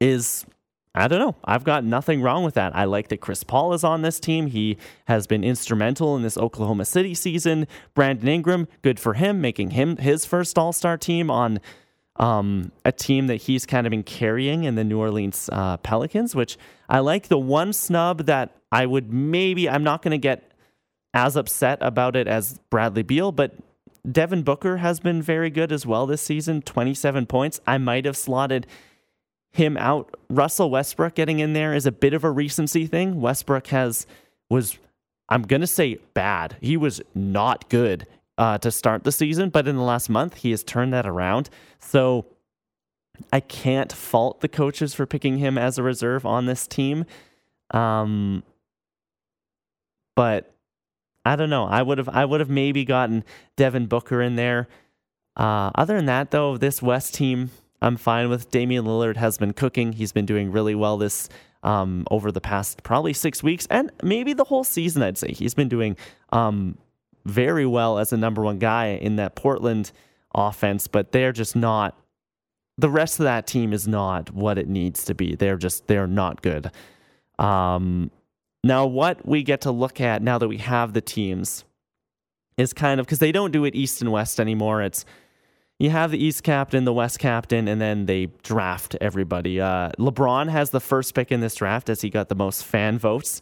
is 0.00 0.46
I 0.94 1.06
don't 1.06 1.18
know. 1.18 1.36
I've 1.44 1.64
got 1.64 1.84
nothing 1.84 2.22
wrong 2.22 2.44
with 2.44 2.54
that. 2.54 2.74
I 2.74 2.84
like 2.84 3.08
that 3.08 3.20
Chris 3.20 3.44
Paul 3.44 3.72
is 3.72 3.84
on 3.84 4.02
this 4.02 4.18
team. 4.18 4.48
He 4.48 4.76
has 5.06 5.26
been 5.26 5.44
instrumental 5.44 6.16
in 6.16 6.22
this 6.22 6.36
Oklahoma 6.36 6.84
City 6.84 7.14
season. 7.14 7.66
Brandon 7.94 8.28
Ingram, 8.28 8.68
good 8.82 8.98
for 8.98 9.14
him, 9.14 9.40
making 9.40 9.70
him 9.70 9.96
his 9.96 10.24
first 10.24 10.58
All 10.58 10.72
Star 10.72 10.96
team 10.96 11.30
on 11.30 11.60
um, 12.16 12.72
a 12.84 12.92
team 12.92 13.28
that 13.28 13.36
he's 13.36 13.64
kind 13.64 13.86
of 13.86 13.90
been 13.90 14.02
carrying 14.02 14.64
in 14.64 14.74
the 14.74 14.84
New 14.84 14.98
Orleans 14.98 15.48
uh, 15.52 15.76
Pelicans, 15.78 16.34
which 16.34 16.58
I 16.88 16.98
like. 16.98 17.28
The 17.28 17.38
one 17.38 17.72
snub 17.72 18.26
that 18.26 18.56
I 18.72 18.86
would 18.86 19.12
maybe, 19.12 19.68
I'm 19.68 19.84
not 19.84 20.02
going 20.02 20.12
to 20.12 20.18
get 20.18 20.52
as 21.14 21.36
upset 21.36 21.78
about 21.80 22.16
it 22.16 22.26
as 22.26 22.58
Bradley 22.70 23.02
Beal, 23.02 23.32
but 23.32 23.54
Devin 24.10 24.42
Booker 24.42 24.78
has 24.78 25.00
been 25.00 25.22
very 25.22 25.50
good 25.50 25.72
as 25.72 25.86
well 25.86 26.06
this 26.06 26.22
season 26.22 26.62
27 26.62 27.26
points. 27.26 27.60
I 27.66 27.78
might 27.78 28.04
have 28.04 28.16
slotted 28.16 28.66
him 29.52 29.76
out. 29.76 30.14
Russell 30.28 30.70
Westbrook 30.70 31.14
getting 31.14 31.38
in 31.38 31.52
there 31.52 31.74
is 31.74 31.86
a 31.86 31.92
bit 31.92 32.14
of 32.14 32.24
a 32.24 32.30
recency 32.30 32.86
thing. 32.86 33.20
Westbrook 33.20 33.68
has 33.68 34.06
was 34.50 34.78
I'm 35.28 35.42
going 35.42 35.60
to 35.60 35.66
say 35.66 35.98
bad. 36.14 36.56
He 36.60 36.76
was 36.76 37.02
not 37.14 37.68
good 37.68 38.06
uh, 38.38 38.58
to 38.58 38.70
start 38.70 39.04
the 39.04 39.12
season, 39.12 39.50
but 39.50 39.68
in 39.68 39.76
the 39.76 39.82
last 39.82 40.08
month 40.08 40.36
he 40.36 40.50
has 40.52 40.62
turned 40.62 40.92
that 40.94 41.06
around. 41.06 41.50
So 41.78 42.26
I 43.32 43.40
can't 43.40 43.92
fault 43.92 44.40
the 44.40 44.48
coaches 44.48 44.94
for 44.94 45.06
picking 45.06 45.38
him 45.38 45.58
as 45.58 45.76
a 45.76 45.82
reserve 45.82 46.24
on 46.24 46.46
this 46.46 46.66
team. 46.66 47.04
Um, 47.72 48.42
but 50.16 50.54
I 51.24 51.36
don't 51.36 51.50
know. 51.50 51.66
I 51.66 51.82
would 51.82 51.98
have 51.98 52.08
I 52.08 52.24
would 52.24 52.40
have 52.40 52.48
maybe 52.48 52.84
gotten 52.84 53.24
Devin 53.56 53.86
Booker 53.86 54.22
in 54.22 54.36
there. 54.36 54.68
Uh, 55.36 55.70
other 55.74 55.96
than 55.96 56.06
that, 56.06 56.30
though, 56.30 56.56
this 56.56 56.82
West 56.82 57.14
team 57.14 57.50
I'm 57.80 57.96
fine 57.96 58.28
with. 58.28 58.50
Damian 58.50 58.84
Lillard 58.84 59.16
has 59.16 59.38
been 59.38 59.52
cooking. 59.52 59.92
He's 59.92 60.12
been 60.12 60.26
doing 60.26 60.50
really 60.50 60.74
well 60.74 60.96
this 60.96 61.28
um, 61.62 62.06
over 62.10 62.30
the 62.30 62.40
past 62.40 62.82
probably 62.82 63.12
six 63.12 63.42
weeks 63.42 63.66
and 63.70 63.90
maybe 64.02 64.32
the 64.32 64.44
whole 64.44 64.64
season. 64.64 65.02
I'd 65.02 65.18
say 65.18 65.32
he's 65.32 65.54
been 65.54 65.68
doing 65.68 65.96
um, 66.30 66.78
very 67.24 67.66
well 67.66 67.98
as 67.98 68.12
a 68.12 68.16
number 68.16 68.42
one 68.42 68.58
guy 68.58 68.88
in 68.88 69.16
that 69.16 69.34
Portland 69.34 69.92
offense, 70.34 70.86
but 70.86 71.12
they're 71.12 71.32
just 71.32 71.56
not. 71.56 71.98
The 72.76 72.90
rest 72.90 73.18
of 73.18 73.24
that 73.24 73.48
team 73.48 73.72
is 73.72 73.88
not 73.88 74.32
what 74.32 74.56
it 74.56 74.68
needs 74.68 75.04
to 75.06 75.14
be. 75.14 75.34
They're 75.34 75.56
just 75.56 75.88
they're 75.88 76.06
not 76.06 76.42
good. 76.42 76.70
Um, 77.38 78.12
now, 78.62 78.86
what 78.86 79.26
we 79.26 79.42
get 79.42 79.62
to 79.62 79.70
look 79.70 80.00
at 80.00 80.22
now 80.22 80.38
that 80.38 80.48
we 80.48 80.58
have 80.58 80.92
the 80.92 81.00
teams 81.00 81.64
is 82.56 82.72
kind 82.72 83.00
of 83.00 83.06
because 83.06 83.20
they 83.20 83.32
don't 83.32 83.52
do 83.52 83.64
it 83.64 83.74
East 83.74 84.00
and 84.00 84.12
West 84.12 84.40
anymore. 84.40 84.82
It's 84.82 85.04
you 85.78 85.90
have 85.90 86.10
the 86.10 86.22
East 86.22 86.42
captain, 86.42 86.84
the 86.84 86.92
West 86.92 87.18
captain, 87.18 87.68
and 87.68 87.80
then 87.80 88.06
they 88.06 88.26
draft 88.42 88.96
everybody. 89.00 89.60
Uh, 89.60 89.90
LeBron 89.98 90.48
has 90.48 90.70
the 90.70 90.80
first 90.80 91.14
pick 91.14 91.30
in 91.30 91.40
this 91.40 91.54
draft 91.54 91.88
as 91.88 92.00
he 92.00 92.10
got 92.10 92.28
the 92.28 92.34
most 92.34 92.64
fan 92.64 92.98
votes. 92.98 93.40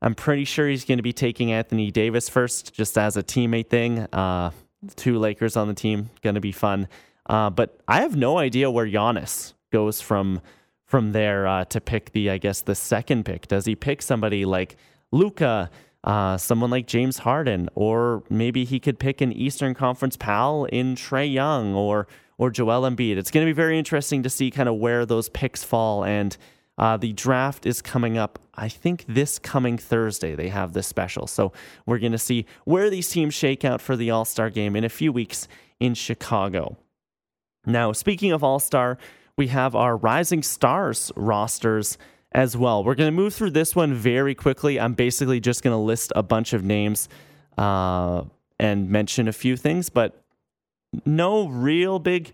I'm 0.00 0.14
pretty 0.14 0.44
sure 0.44 0.68
he's 0.68 0.84
going 0.84 0.98
to 0.98 1.02
be 1.02 1.12
taking 1.12 1.52
Anthony 1.52 1.90
Davis 1.90 2.28
first, 2.28 2.72
just 2.72 2.96
as 2.96 3.16
a 3.16 3.22
teammate 3.22 3.68
thing. 3.68 4.00
Uh, 4.12 4.50
two 4.96 5.18
Lakers 5.18 5.56
on 5.56 5.68
the 5.68 5.74
team, 5.74 6.10
going 6.22 6.34
to 6.34 6.40
be 6.40 6.52
fun. 6.52 6.88
Uh, 7.26 7.50
but 7.50 7.78
I 7.88 8.00
have 8.00 8.16
no 8.16 8.38
idea 8.38 8.70
where 8.70 8.86
Giannis 8.86 9.54
goes 9.72 10.00
from 10.00 10.40
from 10.86 11.12
there 11.12 11.46
uh, 11.46 11.64
to 11.64 11.80
pick 11.80 12.12
the, 12.12 12.30
I 12.30 12.38
guess, 12.38 12.60
the 12.60 12.74
second 12.74 13.24
pick. 13.24 13.48
Does 13.48 13.64
he 13.64 13.74
pick 13.74 14.02
somebody 14.02 14.44
like 14.44 14.76
Luka, 15.10 15.70
uh, 16.04 16.36
someone 16.36 16.70
like 16.70 16.86
James 16.86 17.18
Harden, 17.18 17.68
or 17.74 18.22
maybe 18.30 18.64
he 18.64 18.78
could 18.78 18.98
pick 18.98 19.20
an 19.20 19.32
Eastern 19.32 19.74
Conference 19.74 20.16
pal 20.16 20.64
in 20.66 20.94
Trae 20.94 21.30
Young 21.30 21.74
or 21.74 22.06
or 22.38 22.50
Joel 22.50 22.82
Embiid? 22.88 23.16
It's 23.16 23.30
going 23.30 23.46
to 23.46 23.48
be 23.48 23.56
very 23.56 23.78
interesting 23.78 24.22
to 24.22 24.30
see 24.30 24.50
kind 24.50 24.68
of 24.68 24.76
where 24.76 25.06
those 25.06 25.28
picks 25.28 25.64
fall. 25.64 26.04
And 26.04 26.36
uh, 26.76 26.96
the 26.96 27.12
draft 27.12 27.64
is 27.66 27.80
coming 27.80 28.18
up. 28.18 28.38
I 28.54 28.68
think 28.68 29.04
this 29.08 29.38
coming 29.38 29.78
Thursday 29.78 30.34
they 30.34 30.48
have 30.48 30.72
this 30.72 30.86
special, 30.86 31.26
so 31.26 31.52
we're 31.86 31.98
going 31.98 32.12
to 32.12 32.18
see 32.18 32.46
where 32.64 32.90
these 32.90 33.08
teams 33.08 33.34
shake 33.34 33.64
out 33.64 33.80
for 33.80 33.96
the 33.96 34.10
All 34.10 34.24
Star 34.24 34.50
game 34.50 34.76
in 34.76 34.84
a 34.84 34.88
few 34.88 35.12
weeks 35.12 35.48
in 35.80 35.94
Chicago. 35.94 36.76
Now, 37.66 37.92
speaking 37.92 38.30
of 38.30 38.44
All 38.44 38.58
Star 38.58 38.98
we 39.36 39.48
have 39.48 39.74
our 39.74 39.96
Rising 39.96 40.42
Stars 40.42 41.10
rosters 41.16 41.98
as 42.34 42.56
well. 42.56 42.82
We're 42.82 42.96
going 42.96 43.08
to 43.08 43.16
move 43.16 43.34
through 43.34 43.50
this 43.50 43.76
one 43.76 43.94
very 43.94 44.34
quickly. 44.34 44.80
I'm 44.80 44.94
basically 44.94 45.40
just 45.40 45.62
going 45.62 45.72
to 45.72 45.78
list 45.78 46.12
a 46.16 46.22
bunch 46.22 46.52
of 46.52 46.64
names 46.64 47.08
uh, 47.56 48.24
and 48.58 48.90
mention 48.90 49.28
a 49.28 49.32
few 49.32 49.56
things, 49.56 49.88
but 49.88 50.20
no 51.06 51.48
real 51.48 51.98
big 51.98 52.32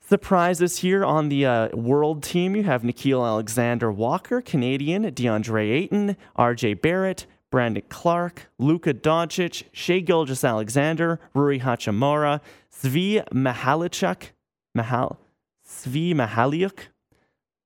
surprises 0.00 0.78
here 0.78 1.04
on 1.04 1.28
the 1.28 1.44
uh, 1.44 1.68
world 1.76 2.22
team. 2.22 2.56
You 2.56 2.62
have 2.64 2.82
Nickeil 2.82 3.26
Alexander 3.26 3.92
Walker, 3.92 4.40
Canadian, 4.40 5.04
DeAndre 5.04 5.70
Ayton, 5.72 6.16
RJ 6.38 6.80
Barrett, 6.80 7.26
Brandon 7.50 7.82
Clarke, 7.88 8.48
Luka 8.58 8.94
Doncic, 8.94 9.64
Shai 9.72 10.00
Gilgeous-Alexander, 10.00 11.20
Rui 11.34 11.60
Hachimura, 11.60 12.40
Svi 12.72 13.26
Mykhailiuk, 13.30 14.30
Mahal, 14.74 15.18
Svi 15.66 16.14
Mykhailiuk. 16.14 16.88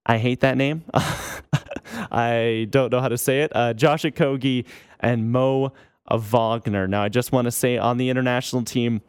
I 0.07 0.19
hate 0.19 0.41
that 0.41 0.57
name. 0.57 0.85
I 2.11 2.67
don't 2.71 2.91
know 2.91 3.01
how 3.01 3.09
to 3.09 3.19
say 3.19 3.43
it. 3.43 3.53
Uh, 3.55 3.75
Josh 3.75 4.03
Okogie 4.03 4.67
and 4.99 5.31
Mo 5.31 5.73
Wagner. 6.11 6.89
Now, 6.89 7.03
I 7.03 7.09
just 7.09 7.33
want 7.33 7.47
to 7.47 7.51
say 7.51 7.79
on 7.79 7.97
the 7.99 8.09
international 8.09 8.63
team, 8.65 9.03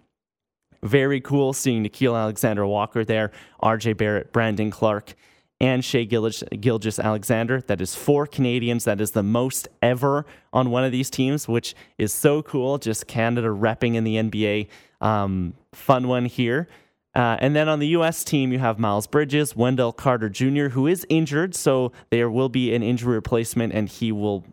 very 0.83 1.21
cool 1.21 1.53
seeing 1.53 1.83
Nickeil 1.83 2.19
Alexander 2.19 2.65
Walker 2.65 3.05
there, 3.05 3.31
RJ 3.61 3.97
Barrett, 3.97 4.33
Brandon 4.33 4.71
Clarke, 4.71 5.15
and 5.59 5.85
Shai 5.85 6.05
Gilgeous 6.05 6.97
Alexander. 6.99 7.61
That 7.61 7.81
is 7.81 7.93
four 7.93 8.25
Canadians. 8.25 8.85
That 8.85 8.99
is 8.99 9.11
the 9.11 9.21
most 9.21 9.67
ever 9.81 10.25
on 10.51 10.71
one 10.71 10.83
of 10.83 10.91
these 10.91 11.11
teams, 11.11 11.47
which 11.47 11.75
is 11.99 12.11
so 12.11 12.41
cool. 12.41 12.79
Just 12.79 13.05
Canada 13.05 13.49
repping 13.49 13.93
in 13.93 14.03
the 14.03 14.15
NBA. 14.15 14.69
Um, 15.01 15.53
fun 15.71 16.07
one 16.07 16.25
here. 16.25 16.67
Uh, 17.13 17.37
and 17.39 17.55
then 17.55 17.67
on 17.67 17.79
the 17.79 17.87
U.S. 17.89 18.23
team, 18.23 18.53
you 18.53 18.59
have 18.59 18.79
Miles 18.79 19.05
Bridges, 19.07 19.55
Wendell 19.55 19.91
Carter 19.91 20.29
Jr., 20.29 20.67
who 20.69 20.87
is 20.87 21.05
injured, 21.09 21.55
so 21.55 21.91
there 22.09 22.29
will 22.29 22.49
be 22.49 22.73
an 22.73 22.83
injury 22.83 23.15
replacement, 23.15 23.73
and 23.73 23.89
he 23.89 24.11
will. 24.11 24.45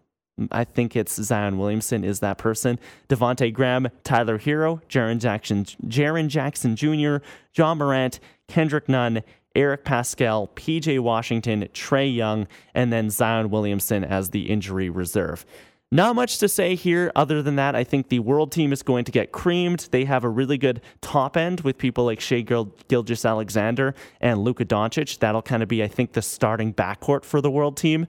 I 0.52 0.62
think 0.62 0.94
it's 0.94 1.20
Zion 1.20 1.58
Williamson 1.58 2.04
is 2.04 2.20
that 2.20 2.38
person. 2.38 2.78
Devonte 3.08 3.52
Graham, 3.52 3.88
Tyler 4.04 4.38
Herro, 4.38 4.80
Jaren 4.88 5.18
Jackson, 5.18 5.64
Jaren 5.64 6.28
Jackson 6.28 6.76
Jr., 6.76 7.16
Ja 7.54 7.74
Morant, 7.74 8.20
Kendrick 8.46 8.88
Nunn, 8.88 9.24
Eric 9.56 9.84
Paschall, 9.84 10.48
PJ 10.50 11.00
Washington, 11.00 11.68
Trae 11.74 12.14
Young, 12.14 12.46
and 12.72 12.92
then 12.92 13.10
Zion 13.10 13.50
Williamson 13.50 14.04
as 14.04 14.30
the 14.30 14.48
injury 14.48 14.88
reserve. 14.88 15.44
Not 15.90 16.14
much 16.14 16.36
to 16.38 16.48
say 16.48 16.74
here 16.74 17.10
other 17.16 17.42
than 17.42 17.56
that. 17.56 17.74
I 17.74 17.82
think 17.82 18.08
the 18.08 18.18
world 18.18 18.52
team 18.52 18.72
is 18.74 18.82
going 18.82 19.06
to 19.06 19.12
get 19.12 19.32
creamed. 19.32 19.88
They 19.90 20.04
have 20.04 20.22
a 20.22 20.28
really 20.28 20.58
good 20.58 20.82
top 21.00 21.34
end 21.34 21.62
with 21.62 21.78
people 21.78 22.04
like 22.04 22.20
Shai 22.20 22.42
Gil- 22.42 22.74
Gilgeous-Alexander 22.88 23.94
and 24.20 24.40
Luka 24.40 24.66
Doncic. 24.66 25.18
That'll 25.18 25.40
kind 25.40 25.62
of 25.62 25.68
be, 25.68 25.82
I 25.82 25.88
think, 25.88 26.12
the 26.12 26.20
starting 26.20 26.74
backcourt 26.74 27.24
for 27.24 27.40
the 27.40 27.50
world 27.50 27.78
team. 27.78 28.06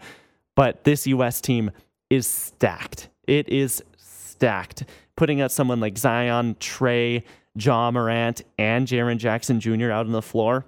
But 0.57 0.83
this 0.83 1.07
U.S. 1.07 1.39
team 1.39 1.71
is 2.09 2.27
stacked. 2.27 3.07
It 3.27 3.47
is 3.47 3.81
stacked. 3.95 4.83
Putting 5.15 5.39
out 5.39 5.51
someone 5.53 5.79
like 5.79 5.97
Zion, 5.97 6.55
Trae, 6.55 7.23
Ja 7.55 7.91
Morant, 7.91 8.41
and 8.57 8.87
Jaren 8.87 9.17
Jackson 9.17 9.61
Jr. 9.61 9.91
out 9.91 10.05
on 10.05 10.11
the 10.11 10.21
floor. 10.21 10.65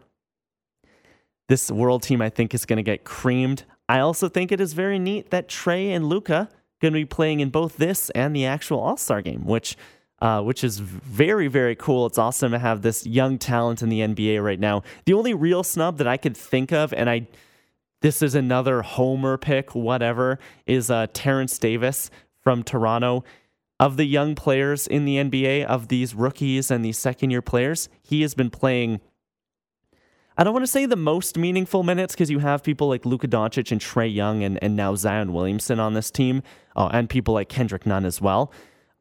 This 1.50 1.70
world 1.70 2.04
team, 2.04 2.22
I 2.22 2.30
think, 2.30 2.54
is 2.54 2.66
going 2.66 2.78
to 2.78 2.84
get 2.84 3.04
creamed. 3.04 3.66
I 3.90 4.00
also 4.00 4.30
think 4.30 4.54
it 4.54 4.62
is 4.62 4.72
very 4.72 4.98
neat 4.98 5.32
that 5.32 5.50
Trae 5.50 5.90
and 5.90 6.08
Luka 6.08 6.48
going 6.82 6.94
to 6.94 7.00
be 7.00 7.06
playing 7.06 7.40
in 7.40 7.50
both 7.50 7.78
this 7.78 8.10
and 8.12 8.36
the 8.36 8.46
actual 8.46 8.80
All 8.80 8.98
Star 8.98 9.22
game, 9.22 9.46
which 9.46 9.78
uh, 10.20 10.42
which 10.42 10.64
is 10.64 10.80
very 10.80 11.48
very 11.48 11.76
cool. 11.76 12.06
It's 12.06 12.18
awesome 12.18 12.52
to 12.52 12.60
have 12.60 12.82
this 12.82 13.06
young 13.06 13.38
talent 13.38 13.82
in 13.82 13.90
the 13.90 14.02
NBA 14.02 14.44
right 14.44 14.60
now. 14.60 14.84
The 15.06 15.14
only 15.14 15.34
real 15.34 15.64
snub 15.64 15.98
that 15.98 16.08
I 16.08 16.18
could 16.18 16.36
think 16.36 16.72
of, 16.72 16.94
and 16.94 17.10
I 17.10 17.28
this 18.02 18.22
is 18.24 18.34
another 18.34 18.82
homer 18.82 19.38
pick, 19.38 19.76
whatever, 19.76 20.40
is 20.66 20.90
uh, 20.90 21.08
Terence 21.14 21.58
Davis 21.58 22.10
from 22.42 22.64
Toronto. 22.64 23.24
Of 23.80 23.98
the 23.98 24.06
young 24.06 24.36
players 24.36 24.86
in 24.86 25.06
the 25.06 25.16
NBA, 25.16 25.66
of 25.66 25.88
these 25.88 26.14
rookies 26.14 26.70
and 26.70 26.86
these 26.86 27.00
second 27.00 27.32
year 27.32 27.42
players, 27.42 27.90
he 28.04 28.22
has 28.22 28.36
been 28.36 28.52
playing 28.52 29.02
I 30.42 30.44
don't 30.44 30.54
want 30.54 30.64
to 30.64 30.72
say 30.72 30.88
the 30.88 30.96
most 30.96 31.38
meaningful 31.38 31.84
minutes 31.84 32.16
because 32.16 32.32
you 32.32 32.40
have 32.40 32.64
people 32.64 32.88
like 32.88 33.06
Luka 33.06 33.28
Doncic 33.28 33.72
and 33.72 33.80
Trae 33.80 34.12
Young 34.12 34.42
and, 34.42 34.58
and 34.64 34.76
now 34.76 34.96
Zion 34.96 35.34
Williamson 35.34 35.80
on 35.80 35.94
this 35.94 36.10
team, 36.10 36.42
uh, 36.76 36.90
and 36.92 37.08
people 37.08 37.36
like 37.36 37.48
Kendrick 37.48 37.86
Nunn 37.86 38.06
as 38.06 38.20
well. 38.20 38.52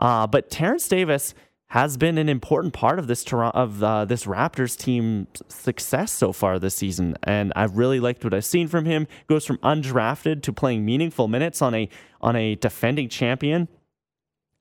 Uh, 0.00 0.26
but 0.26 0.50
Terence 0.50 0.86
Davis 0.86 1.32
has 1.68 1.96
been 1.96 2.18
an 2.18 2.28
important 2.28 2.74
part 2.74 2.98
of 2.98 3.06
this 3.06 3.24
of 3.32 3.82
uh, 3.82 4.04
this 4.04 4.26
Raptors 4.26 4.76
team 4.76 5.28
success 5.48 6.12
so 6.12 6.30
far 6.34 6.58
this 6.58 6.74
season, 6.74 7.16
and 7.22 7.54
I've 7.56 7.78
really 7.78 8.00
liked 8.00 8.22
what 8.22 8.34
I've 8.34 8.44
seen 8.44 8.68
from 8.68 8.84
him. 8.84 9.06
Goes 9.26 9.46
from 9.46 9.56
undrafted 9.62 10.42
to 10.42 10.52
playing 10.52 10.84
meaningful 10.84 11.26
minutes 11.26 11.62
on 11.62 11.74
a 11.74 11.88
on 12.20 12.36
a 12.36 12.56
defending 12.56 13.08
champion. 13.08 13.68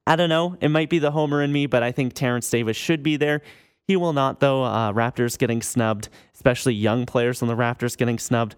I 0.07 0.15
don't 0.15 0.29
know. 0.29 0.55
It 0.61 0.69
might 0.69 0.89
be 0.89 0.99
the 0.99 1.11
homer 1.11 1.43
in 1.43 1.51
me, 1.51 1.65
but 1.65 1.83
I 1.83 1.91
think 1.91 2.13
Terence 2.13 2.49
Davis 2.49 2.77
should 2.77 3.03
be 3.03 3.17
there. 3.17 3.41
He 3.89 3.95
will 3.95 4.13
not, 4.13 4.39
though. 4.39 4.65
Uh, 4.65 4.93
Raptors 4.93 5.35
getting 5.35 5.63
snubbed, 5.63 6.09
especially 6.35 6.75
young 6.75 7.07
players 7.07 7.41
on 7.41 7.47
the 7.47 7.55
Raptors 7.55 7.97
getting 7.97 8.19
snubbed. 8.19 8.55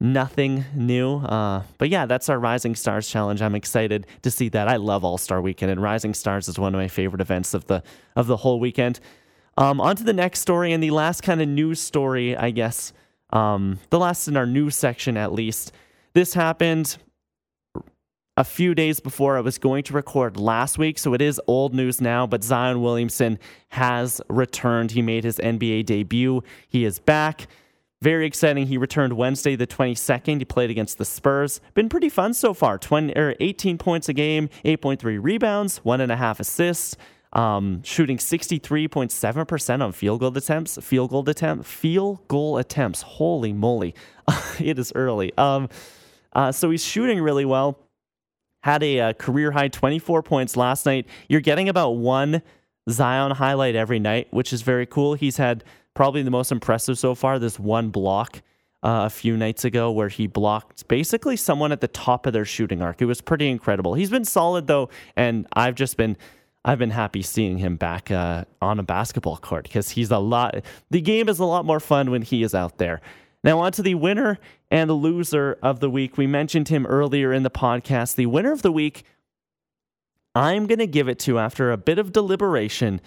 Nothing 0.00 0.64
new. 0.74 1.16
Uh, 1.16 1.64
but 1.76 1.90
yeah, 1.90 2.06
that's 2.06 2.30
our 2.30 2.38
Rising 2.38 2.74
Stars 2.74 3.06
challenge. 3.06 3.42
I'm 3.42 3.54
excited 3.54 4.06
to 4.22 4.30
see 4.30 4.48
that. 4.48 4.68
I 4.68 4.76
love 4.76 5.04
All 5.04 5.18
Star 5.18 5.42
Weekend, 5.42 5.70
and 5.70 5.82
Rising 5.82 6.14
Stars 6.14 6.48
is 6.48 6.58
one 6.58 6.74
of 6.74 6.78
my 6.78 6.88
favorite 6.88 7.20
events 7.20 7.52
of 7.52 7.66
the 7.66 7.82
of 8.16 8.28
the 8.28 8.38
whole 8.38 8.60
weekend. 8.60 8.98
Um, 9.58 9.78
on 9.78 9.94
to 9.96 10.04
the 10.04 10.14
next 10.14 10.40
story 10.40 10.72
and 10.72 10.82
the 10.82 10.90
last 10.90 11.22
kind 11.22 11.42
of 11.42 11.48
news 11.48 11.78
story, 11.78 12.34
I 12.34 12.50
guess. 12.50 12.94
Um, 13.28 13.78
the 13.90 13.98
last 13.98 14.26
in 14.26 14.38
our 14.38 14.46
news 14.46 14.74
section, 14.74 15.18
at 15.18 15.34
least. 15.34 15.72
This 16.14 16.32
happened 16.32 16.96
a 18.36 18.44
few 18.44 18.74
days 18.74 18.98
before 19.00 19.36
I 19.36 19.40
was 19.40 19.58
going 19.58 19.82
to 19.84 19.92
record 19.92 20.38
last 20.38 20.78
week, 20.78 20.98
so 20.98 21.12
it 21.12 21.20
is 21.20 21.40
old 21.46 21.74
news 21.74 22.00
now, 22.00 22.26
but 22.26 22.42
Zion 22.42 22.80
Williamson 22.80 23.38
has 23.70 24.22
returned. 24.28 24.92
He 24.92 25.02
made 25.02 25.24
his 25.24 25.38
NBA 25.38 25.84
debut. 25.86 26.42
He 26.68 26.84
is 26.84 26.98
back. 26.98 27.46
Very 28.00 28.26
exciting. 28.26 28.66
He 28.66 28.78
returned 28.78 29.12
Wednesday, 29.12 29.54
the 29.54 29.66
22nd. 29.66 30.38
He 30.38 30.44
played 30.44 30.70
against 30.70 30.98
the 30.98 31.04
Spurs. 31.04 31.60
Been 31.74 31.88
pretty 31.88 32.08
fun 32.08 32.32
so 32.34 32.54
far. 32.54 32.78
20, 32.78 33.14
or 33.14 33.28
er, 33.28 33.34
18 33.38 33.78
points 33.78 34.08
a 34.08 34.12
game, 34.12 34.48
8.3 34.64 35.22
rebounds, 35.22 35.78
one 35.78 36.00
and 36.00 36.10
a 36.10 36.16
half 36.16 36.40
assists. 36.40 36.96
Um, 37.34 37.82
shooting 37.82 38.18
63.7% 38.18 39.82
on 39.82 39.92
field 39.92 40.20
goal 40.20 40.36
attempts. 40.36 40.78
Field 40.82 41.10
goal 41.10 41.28
attempt. 41.28 41.66
Field 41.66 42.26
goal 42.28 42.58
attempts. 42.58 43.02
Holy 43.02 43.52
moly. 43.52 43.94
it 44.58 44.78
is 44.78 44.92
early. 44.94 45.32
Um, 45.38 45.68
uh, 46.34 46.50
so 46.50 46.70
he's 46.70 46.84
shooting 46.84 47.20
really 47.20 47.44
well 47.44 47.78
had 48.62 48.82
a, 48.82 48.98
a 48.98 49.08
uh, 49.08 49.12
career 49.12 49.52
high 49.52 49.68
24 49.68 50.22
points 50.22 50.56
last 50.56 50.86
night. 50.86 51.06
You're 51.28 51.40
getting 51.40 51.68
about 51.68 51.90
one 51.90 52.42
Zion 52.90 53.32
highlight 53.32 53.74
every 53.74 53.98
night, 53.98 54.28
which 54.30 54.52
is 54.52 54.62
very 54.62 54.86
cool. 54.86 55.14
He's 55.14 55.36
had 55.36 55.64
probably 55.94 56.22
the 56.22 56.30
most 56.30 56.50
impressive 56.50 56.98
so 56.98 57.14
far. 57.14 57.38
This 57.38 57.58
one 57.58 57.90
block 57.90 58.42
uh, 58.82 59.02
a 59.06 59.10
few 59.10 59.36
nights 59.36 59.64
ago 59.64 59.90
where 59.90 60.08
he 60.08 60.26
blocked 60.26 60.88
basically 60.88 61.36
someone 61.36 61.70
at 61.70 61.80
the 61.80 61.88
top 61.88 62.26
of 62.26 62.32
their 62.32 62.44
shooting 62.44 62.82
arc. 62.82 63.00
It 63.00 63.06
was 63.06 63.20
pretty 63.20 63.48
incredible. 63.48 63.94
He's 63.94 64.10
been 64.10 64.24
solid 64.24 64.66
though, 64.66 64.88
and 65.16 65.46
I've 65.52 65.74
just 65.74 65.96
been 65.96 66.16
I've 66.64 66.78
been 66.78 66.90
happy 66.90 67.22
seeing 67.22 67.58
him 67.58 67.76
back 67.76 68.10
uh, 68.10 68.44
on 68.60 68.78
a 68.78 68.84
basketball 68.84 69.36
court 69.36 69.64
because 69.64 69.90
he's 69.90 70.12
a 70.12 70.18
lot. 70.18 70.64
The 70.90 71.00
game 71.00 71.28
is 71.28 71.40
a 71.40 71.44
lot 71.44 71.64
more 71.64 71.80
fun 71.80 72.10
when 72.10 72.22
he 72.22 72.44
is 72.44 72.54
out 72.54 72.78
there. 72.78 73.00
Now, 73.44 73.58
on 73.58 73.72
to 73.72 73.82
the 73.82 73.96
winner 73.96 74.38
and 74.70 74.88
the 74.88 74.94
loser 74.94 75.58
of 75.62 75.80
the 75.80 75.90
week. 75.90 76.16
We 76.16 76.26
mentioned 76.26 76.68
him 76.68 76.86
earlier 76.86 77.32
in 77.32 77.42
the 77.42 77.50
podcast. 77.50 78.14
The 78.14 78.26
winner 78.26 78.52
of 78.52 78.62
the 78.62 78.72
week, 78.72 79.04
I'm 80.34 80.66
going 80.66 80.78
to 80.78 80.86
give 80.86 81.08
it 81.08 81.18
to, 81.20 81.38
after 81.38 81.72
a 81.72 81.76
bit 81.76 81.98
of 81.98 82.12
deliberation, 82.12 83.00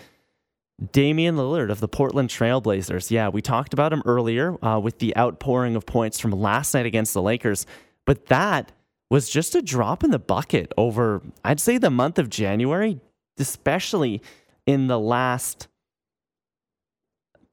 Damian 0.92 1.38
Lillard 1.38 1.72
of 1.72 1.80
the 1.80 1.88
Portland 1.88 2.30
Trailblazers. 2.30 3.10
Yeah, 3.10 3.30
we 3.30 3.42
talked 3.42 3.74
about 3.74 3.94
him 3.94 4.04
earlier 4.06 4.64
uh, 4.64 4.80
with 4.80 5.00
the 5.00 5.16
outpouring 5.16 5.76
of 5.76 5.86
points 5.86 6.20
from 6.20 6.32
last 6.32 6.74
night 6.74 6.86
against 6.86 7.14
the 7.14 7.22
Lakers, 7.22 7.66
but 8.06 8.26
that 8.26 8.74
was 9.10 9.30
just 9.30 9.56
a 9.56 9.62
drop 9.62 10.04
in 10.04 10.12
the 10.12 10.20
bucket 10.20 10.74
over, 10.78 11.22
I'd 11.44 11.62
say, 11.62 11.78
the 11.78 11.90
month 11.90 12.20
of 12.20 12.30
January, 12.30 13.00
especially 13.40 14.22
in 14.66 14.88
the 14.88 15.00
last 15.00 15.68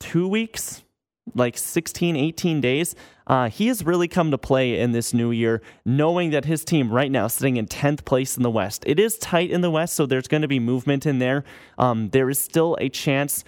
two 0.01 0.27
weeks, 0.27 0.83
like 1.35 1.57
16, 1.57 2.17
18 2.17 2.61
days. 2.61 2.95
Uh, 3.27 3.49
he 3.49 3.69
has 3.69 3.85
really 3.85 4.09
come 4.09 4.31
to 4.31 4.39
play 4.39 4.79
in 4.79 4.93
this 4.93 5.15
new 5.15 5.31
year, 5.31 5.63
knowing 5.85 6.31
that 6.31 6.45
his 6.45 6.65
team 6.65 6.91
right 6.91 7.11
now 7.11 7.29
sitting 7.29 7.57
in 7.57 7.67
10th 7.67 8.05
place 8.05 8.37
in 8.37 8.43
the 8.43 8.51
West. 8.51 8.83
It 8.87 8.99
is 8.99 9.19
tight 9.19 9.51
in 9.51 9.61
the 9.61 9.71
West, 9.71 9.95
so 9.95 10.07
there's 10.07 10.29
going 10.29 10.43
to 10.43 10.49
be 10.49 10.59
movement 10.59 11.07
in 11.07 11.19
there. 11.19 11.45
Um, 11.79 12.11
there 12.11 12.29
is 12.29 12.39
still 12.39 12.77
a 12.81 12.89
chance 12.89 13.45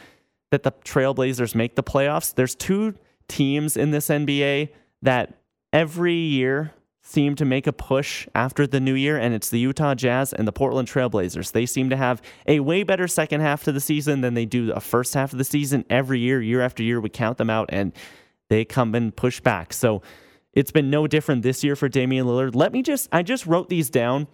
that 0.51 0.63
the 0.63 0.73
Trailblazers 0.73 1.55
make 1.55 1.75
the 1.75 1.83
playoffs. 1.83 2.35
There's 2.35 2.55
two 2.55 2.95
teams 3.27 3.77
in 3.77 3.91
this 3.91 4.09
NBA 4.09 4.69
that 5.03 5.35
every 5.73 6.15
year 6.15 6.73
seem 7.07 7.37
to 7.37 7.45
make 7.45 7.67
a 7.67 7.73
push 7.73 8.27
after 8.35 8.67
the 8.67 8.81
new 8.81 8.95
year, 8.95 9.19
and 9.19 9.35
it's 9.35 9.51
the 9.51 9.59
Utah 9.59 9.95
Jazz 9.95 10.33
and 10.33 10.49
the 10.49 10.53
Portland 10.53 10.89
Trailblazers. 10.89 11.53
They 11.53 11.67
seem 11.67 11.91
to 11.91 11.97
have 11.97 12.23
a 12.47 12.61
way 12.61 12.83
better 12.83 13.07
second 13.07 13.43
half 13.43 13.63
to 13.65 13.73
the 13.73 13.81
season 13.81 14.23
than 14.23 14.33
they 14.33 14.47
do 14.47 14.73
a 14.73 14.81
first 14.81 15.13
half 15.13 15.33
of 15.33 15.39
the 15.39 15.45
season. 15.45 15.85
Every 15.91 16.19
year, 16.19 16.41
year 16.41 16.63
after 16.63 16.83
year, 16.83 17.01
we 17.01 17.11
count 17.11 17.37
them 17.37 17.51
out, 17.51 17.69
and 17.71 17.93
they 18.49 18.65
come 18.65 18.95
and 18.95 19.15
push 19.15 19.39
back. 19.39 19.75
So 19.75 20.01
it's 20.55 20.71
been 20.71 20.89
no 20.89 21.07
different 21.07 21.43
this 21.43 21.63
year 21.63 21.77
for 21.77 21.91
Damian 21.91 22.27
Lillard. 22.27 22.55
Let 22.55 22.73
me 22.73 22.83
just, 22.83 23.11
I 23.13 23.23
just 23.23 23.45
wrote 23.45 23.69
these 23.69 23.91
down 23.91 24.27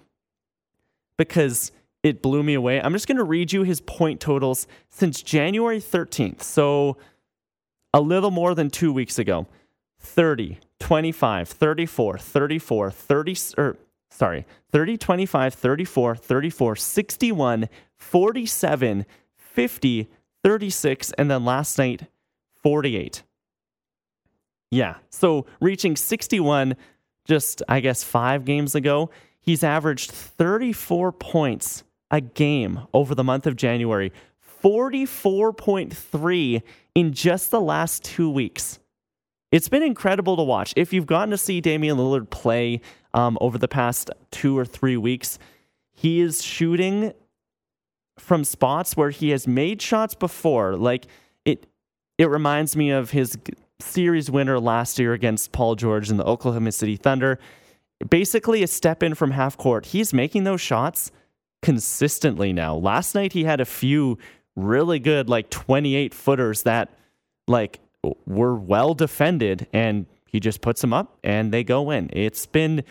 because 1.17 1.73
it 2.05 2.23
blew 2.23 2.45
me 2.45 2.55
away. 2.55 2.81
I'm 2.81 2.93
just 2.93 3.09
going 3.09 3.19
to 3.19 3.25
read 3.25 3.53
you 3.53 3.65
his 3.65 3.81
point 3.81 4.21
totals 4.21 4.69
since 4.91 5.23
January 5.23 5.81
13th. 5.81 6.43
So 6.43 6.99
a 7.93 8.01
little 8.01 8.31
more 8.31 8.55
than 8.55 8.71
two 8.71 8.93
weeks 8.93 9.19
ago 9.19 9.49
30, 9.99 10.61
25, 10.81 11.49
34, 11.49 12.19
34, 12.19 12.91
30, 12.91 13.37
or 13.57 13.77
sorry, 14.11 14.45
30, 14.73 14.99
25, 14.99 15.55
34, 15.55 16.17
34, 16.17 16.77
61, 16.77 17.69
47, 17.97 19.07
50, 19.37 20.09
36, 20.43 21.13
and 21.13 21.31
then 21.31 21.45
last 21.45 21.79
night, 21.79 22.07
48. 22.63 23.23
Yeah. 24.71 24.97
So 25.11 25.47
reaching 25.61 25.97
61 25.97 26.77
just, 27.27 27.63
I 27.69 27.81
guess, 27.81 28.03
five 28.03 28.45
games 28.45 28.75
ago, 28.75 29.11
he's 29.41 29.63
averaged 29.63 30.11
34 30.11 31.13
points 31.13 31.85
a 32.11 32.21
game 32.21 32.81
over 32.93 33.15
the 33.15 33.25
month 33.25 33.47
of 33.47 33.57
January, 33.57 34.13
44.3 34.63 36.63
in 36.95 37.13
just 37.13 37.51
the 37.51 37.61
last 37.61 38.05
two 38.05 38.31
weeks. 38.31 38.79
It's 39.53 39.69
been 39.69 39.83
incredible 39.83 40.37
to 40.37 40.43
watch. 40.43 40.73
If 40.77 40.93
you've 40.93 41.07
gotten 41.07 41.31
to 41.31 41.39
see 41.39 41.61
Damian 41.61 41.97
Lillard 41.97 42.31
play 42.31 42.81
um, 43.15 43.37
over 43.41 43.59
the 43.59 43.69
past 43.69 44.11
two 44.31 44.57
or 44.57 44.65
three 44.65 44.97
weeks, 44.97 45.39
he 45.93 46.21
is 46.21 46.43
shooting 46.43 47.13
from 48.19 48.45
spots 48.45 48.97
where 48.97 49.11
he 49.11 49.31
has 49.31 49.49
made 49.49 49.83
shots 49.83 50.15
before. 50.15 50.77
Like 50.77 51.07
it, 51.45 51.67
it 52.19 52.29
reminds 52.29 52.77
me 52.77 52.91
of 52.91 53.11
his 53.11 53.37
series 53.81 54.31
winner 54.31 54.61
last 54.61 54.99
year 54.99 55.13
against 55.13 55.53
Paul 55.53 55.75
George 55.75 56.11
in 56.11 56.17
the 56.17 56.25
Oklahoma 56.25 56.73
City 56.73 56.97
Thunder. 56.97 57.39
Basically, 58.09 58.63
a 58.63 58.67
step 58.67 59.03
in 59.03 59.15
from 59.15 59.33
half 59.33 59.57
court. 59.57 59.87
He's 59.87 60.13
making 60.13 60.45
those 60.45 60.61
shots 60.61 61.11
consistently 61.63 62.53
now. 62.53 62.77
Last 62.77 63.15
night, 63.15 63.33
he 63.33 63.45
had 63.45 63.61
a 63.61 63.67
few 63.67 64.17
really 64.57 64.99
good, 64.99 65.29
like 65.29 65.51
28 65.51 66.15
footers 66.15 66.63
that, 66.63 66.91
like, 67.47 67.81
were 68.27 68.55
well 68.55 68.95
defended, 68.95 69.67
and 69.73 70.07
he 70.27 70.41
just 70.41 70.61
puts 70.61 70.81
them 70.81 70.93
up 70.93 71.19
and 71.25 71.53
they 71.53 71.65
go 71.65 71.91
in. 71.91 72.09
It's 72.13 72.47
been, 72.47 72.85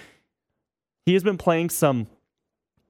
he 1.05 1.13
has 1.13 1.23
been 1.23 1.37
playing 1.37 1.69
some 1.69 2.07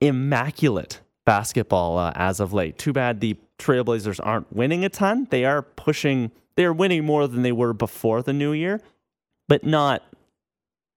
immaculate 0.02 1.02
basketball 1.26 1.98
uh, 1.98 2.12
as 2.16 2.40
of 2.40 2.52
late. 2.52 2.78
Too 2.78 2.92
bad 2.92 3.20
the 3.20 3.38
Trailblazers 3.60 4.20
aren't 4.24 4.52
winning 4.52 4.84
a 4.84 4.90
ton. 4.90 5.28
They 5.30 5.46
are 5.46 5.62
pushing, 5.62 6.32
they're 6.56 6.74
winning 6.74 7.06
more 7.06 7.28
than 7.28 7.44
they 7.44 7.52
were 7.52 7.74
before 7.74 8.24
the 8.24 8.34
new 8.34 8.52
year, 8.52 8.82
but 9.48 9.64
not 9.64 10.02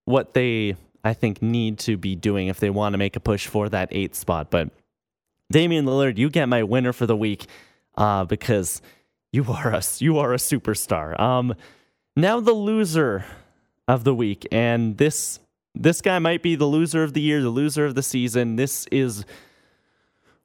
what 0.05 0.33
they, 0.33 0.75
I 1.03 1.13
think, 1.13 1.41
need 1.41 1.77
to 1.79 1.95
be 1.95 2.15
doing 2.15 2.47
if 2.47 2.59
they 2.59 2.71
want 2.71 2.93
to 2.93 2.97
make 2.97 3.15
a 3.15 3.19
push 3.19 3.45
for 3.45 3.69
that 3.69 3.89
eighth 3.91 4.15
spot. 4.15 4.49
But 4.49 4.71
Damian 5.51 5.85
Lillard, 5.85 6.17
you 6.17 6.29
get 6.31 6.49
my 6.49 6.63
winner 6.63 6.93
for 6.93 7.05
the 7.05 7.15
week 7.15 7.45
uh, 7.95 8.25
because 8.25 8.81
you 9.33 9.43
are 9.49 9.73
a 9.73 9.81
you 9.97 10.19
are 10.19 10.31
a 10.33 10.37
superstar. 10.37 11.19
Um, 11.19 11.55
now 12.15 12.39
the 12.39 12.53
loser 12.53 13.25
of 13.87 14.05
the 14.05 14.15
week, 14.15 14.47
and 14.51 14.97
this 14.97 15.39
this 15.75 16.01
guy 16.01 16.19
might 16.19 16.43
be 16.43 16.55
the 16.55 16.67
loser 16.67 17.03
of 17.03 17.13
the 17.13 17.21
year, 17.21 17.41
the 17.41 17.49
loser 17.49 17.85
of 17.85 17.95
the 17.95 18.03
season. 18.03 18.55
This 18.55 18.85
is 18.91 19.25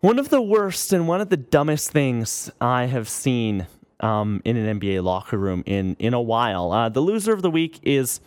one 0.01 0.19
of 0.19 0.31
the 0.31 0.41
worst 0.41 0.93
and 0.93 1.07
one 1.07 1.21
of 1.21 1.29
the 1.29 1.37
dumbest 1.37 1.91
things 1.91 2.51
I 2.63 2.87
have 2.87 3.09
seen 3.11 3.67
um, 4.01 4.41
in 4.47 4.57
an 4.57 4.81
NBA 4.81 5.05
locker 5.05 5.37
room 5.37 5.63
in 5.67 5.95
in 5.99 6.15
a 6.15 6.23
while. 6.23 6.73
Uh, 6.73 6.89
the 6.89 7.01
loser 7.01 7.35
of 7.35 7.43
the 7.43 7.51
week 7.51 7.79
is 7.83 8.21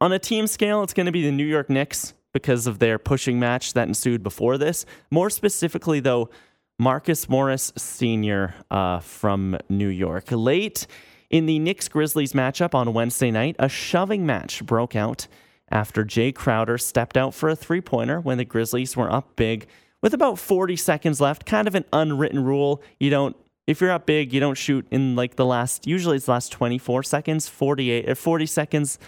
on 0.00 0.12
a 0.12 0.18
team 0.18 0.48
scale. 0.48 0.82
It's 0.82 0.92
going 0.92 1.06
to 1.06 1.12
be 1.12 1.22
the 1.22 1.32
New 1.32 1.46
York 1.46 1.70
Knicks 1.70 2.14
because 2.32 2.66
of 2.66 2.80
their 2.80 2.98
pushing 2.98 3.38
match 3.38 3.74
that 3.74 3.86
ensued 3.86 4.24
before 4.24 4.58
this. 4.58 4.84
More 5.08 5.30
specifically, 5.30 6.00
though 6.00 6.30
Marcus 6.78 7.28
Morris 7.28 7.72
Sr. 7.76 8.54
Uh, 8.70 9.00
from 9.00 9.58
New 9.68 9.88
York. 9.88 10.26
Late 10.30 10.86
in 11.28 11.46
the 11.46 11.58
Knicks 11.58 11.88
Grizzlies 11.88 12.34
matchup 12.34 12.72
on 12.72 12.94
Wednesday 12.94 13.32
night, 13.32 13.56
a 13.58 13.68
shoving 13.68 14.24
match 14.24 14.64
broke 14.64 14.94
out 14.94 15.26
after 15.70 16.04
Jae 16.04 16.32
Crowder 16.32 16.78
stepped 16.78 17.16
out 17.16 17.34
for 17.34 17.48
a 17.48 17.56
three 17.56 17.80
pointer 17.80 18.20
when 18.20 18.38
the 18.38 18.44
Grizzlies 18.44 18.96
were 18.96 19.12
up 19.12 19.34
big 19.34 19.66
with 20.00 20.14
about 20.14 20.38
40 20.38 20.76
seconds 20.76 21.20
left. 21.20 21.44
Kind 21.44 21.66
of 21.66 21.74
an 21.74 21.84
unwritten 21.92 22.44
rule. 22.44 22.80
You 23.00 23.10
don't, 23.10 23.36
if 23.66 23.80
you're 23.80 23.90
up 23.90 24.06
big, 24.06 24.32
you 24.32 24.38
don't 24.38 24.56
shoot 24.56 24.86
in 24.92 25.16
like 25.16 25.34
the 25.34 25.44
last, 25.44 25.84
usually 25.84 26.16
it's 26.16 26.26
the 26.26 26.32
last 26.32 26.52
24 26.52 27.02
seconds, 27.02 27.48
48 27.48 28.08
or 28.08 28.14
40 28.14 28.46
seconds. 28.46 28.98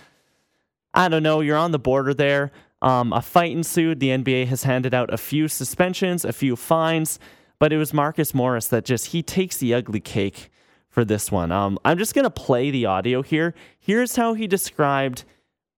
I 0.92 1.08
don't 1.08 1.22
know. 1.22 1.40
You're 1.40 1.56
on 1.56 1.70
the 1.70 1.78
border 1.78 2.14
there. 2.14 2.50
Um, 2.82 3.12
a 3.12 3.22
fight 3.22 3.52
ensued. 3.52 4.00
The 4.00 4.08
NBA 4.08 4.48
has 4.48 4.64
handed 4.64 4.92
out 4.92 5.12
a 5.14 5.18
few 5.18 5.46
suspensions, 5.46 6.24
a 6.24 6.32
few 6.32 6.56
fines. 6.56 7.20
But 7.60 7.72
it 7.72 7.76
was 7.76 7.94
Marcus 7.94 8.34
Morris 8.34 8.66
that 8.68 8.84
just 8.84 9.08
he 9.08 9.22
takes 9.22 9.58
the 9.58 9.74
ugly 9.74 10.00
cake 10.00 10.50
for 10.88 11.04
this 11.04 11.30
one. 11.30 11.52
Um, 11.52 11.78
I'm 11.84 11.98
just 11.98 12.14
gonna 12.14 12.30
play 12.30 12.70
the 12.70 12.86
audio 12.86 13.22
here. 13.22 13.54
Here's 13.78 14.16
how 14.16 14.34
he 14.34 14.48
described 14.48 15.24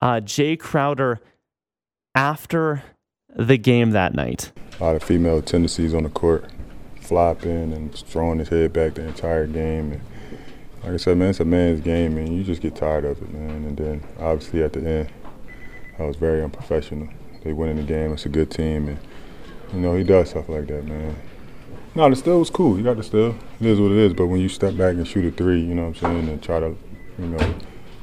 uh, 0.01 0.21
Jae 0.21 0.59
Crowder 0.59 1.21
after 2.15 2.83
the 3.35 3.59
game 3.59 3.91
that 3.91 4.15
night. 4.15 4.53
A 4.81 4.85
lot 4.85 4.97
of 4.97 5.03
female 5.03 5.43
tendencies 5.43 5.93
on 5.93 6.05
the 6.05 6.09
court, 6.09 6.45
flopping 7.01 7.73
and 7.73 7.95
throwing 7.95 8.39
his 8.39 8.49
head 8.49 8.73
back 8.73 8.95
the 8.95 9.07
entire 9.07 9.47
game. 9.47 9.93
And 9.93 10.01
like 10.85 10.93
I 10.93 10.97
said, 10.97 11.19
man, 11.19 11.31
it's 11.31 11.41
a 11.41 11.45
man's 11.45 11.81
game, 11.81 12.17
and 12.17 12.37
you 12.37 12.45
just 12.45 12.63
get 12.63 12.77
tired 12.77 13.05
of 13.05 13.21
it, 13.23 13.33
man. 13.33 13.65
And 13.65 13.77
then 13.77 14.05
obviously 14.21 14.63
at 14.63 14.73
the 14.73 14.81
end, 14.81 15.13
I 15.99 16.05
was 16.05 16.17
very 16.17 16.43
unprofessional. 16.43 17.09
They 17.43 17.53
win 17.53 17.71
in 17.71 17.77
the 17.77 17.83
game. 17.83 18.13
It's 18.13 18.27
a 18.27 18.29
good 18.29 18.53
team, 18.53 18.89
and 18.89 18.99
you 19.73 19.81
know 19.81 19.97
he 19.97 20.05
does 20.05 20.31
stuff 20.31 20.49
like 20.49 20.69
that, 20.69 20.85
man. 20.85 21.17
No, 21.95 22.09
the 22.09 22.17
still 22.17 22.39
was 22.39 22.49
cool. 22.49 22.79
You 22.79 22.85
got 22.85 22.97
the 22.97 23.03
still. 23.03 23.35
It 23.61 23.67
is 23.67 23.79
what 23.79 23.93
it 23.93 23.99
is. 23.99 24.15
But 24.15 24.29
when 24.29 24.41
you 24.41 24.49
step 24.49 24.77
back 24.77 24.95
and 24.95 25.07
shoot 25.07 25.27
a 25.27 25.31
three, 25.31 25.61
you 25.61 25.75
know 25.75 25.89
what 25.89 26.03
I'm 26.03 26.11
saying, 26.11 26.29
and 26.29 26.43
try 26.43 26.59
to, 26.59 26.75
you 27.19 27.27
know, 27.27 27.55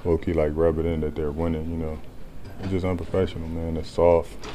low 0.06 0.18
key 0.18 0.34
like 0.34 0.52
rub 0.54 0.78
it 0.78 0.86
in 0.86 1.02
that 1.02 1.16
they're 1.16 1.32
winning, 1.32 1.72
you 1.72 1.78
know, 1.78 2.00
it's 2.60 2.70
just 2.70 2.86
unprofessional, 2.86 3.48
man. 3.48 3.78
It's 3.78 3.90
soft. 3.90 4.48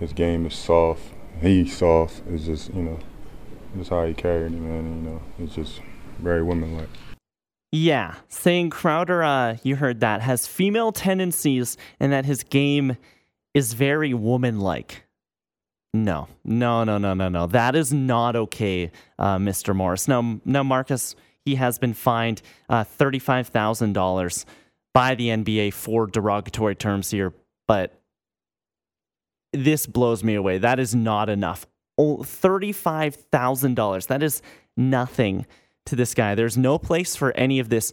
His 0.00 0.12
game 0.12 0.44
is 0.44 0.54
soft. 0.54 1.02
He's 1.40 1.74
soft. 1.76 2.22
It's 2.28 2.44
just, 2.44 2.74
you 2.74 2.82
know, 2.82 2.98
just 3.76 3.90
how 3.90 4.04
he 4.04 4.12
carried 4.12 4.52
it, 4.52 4.60
man. 4.60 4.84
You 4.84 5.10
know, 5.10 5.22
it's 5.38 5.54
just 5.54 5.80
very 6.18 6.42
womanlike. 6.42 6.88
Yeah, 7.72 8.16
saying 8.28 8.70
Crowder, 8.70 9.22
uh, 9.22 9.56
you 9.62 9.76
heard 9.76 10.00
that, 10.00 10.20
has 10.20 10.46
female 10.46 10.92
tendencies 10.92 11.76
and 11.98 12.12
that 12.12 12.24
his 12.24 12.44
game 12.44 12.96
is 13.54 13.72
very 13.72 14.12
womanlike. 14.12 15.03
No, 15.94 16.26
no, 16.44 16.82
no, 16.82 16.98
no, 16.98 17.14
no, 17.14 17.28
no. 17.28 17.46
That 17.46 17.76
is 17.76 17.92
not 17.92 18.34
okay, 18.34 18.90
uh, 19.16 19.38
Mr. 19.38 19.76
Morris. 19.76 20.08
Now, 20.08 20.40
now, 20.44 20.64
Marcus, 20.64 21.14
he 21.44 21.54
has 21.54 21.78
been 21.78 21.94
fined 21.94 22.42
uh, 22.68 22.82
thirty-five 22.82 23.46
thousand 23.46 23.92
dollars 23.92 24.44
by 24.92 25.14
the 25.14 25.28
NBA 25.28 25.72
for 25.72 26.08
derogatory 26.08 26.74
terms 26.74 27.12
here, 27.12 27.32
but 27.68 28.00
this 29.52 29.86
blows 29.86 30.24
me 30.24 30.34
away. 30.34 30.58
That 30.58 30.80
is 30.80 30.94
not 30.96 31.28
enough. 31.28 31.64
Oh, 31.64 31.70
Oh, 31.96 32.22
thirty-five 32.24 33.14
thousand 33.14 33.74
dollars. 33.76 34.06
That 34.06 34.20
is 34.20 34.42
nothing 34.76 35.46
to 35.86 35.94
this 35.94 36.12
guy. 36.12 36.34
There's 36.34 36.58
no 36.58 36.76
place 36.76 37.14
for 37.14 37.30
any 37.36 37.60
of 37.60 37.68
this 37.68 37.92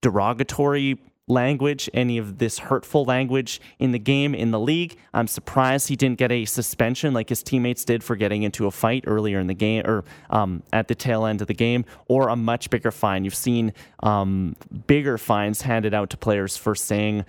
derogatory 0.00 0.98
language, 1.32 1.88
any 1.94 2.18
of 2.18 2.38
this 2.38 2.58
hurtful 2.58 3.04
language 3.04 3.60
in 3.78 3.92
the 3.92 3.98
game, 3.98 4.34
in 4.34 4.50
the 4.50 4.60
league. 4.60 4.96
I'm 5.14 5.26
surprised 5.26 5.88
he 5.88 5.96
didn't 5.96 6.18
get 6.18 6.30
a 6.30 6.44
suspension 6.44 7.14
like 7.14 7.28
his 7.28 7.42
teammates 7.42 7.84
did 7.84 8.04
for 8.04 8.16
getting 8.16 8.42
into 8.42 8.66
a 8.66 8.70
fight 8.70 9.04
earlier 9.06 9.40
in 9.40 9.46
the 9.46 9.54
game 9.54 9.84
or 9.86 10.04
um, 10.30 10.62
at 10.72 10.88
the 10.88 10.94
tail 10.94 11.26
end 11.26 11.40
of 11.40 11.46
the 11.46 11.54
game, 11.54 11.84
or 12.08 12.28
a 12.28 12.36
much 12.36 12.70
bigger 12.70 12.90
fine. 12.90 13.24
You've 13.24 13.34
seen 13.34 13.72
um, 14.02 14.56
bigger 14.86 15.18
fines 15.18 15.62
handed 15.62 15.94
out 15.94 16.10
to 16.10 16.16
players 16.16 16.56
for 16.56 16.74
saying, 16.74 17.24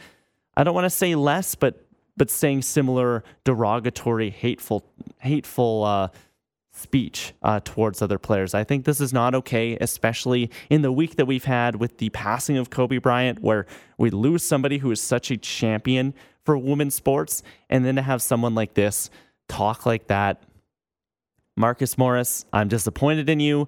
I 0.56 0.64
don't 0.64 0.76
want 0.76 0.86
to 0.86 0.90
say 0.90 1.16
less, 1.16 1.56
but 1.56 1.80
but 2.16 2.30
saying 2.30 2.62
similar 2.62 3.24
derogatory, 3.44 4.30
hateful, 4.30 4.86
hateful 5.18 5.84
uh, 5.84 6.10
speech 6.74 7.34
uh, 7.44 7.60
towards 7.64 8.02
other 8.02 8.18
players. 8.18 8.54
I 8.54 8.64
think 8.64 8.86
this 8.86 9.00
is 9.00 9.14
not 9.14 9.36
okay, 9.36 9.78
especially 9.80 10.50
in 10.70 10.82
the 10.82 10.92
week 10.92 11.16
that 11.16 11.26
we've 11.26 11.46
had 11.46 11.76
with 11.76 12.00
the 12.00 12.10
passing 12.10 12.58
of 12.58 12.70
Kobe 12.70 12.98
Bryant, 12.98 13.40
where 13.40 13.66
we 13.98 14.10
lose 14.10 14.44
somebody 14.44 14.80
who 14.80 14.92
is 14.92 15.00
such 15.00 15.32
a 15.32 15.38
champion 15.38 16.14
for 16.44 16.58
women's 16.58 16.96
sports, 16.96 17.44
and 17.70 17.86
then 17.86 17.96
to 17.96 18.02
have 18.02 18.22
someone 18.22 18.56
like 18.56 18.74
this 18.74 19.10
talk 19.48 19.86
like 19.86 20.08
that. 20.08 20.44
Marcus 21.56 21.98
Morris, 21.98 22.46
I'm 22.52 22.68
disappointed 22.68 23.30
in 23.30 23.40
you. 23.40 23.68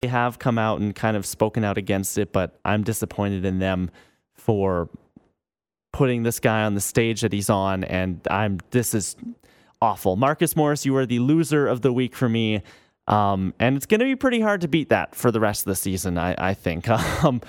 They 0.00 0.08
have 0.08 0.38
come 0.38 0.58
out 0.58 0.80
and 0.80 0.94
kind 0.94 1.16
of 1.16 1.26
spoken 1.26 1.64
out 1.64 1.76
against 1.76 2.16
it, 2.16 2.32
but 2.32 2.58
I'm 2.64 2.82
disappointed 2.82 3.44
in 3.44 3.58
them 3.58 3.90
for 4.34 4.88
putting 5.92 6.22
this 6.22 6.40
guy 6.40 6.62
on 6.62 6.74
the 6.74 6.80
stage 6.80 7.20
that 7.20 7.32
he's 7.32 7.50
on, 7.50 7.84
and 7.84 8.26
I'm 8.30 8.58
this 8.70 8.94
is 8.94 9.16
awful. 9.80 10.16
Marcus 10.16 10.56
Morris, 10.56 10.84
you 10.84 10.96
are 10.96 11.06
the 11.06 11.18
loser 11.18 11.66
of 11.66 11.82
the 11.82 11.92
week 11.92 12.14
for 12.14 12.28
me. 12.28 12.62
Um, 13.06 13.54
and 13.58 13.76
it's 13.76 13.86
going 13.86 14.00
to 14.00 14.06
be 14.06 14.16
pretty 14.16 14.40
hard 14.40 14.60
to 14.60 14.68
beat 14.68 14.90
that 14.90 15.14
for 15.14 15.30
the 15.30 15.40
rest 15.40 15.62
of 15.62 15.66
the 15.66 15.76
season, 15.76 16.18
I, 16.18 16.34
I 16.38 16.54
think. 16.54 16.88
Um, 17.22 17.40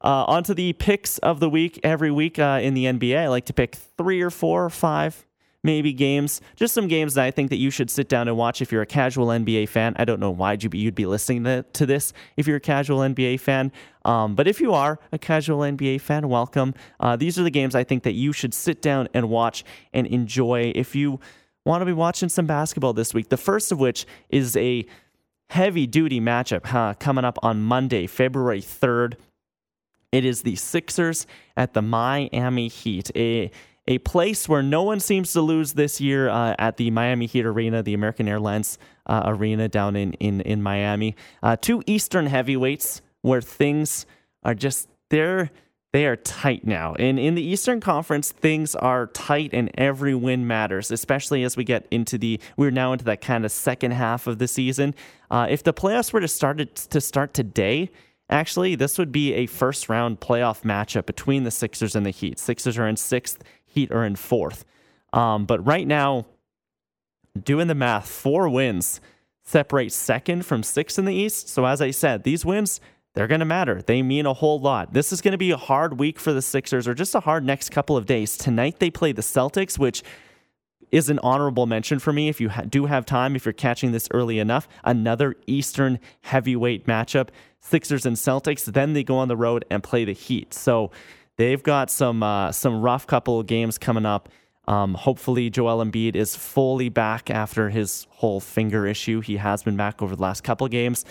uh, 0.00 0.24
on 0.26 0.44
to 0.44 0.54
the 0.54 0.72
picks 0.74 1.18
of 1.18 1.40
the 1.40 1.50
week. 1.50 1.80
Every 1.82 2.12
week 2.12 2.38
uh, 2.38 2.60
in 2.62 2.74
the 2.74 2.84
NBA, 2.84 3.18
I 3.18 3.28
like 3.28 3.46
to 3.46 3.52
pick 3.52 3.74
three 3.74 4.22
or 4.22 4.30
four 4.30 4.64
or 4.64 4.70
five 4.70 5.26
maybe 5.64 5.92
games, 5.92 6.40
just 6.56 6.72
some 6.72 6.86
games 6.86 7.14
that 7.14 7.24
I 7.24 7.30
think 7.30 7.50
that 7.50 7.56
you 7.56 7.70
should 7.70 7.90
sit 7.90 8.08
down 8.08 8.28
and 8.28 8.36
watch 8.36 8.62
if 8.62 8.70
you're 8.70 8.82
a 8.82 8.86
casual 8.86 9.26
NBA 9.26 9.68
fan. 9.68 9.94
I 9.98 10.04
don't 10.04 10.20
know 10.20 10.30
why 10.30 10.52
you'd 10.52 10.70
be, 10.70 10.78
you'd 10.78 10.94
be 10.94 11.06
listening 11.06 11.42
to, 11.44 11.86
this 11.86 12.12
if 12.36 12.46
you're 12.46 12.58
a 12.58 12.60
casual 12.60 13.00
NBA 13.00 13.40
fan, 13.40 13.72
um, 14.04 14.34
but 14.34 14.46
if 14.46 14.60
you 14.60 14.72
are 14.72 15.00
a 15.10 15.18
casual 15.18 15.60
NBA 15.60 16.00
fan, 16.00 16.28
welcome. 16.28 16.74
Uh, 17.00 17.16
these 17.16 17.38
are 17.38 17.42
the 17.42 17.50
games 17.50 17.74
I 17.74 17.82
think 17.82 18.04
that 18.04 18.12
you 18.12 18.32
should 18.32 18.54
sit 18.54 18.80
down 18.80 19.08
and 19.14 19.28
watch 19.28 19.64
and 19.92 20.06
enjoy 20.06 20.72
if 20.74 20.94
you 20.94 21.18
want 21.68 21.82
to 21.82 21.86
be 21.86 21.92
watching 21.92 22.28
some 22.28 22.46
basketball 22.46 22.94
this 22.94 23.12
week. 23.12 23.28
The 23.28 23.36
first 23.36 23.70
of 23.70 23.78
which 23.78 24.06
is 24.30 24.56
a 24.56 24.86
heavy 25.50 25.86
duty 25.86 26.20
matchup 26.20 26.66
huh, 26.66 26.94
coming 26.98 27.24
up 27.24 27.38
on 27.42 27.62
Monday, 27.62 28.06
February 28.06 28.62
3rd. 28.62 29.14
It 30.10 30.24
is 30.24 30.42
the 30.42 30.56
Sixers 30.56 31.26
at 31.56 31.74
the 31.74 31.82
Miami 31.82 32.68
Heat, 32.68 33.10
a 33.14 33.50
a 33.90 33.98
place 33.98 34.46
where 34.46 34.62
no 34.62 34.82
one 34.82 35.00
seems 35.00 35.32
to 35.32 35.40
lose 35.40 35.72
this 35.72 35.98
year 35.98 36.28
uh, 36.28 36.54
at 36.58 36.76
the 36.76 36.90
Miami 36.90 37.24
Heat 37.24 37.46
Arena, 37.46 37.82
the 37.82 37.94
American 37.94 38.28
Airlines 38.28 38.78
uh, 39.06 39.22
Arena 39.26 39.68
down 39.68 39.96
in 39.96 40.14
in 40.14 40.40
in 40.40 40.62
Miami. 40.62 41.16
Uh, 41.42 41.56
two 41.56 41.82
Eastern 41.86 42.26
heavyweights 42.26 43.02
where 43.22 43.42
things 43.42 44.06
are 44.42 44.54
just 44.54 44.88
they're 45.10 45.50
they 45.98 46.06
are 46.06 46.14
tight 46.14 46.64
now. 46.64 46.94
And 46.94 47.18
in 47.18 47.34
the 47.34 47.42
Eastern 47.42 47.80
Conference, 47.80 48.30
things 48.30 48.76
are 48.76 49.08
tight 49.08 49.50
and 49.52 49.68
every 49.74 50.14
win 50.14 50.46
matters, 50.46 50.92
especially 50.92 51.42
as 51.42 51.56
we 51.56 51.64
get 51.64 51.88
into 51.90 52.16
the, 52.16 52.38
we're 52.56 52.70
now 52.70 52.92
into 52.92 53.04
that 53.06 53.20
kind 53.20 53.44
of 53.44 53.50
second 53.50 53.90
half 53.90 54.28
of 54.28 54.38
the 54.38 54.46
season. 54.46 54.94
Uh, 55.28 55.48
if 55.50 55.64
the 55.64 55.74
playoffs 55.74 56.12
were 56.12 56.20
to 56.20 56.28
start, 56.28 56.58
to 56.76 57.00
start 57.00 57.34
today, 57.34 57.90
actually, 58.30 58.76
this 58.76 58.96
would 58.96 59.10
be 59.10 59.34
a 59.34 59.46
first 59.46 59.88
round 59.88 60.20
playoff 60.20 60.62
matchup 60.62 61.04
between 61.04 61.42
the 61.42 61.50
Sixers 61.50 61.96
and 61.96 62.06
the 62.06 62.10
Heat. 62.10 62.38
Sixers 62.38 62.78
are 62.78 62.86
in 62.86 62.96
sixth, 62.96 63.42
Heat 63.66 63.90
are 63.90 64.04
in 64.04 64.14
fourth. 64.14 64.64
Um, 65.12 65.46
but 65.46 65.66
right 65.66 65.88
now, 65.88 66.26
doing 67.42 67.66
the 67.66 67.74
math, 67.74 68.08
four 68.08 68.48
wins 68.48 69.00
separate 69.42 69.90
second 69.90 70.46
from 70.46 70.62
sixth 70.62 70.96
in 70.96 71.06
the 71.06 71.14
East. 71.14 71.48
So 71.48 71.64
as 71.64 71.82
I 71.82 71.90
said, 71.90 72.22
these 72.22 72.44
wins, 72.44 72.80
they're 73.18 73.26
going 73.26 73.40
to 73.40 73.44
matter. 73.44 73.82
They 73.82 74.00
mean 74.00 74.26
a 74.26 74.32
whole 74.32 74.60
lot. 74.60 74.92
This 74.92 75.12
is 75.12 75.20
going 75.20 75.32
to 75.32 75.38
be 75.38 75.50
a 75.50 75.56
hard 75.56 75.98
week 75.98 76.20
for 76.20 76.32
the 76.32 76.40
Sixers, 76.40 76.86
or 76.86 76.94
just 76.94 77.16
a 77.16 77.20
hard 77.20 77.44
next 77.44 77.70
couple 77.70 77.96
of 77.96 78.06
days. 78.06 78.36
Tonight 78.36 78.78
they 78.78 78.90
play 78.90 79.10
the 79.10 79.22
Celtics, 79.22 79.76
which 79.76 80.04
is 80.92 81.10
an 81.10 81.18
honorable 81.24 81.66
mention 81.66 81.98
for 81.98 82.12
me 82.12 82.28
if 82.28 82.40
you 82.40 82.48
ha- 82.48 82.62
do 82.62 82.86
have 82.86 83.04
time, 83.04 83.34
if 83.34 83.44
you're 83.44 83.52
catching 83.52 83.90
this 83.90 84.06
early 84.12 84.38
enough. 84.38 84.68
Another 84.84 85.34
Eastern 85.48 85.98
heavyweight 86.20 86.86
matchup, 86.86 87.30
Sixers 87.58 88.06
and 88.06 88.14
Celtics. 88.14 88.66
Then 88.66 88.92
they 88.92 89.02
go 89.02 89.16
on 89.16 89.26
the 89.26 89.36
road 89.36 89.64
and 89.68 89.82
play 89.82 90.04
the 90.04 90.12
Heat. 90.12 90.54
So 90.54 90.92
they've 91.38 91.60
got 91.64 91.90
some 91.90 92.22
uh, 92.22 92.52
some 92.52 92.80
rough 92.80 93.08
couple 93.08 93.40
of 93.40 93.48
games 93.48 93.78
coming 93.78 94.06
up. 94.06 94.28
Um, 94.68 94.94
hopefully, 94.94 95.50
Joel 95.50 95.84
Embiid 95.84 96.14
is 96.14 96.36
fully 96.36 96.88
back 96.88 97.30
after 97.30 97.68
his 97.68 98.06
whole 98.10 98.38
finger 98.38 98.86
issue. 98.86 99.22
He 99.22 99.38
has 99.38 99.64
been 99.64 99.76
back 99.76 100.02
over 100.02 100.14
the 100.14 100.22
last 100.22 100.44
couple 100.44 100.66
of 100.66 100.70
games 100.70 101.04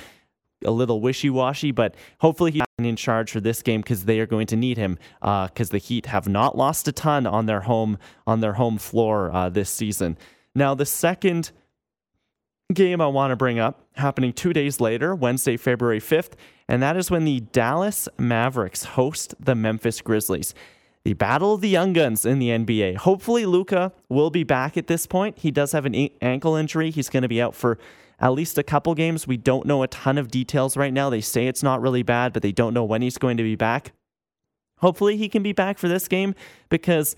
a 0.65 0.71
little 0.71 1.01
wishy 1.01 1.29
washy, 1.29 1.71
but 1.71 1.95
hopefully 2.19 2.51
he's 2.51 2.63
in 2.79 2.95
charge 2.95 3.31
for 3.31 3.39
this 3.39 3.61
game 3.61 3.81
because 3.81 4.05
they 4.05 4.19
are 4.19 4.25
going 4.25 4.47
to 4.47 4.55
need 4.55 4.77
him. 4.77 4.97
Because 5.19 5.69
uh, 5.69 5.73
the 5.73 5.77
Heat 5.77 6.07
have 6.07 6.27
not 6.27 6.57
lost 6.57 6.87
a 6.87 6.91
ton 6.91 7.25
on 7.27 7.45
their 7.45 7.61
home 7.61 7.97
on 8.25 8.39
their 8.39 8.53
home 8.53 8.77
floor 8.77 9.31
uh, 9.33 9.49
this 9.49 9.69
season. 9.69 10.17
Now 10.55 10.75
the 10.75 10.85
second 10.85 11.51
game 12.73 12.99
I 12.99 13.07
want 13.07 13.31
to 13.31 13.35
bring 13.35 13.59
up 13.59 13.87
happening 13.93 14.33
two 14.33 14.53
days 14.53 14.81
later, 14.81 15.15
Wednesday, 15.15 15.57
February 15.57 15.99
fifth, 15.99 16.35
and 16.67 16.81
that 16.83 16.97
is 16.97 17.09
when 17.09 17.25
the 17.25 17.39
Dallas 17.39 18.09
Mavericks 18.17 18.83
host 18.83 19.35
the 19.39 19.55
Memphis 19.55 20.01
Grizzlies. 20.01 20.53
The 21.03 21.13
battle 21.13 21.53
of 21.53 21.61
the 21.61 21.69
young 21.69 21.93
guns 21.93 22.25
in 22.25 22.39
the 22.39 22.49
NBA. 22.49 22.97
Hopefully, 22.97 23.45
Luka 23.45 23.93
will 24.09 24.29
be 24.29 24.43
back 24.43 24.75
at 24.75 24.87
this 24.87 25.07
point. 25.07 25.37
He 25.37 25.51
does 25.51 25.71
have 25.71 25.85
an 25.85 25.95
ankle 26.21 26.57
injury. 26.57 26.91
He's 26.91 27.07
going 27.07 27.21
to 27.21 27.29
be 27.29 27.41
out 27.41 27.55
for 27.55 27.77
at 28.19 28.33
least 28.33 28.57
a 28.57 28.63
couple 28.63 28.95
games. 28.95 29.27
We 29.27 29.37
don't 29.37 29.65
know 29.65 29.83
a 29.83 29.87
ton 29.87 30.17
of 30.17 30.31
details 30.31 30.75
right 30.75 30.93
now. 30.93 31.09
They 31.09 31.21
say 31.21 31.47
it's 31.47 31.63
not 31.63 31.81
really 31.81 32.03
bad, 32.03 32.33
but 32.33 32.41
they 32.41 32.51
don't 32.51 32.73
know 32.73 32.83
when 32.83 33.01
he's 33.01 33.17
going 33.17 33.37
to 33.37 33.43
be 33.43 33.55
back. 33.55 33.93
Hopefully, 34.79 35.17
he 35.17 35.29
can 35.29 35.43
be 35.43 35.53
back 35.53 35.77
for 35.77 35.87
this 35.87 36.07
game 36.07 36.35
because 36.69 37.15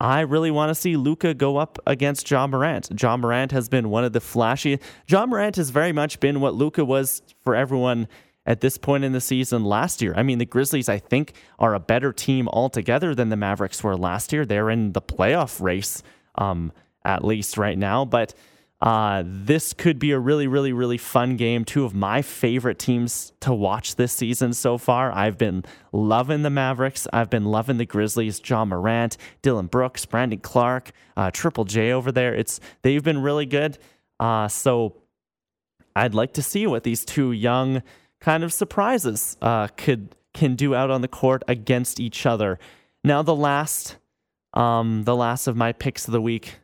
I 0.00 0.20
really 0.20 0.50
want 0.50 0.70
to 0.70 0.74
see 0.74 0.96
Luka 0.96 1.34
go 1.34 1.56
up 1.56 1.78
against 1.86 2.30
Ja 2.30 2.46
Morant. 2.46 2.90
Ja 3.00 3.16
Morant 3.16 3.52
has 3.52 3.68
been 3.68 3.88
one 3.88 4.04
of 4.04 4.12
the 4.12 4.20
flashy. 4.20 4.78
Ja 5.08 5.24
Morant 5.24 5.56
has 5.56 5.70
very 5.70 5.92
much 5.92 6.20
been 6.20 6.40
what 6.40 6.54
Luka 6.54 6.84
was 6.84 7.22
for 7.42 7.54
everyone 7.54 8.08
at 8.44 8.60
this 8.60 8.78
point 8.78 9.04
in 9.04 9.12
the 9.12 9.20
season 9.20 9.64
last 9.64 10.02
year. 10.02 10.14
I 10.16 10.22
mean, 10.22 10.38
the 10.38 10.44
Grizzlies, 10.44 10.88
I 10.88 10.98
think, 10.98 11.32
are 11.58 11.74
a 11.74 11.80
better 11.80 12.12
team 12.12 12.48
altogether 12.48 13.14
than 13.14 13.28
the 13.30 13.36
Mavericks 13.36 13.82
were 13.82 13.96
last 13.96 14.32
year. 14.32 14.44
They're 14.44 14.70
in 14.70 14.92
the 14.92 15.02
playoff 15.02 15.60
race, 15.60 16.02
um, 16.36 16.72
at 17.04 17.24
least 17.24 17.56
right 17.56 17.78
now. 17.78 18.04
But 18.04 18.34
uh, 18.80 19.22
this 19.24 19.72
could 19.72 19.98
be 19.98 20.10
a 20.10 20.18
really, 20.18 20.46
really, 20.46 20.72
really 20.72 20.98
fun 20.98 21.36
game. 21.36 21.64
Two 21.64 21.84
of 21.84 21.94
my 21.94 22.20
favorite 22.20 22.78
teams 22.78 23.32
to 23.40 23.54
watch 23.54 23.96
this 23.96 24.12
season 24.12 24.52
so 24.52 24.76
far. 24.76 25.10
I've 25.12 25.38
been 25.38 25.64
loving 25.92 26.42
the 26.42 26.50
Mavericks. 26.50 27.08
I've 27.12 27.30
been 27.30 27.46
loving 27.46 27.78
the 27.78 27.86
Grizzlies. 27.86 28.40
Ja 28.44 28.64
Morant, 28.66 29.16
Dillon 29.40 29.66
Brooks, 29.66 30.04
Brandon 30.04 30.38
Clarke, 30.38 30.92
uh, 31.16 31.30
Triple 31.30 31.64
J 31.64 31.92
over 31.92 32.12
there. 32.12 32.34
It's 32.34 32.60
they've 32.82 33.02
been 33.02 33.22
really 33.22 33.46
good. 33.46 33.78
Uh, 34.20 34.48
so 34.48 34.96
I'd 35.94 36.14
like 36.14 36.34
to 36.34 36.42
see 36.42 36.66
what 36.66 36.84
these 36.84 37.04
two 37.04 37.32
young 37.32 37.82
kind 38.20 38.44
of 38.44 38.52
surprises 38.52 39.38
uh, 39.40 39.68
could 39.68 40.14
can 40.34 40.54
do 40.54 40.74
out 40.74 40.90
on 40.90 41.00
the 41.00 41.08
court 41.08 41.42
against 41.48 41.98
each 41.98 42.26
other. 42.26 42.58
Now 43.02 43.22
the 43.22 43.34
last, 43.34 43.96
um, 44.52 45.04
the 45.04 45.16
last 45.16 45.46
of 45.46 45.56
my 45.56 45.72
picks 45.72 46.06
of 46.06 46.12
the 46.12 46.20
week 46.20 46.56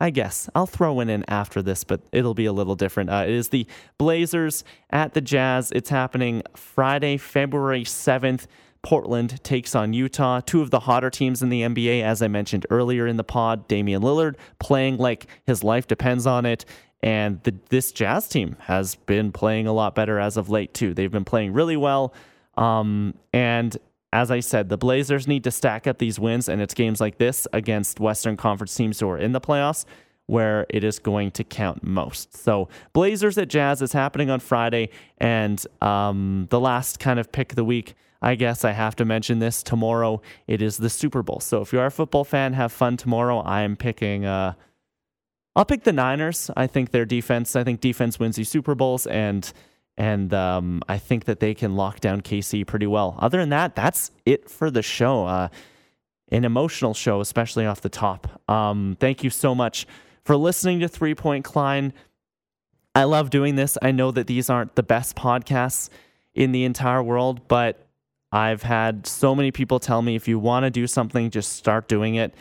I 0.00 0.10
guess 0.10 0.48
I'll 0.54 0.66
throw 0.66 0.92
one 0.92 1.08
in 1.08 1.24
after 1.28 1.60
this, 1.60 1.82
but 1.82 2.00
it'll 2.12 2.34
be 2.34 2.46
a 2.46 2.52
little 2.52 2.76
different. 2.76 3.10
Uh, 3.10 3.24
it 3.26 3.32
is 3.32 3.48
the 3.48 3.66
Blazers 3.98 4.62
at 4.90 5.14
the 5.14 5.20
Jazz. 5.20 5.72
It's 5.72 5.90
happening 5.90 6.42
Friday, 6.54 7.16
February 7.16 7.84
7th. 7.84 8.46
Portland 8.82 9.42
takes 9.42 9.74
on 9.74 9.92
Utah, 9.92 10.40
two 10.40 10.62
of 10.62 10.70
the 10.70 10.80
hotter 10.80 11.10
teams 11.10 11.42
in 11.42 11.48
the 11.48 11.62
NBA, 11.62 12.02
as 12.02 12.22
I 12.22 12.28
mentioned 12.28 12.64
earlier 12.70 13.08
in 13.08 13.16
the 13.16 13.24
pod. 13.24 13.66
Damian 13.66 14.02
Lillard 14.02 14.36
playing 14.60 14.98
like 14.98 15.26
his 15.46 15.64
life 15.64 15.88
depends 15.88 16.26
on 16.26 16.46
it. 16.46 16.64
And 17.02 17.42
the, 17.42 17.54
this 17.68 17.90
Jazz 17.90 18.28
team 18.28 18.56
has 18.60 18.94
been 18.94 19.32
playing 19.32 19.66
a 19.66 19.72
lot 19.72 19.94
better 19.94 20.20
as 20.20 20.36
of 20.36 20.48
late, 20.48 20.74
too. 20.74 20.94
They've 20.94 21.10
been 21.10 21.24
playing 21.24 21.52
really 21.52 21.76
well. 21.76 22.14
Um, 22.56 23.14
and 23.32 23.76
as 24.12 24.30
I 24.30 24.40
said, 24.40 24.68
the 24.68 24.78
Blazers 24.78 25.28
need 25.28 25.44
to 25.44 25.50
stack 25.50 25.86
up 25.86 25.98
these 25.98 26.18
wins, 26.18 26.48
and 26.48 26.62
it's 26.62 26.74
games 26.74 27.00
like 27.00 27.18
this 27.18 27.46
against 27.52 28.00
Western 28.00 28.36
Conference 28.36 28.74
teams 28.74 29.00
who 29.00 29.08
are 29.08 29.18
in 29.18 29.32
the 29.32 29.40
playoffs 29.40 29.84
where 30.26 30.66
it 30.68 30.84
is 30.84 30.98
going 30.98 31.30
to 31.30 31.42
count 31.42 31.82
most. 31.82 32.36
So, 32.36 32.68
Blazers 32.92 33.38
at 33.38 33.48
Jazz 33.48 33.80
is 33.80 33.92
happening 33.92 34.30
on 34.30 34.40
Friday, 34.40 34.90
and 35.18 35.62
um, 35.80 36.46
the 36.50 36.60
last 36.60 37.00
kind 37.00 37.18
of 37.18 37.32
pick 37.32 37.52
of 37.52 37.56
the 37.56 37.64
week. 37.64 37.94
I 38.20 38.34
guess 38.34 38.64
I 38.64 38.72
have 38.72 38.96
to 38.96 39.04
mention 39.04 39.38
this. 39.38 39.62
Tomorrow 39.62 40.20
it 40.48 40.60
is 40.60 40.76
the 40.76 40.90
Super 40.90 41.22
Bowl. 41.22 41.38
So 41.38 41.62
if 41.62 41.72
you 41.72 41.78
are 41.78 41.86
a 41.86 41.90
football 41.90 42.24
fan, 42.24 42.52
have 42.54 42.72
fun 42.72 42.96
tomorrow. 42.96 43.38
I 43.38 43.62
am 43.62 43.76
picking. 43.76 44.24
Uh, 44.24 44.54
I'll 45.54 45.64
pick 45.64 45.84
the 45.84 45.92
Niners. 45.92 46.50
I 46.56 46.66
think 46.66 46.90
their 46.90 47.04
defense. 47.04 47.54
I 47.54 47.62
think 47.62 47.80
defense 47.80 48.18
wins 48.18 48.36
these 48.36 48.48
Super 48.48 48.74
Bowls, 48.74 49.06
and 49.06 49.52
and 49.98 50.32
um, 50.32 50.80
I 50.88 50.96
think 50.96 51.24
that 51.24 51.40
they 51.40 51.54
can 51.54 51.74
lock 51.74 51.98
down 51.98 52.20
KC 52.20 52.64
pretty 52.66 52.86
well. 52.86 53.16
Other 53.18 53.38
than 53.38 53.48
that, 53.48 53.74
that's 53.74 54.12
it 54.24 54.48
for 54.48 54.70
the 54.70 54.80
show. 54.80 55.26
Uh, 55.26 55.48
an 56.30 56.44
emotional 56.44 56.94
show, 56.94 57.20
especially 57.20 57.66
off 57.66 57.80
the 57.80 57.88
top. 57.88 58.40
Um, 58.48 58.96
thank 59.00 59.24
you 59.24 59.30
so 59.30 59.56
much 59.56 59.86
for 60.24 60.36
listening 60.36 60.78
to 60.80 60.88
Three 60.88 61.16
Point 61.16 61.44
Klein. 61.44 61.92
I 62.94 63.04
love 63.04 63.30
doing 63.30 63.56
this. 63.56 63.76
I 63.82 63.90
know 63.90 64.12
that 64.12 64.28
these 64.28 64.48
aren't 64.48 64.76
the 64.76 64.82
best 64.84 65.16
podcasts 65.16 65.88
in 66.32 66.52
the 66.52 66.64
entire 66.64 67.02
world, 67.02 67.48
but 67.48 67.84
I've 68.30 68.62
had 68.62 69.04
so 69.04 69.34
many 69.34 69.50
people 69.50 69.80
tell 69.80 70.02
me 70.02 70.14
if 70.14 70.28
you 70.28 70.38
want 70.38 70.64
to 70.64 70.70
do 70.70 70.86
something, 70.86 71.30
just 71.30 71.54
start 71.54 71.88
doing 71.88 72.14
it. 72.14 72.34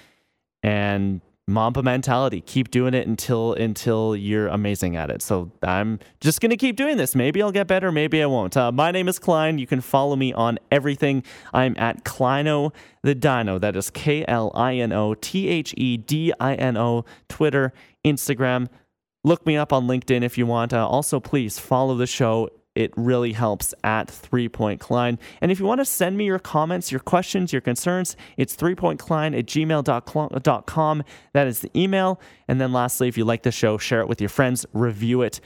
And 0.62 1.22
Mamba 1.50 1.82
mentality. 1.82 2.42
Keep 2.42 2.72
doing 2.72 2.94
it 2.94 3.08
until 3.08 3.54
until 3.54 4.18
you're 4.18 4.48
amazing 4.48 4.98
at 4.98 5.10
it. 5.10 5.22
So 5.22 5.50
I'm 5.64 6.00
just 6.20 6.42
gonna 6.42 6.58
keep 6.58 6.76
doing 6.76 6.98
this. 6.98 7.16
Maybe 7.16 7.42
I'll 7.42 7.54
get 7.54 7.68
better. 7.68 7.90
Maybe 7.90 8.22
I 8.22 8.26
won't. 8.26 8.58
Uh, 8.58 8.72
my 8.72 8.92
name 8.92 9.08
is 9.08 9.18
Klein. 9.18 9.58
You 9.58 9.66
can 9.66 9.80
follow 9.80 10.18
me 10.18 10.34
on 10.34 10.60
everything. 10.72 11.24
I'm 11.54 11.76
at 11.78 12.04
Kleino 12.04 12.74
the 13.02 13.16
Dino. 13.16 13.58
That 13.60 13.78
is 13.78 13.90
K 13.90 14.26
L 14.28 14.52
I 14.56 14.76
N 14.76 14.92
O 14.92 15.14
T 15.14 15.48
H 15.48 15.74
E 15.78 15.96
D 15.96 16.34
I 16.40 16.56
N 16.56 16.76
O. 16.76 17.06
Twitter, 17.30 17.72
Instagram. 18.06 18.68
Look 19.24 19.46
me 19.46 19.56
up 19.56 19.72
on 19.72 19.88
LinkedIn 19.88 20.24
if 20.24 20.38
you 20.38 20.46
want. 20.46 20.74
Uh, 20.74 20.86
also, 20.86 21.20
please 21.22 21.60
follow 21.60 21.96
the 21.96 22.08
show 22.08 22.50
it 22.78 22.94
really 22.96 23.34
helps 23.34 23.74
at 23.84 24.10
Three 24.10 24.48
Point 24.48 24.80
Klein. 24.80 25.18
And 25.42 25.52
if 25.52 25.60
you 25.60 25.66
want 25.66 25.82
to 25.82 25.86
send 25.86 26.16
me 26.16 26.26
your 26.26 26.38
comments, 26.38 26.92
your 26.92 27.00
questions, 27.00 27.52
your 27.52 27.62
concerns, 27.62 28.16
it's 28.38 28.56
threepointklein 28.56 29.38
at 29.38 29.48
gmail.com. 29.48 31.04
That 31.34 31.48
is 31.48 31.60
the 31.62 31.72
email. 31.76 32.22
And 32.48 32.62
then 32.62 32.72
lastly, 32.72 33.08
if 33.08 33.18
you 33.18 33.26
like 33.26 33.42
the 33.42 33.52
show, 33.52 33.80
share 33.80 34.02
it 34.02 34.08
with 34.08 34.22
your 34.22 34.30
friends, 34.30 34.66
review 34.74 35.24
it, 35.24 35.42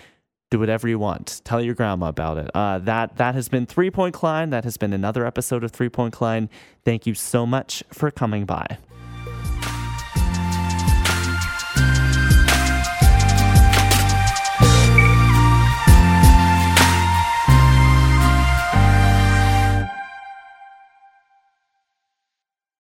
do 0.49 0.59
whatever 0.59 0.89
you 0.89 0.99
want. 0.99 1.39
Tell 1.45 1.61
your 1.61 1.73
grandma 1.73 2.09
about 2.09 2.37
it. 2.37 2.51
Uh, 2.53 2.79
that, 2.79 3.15
that 3.15 3.33
has 3.33 3.47
been 3.47 3.65
Three 3.65 3.89
Point 3.89 4.13
Klein. 4.13 4.49
That 4.49 4.65
has 4.65 4.75
been 4.75 4.91
another 4.91 5.25
episode 5.25 5.63
of 5.63 5.71
Three 5.71 5.89
Point 5.89 6.13
Klein. 6.13 6.49
Thank 6.83 7.07
you 7.07 7.13
so 7.13 7.45
much 7.45 7.81
for 7.93 8.11
coming 8.11 8.43
by. 8.45 8.77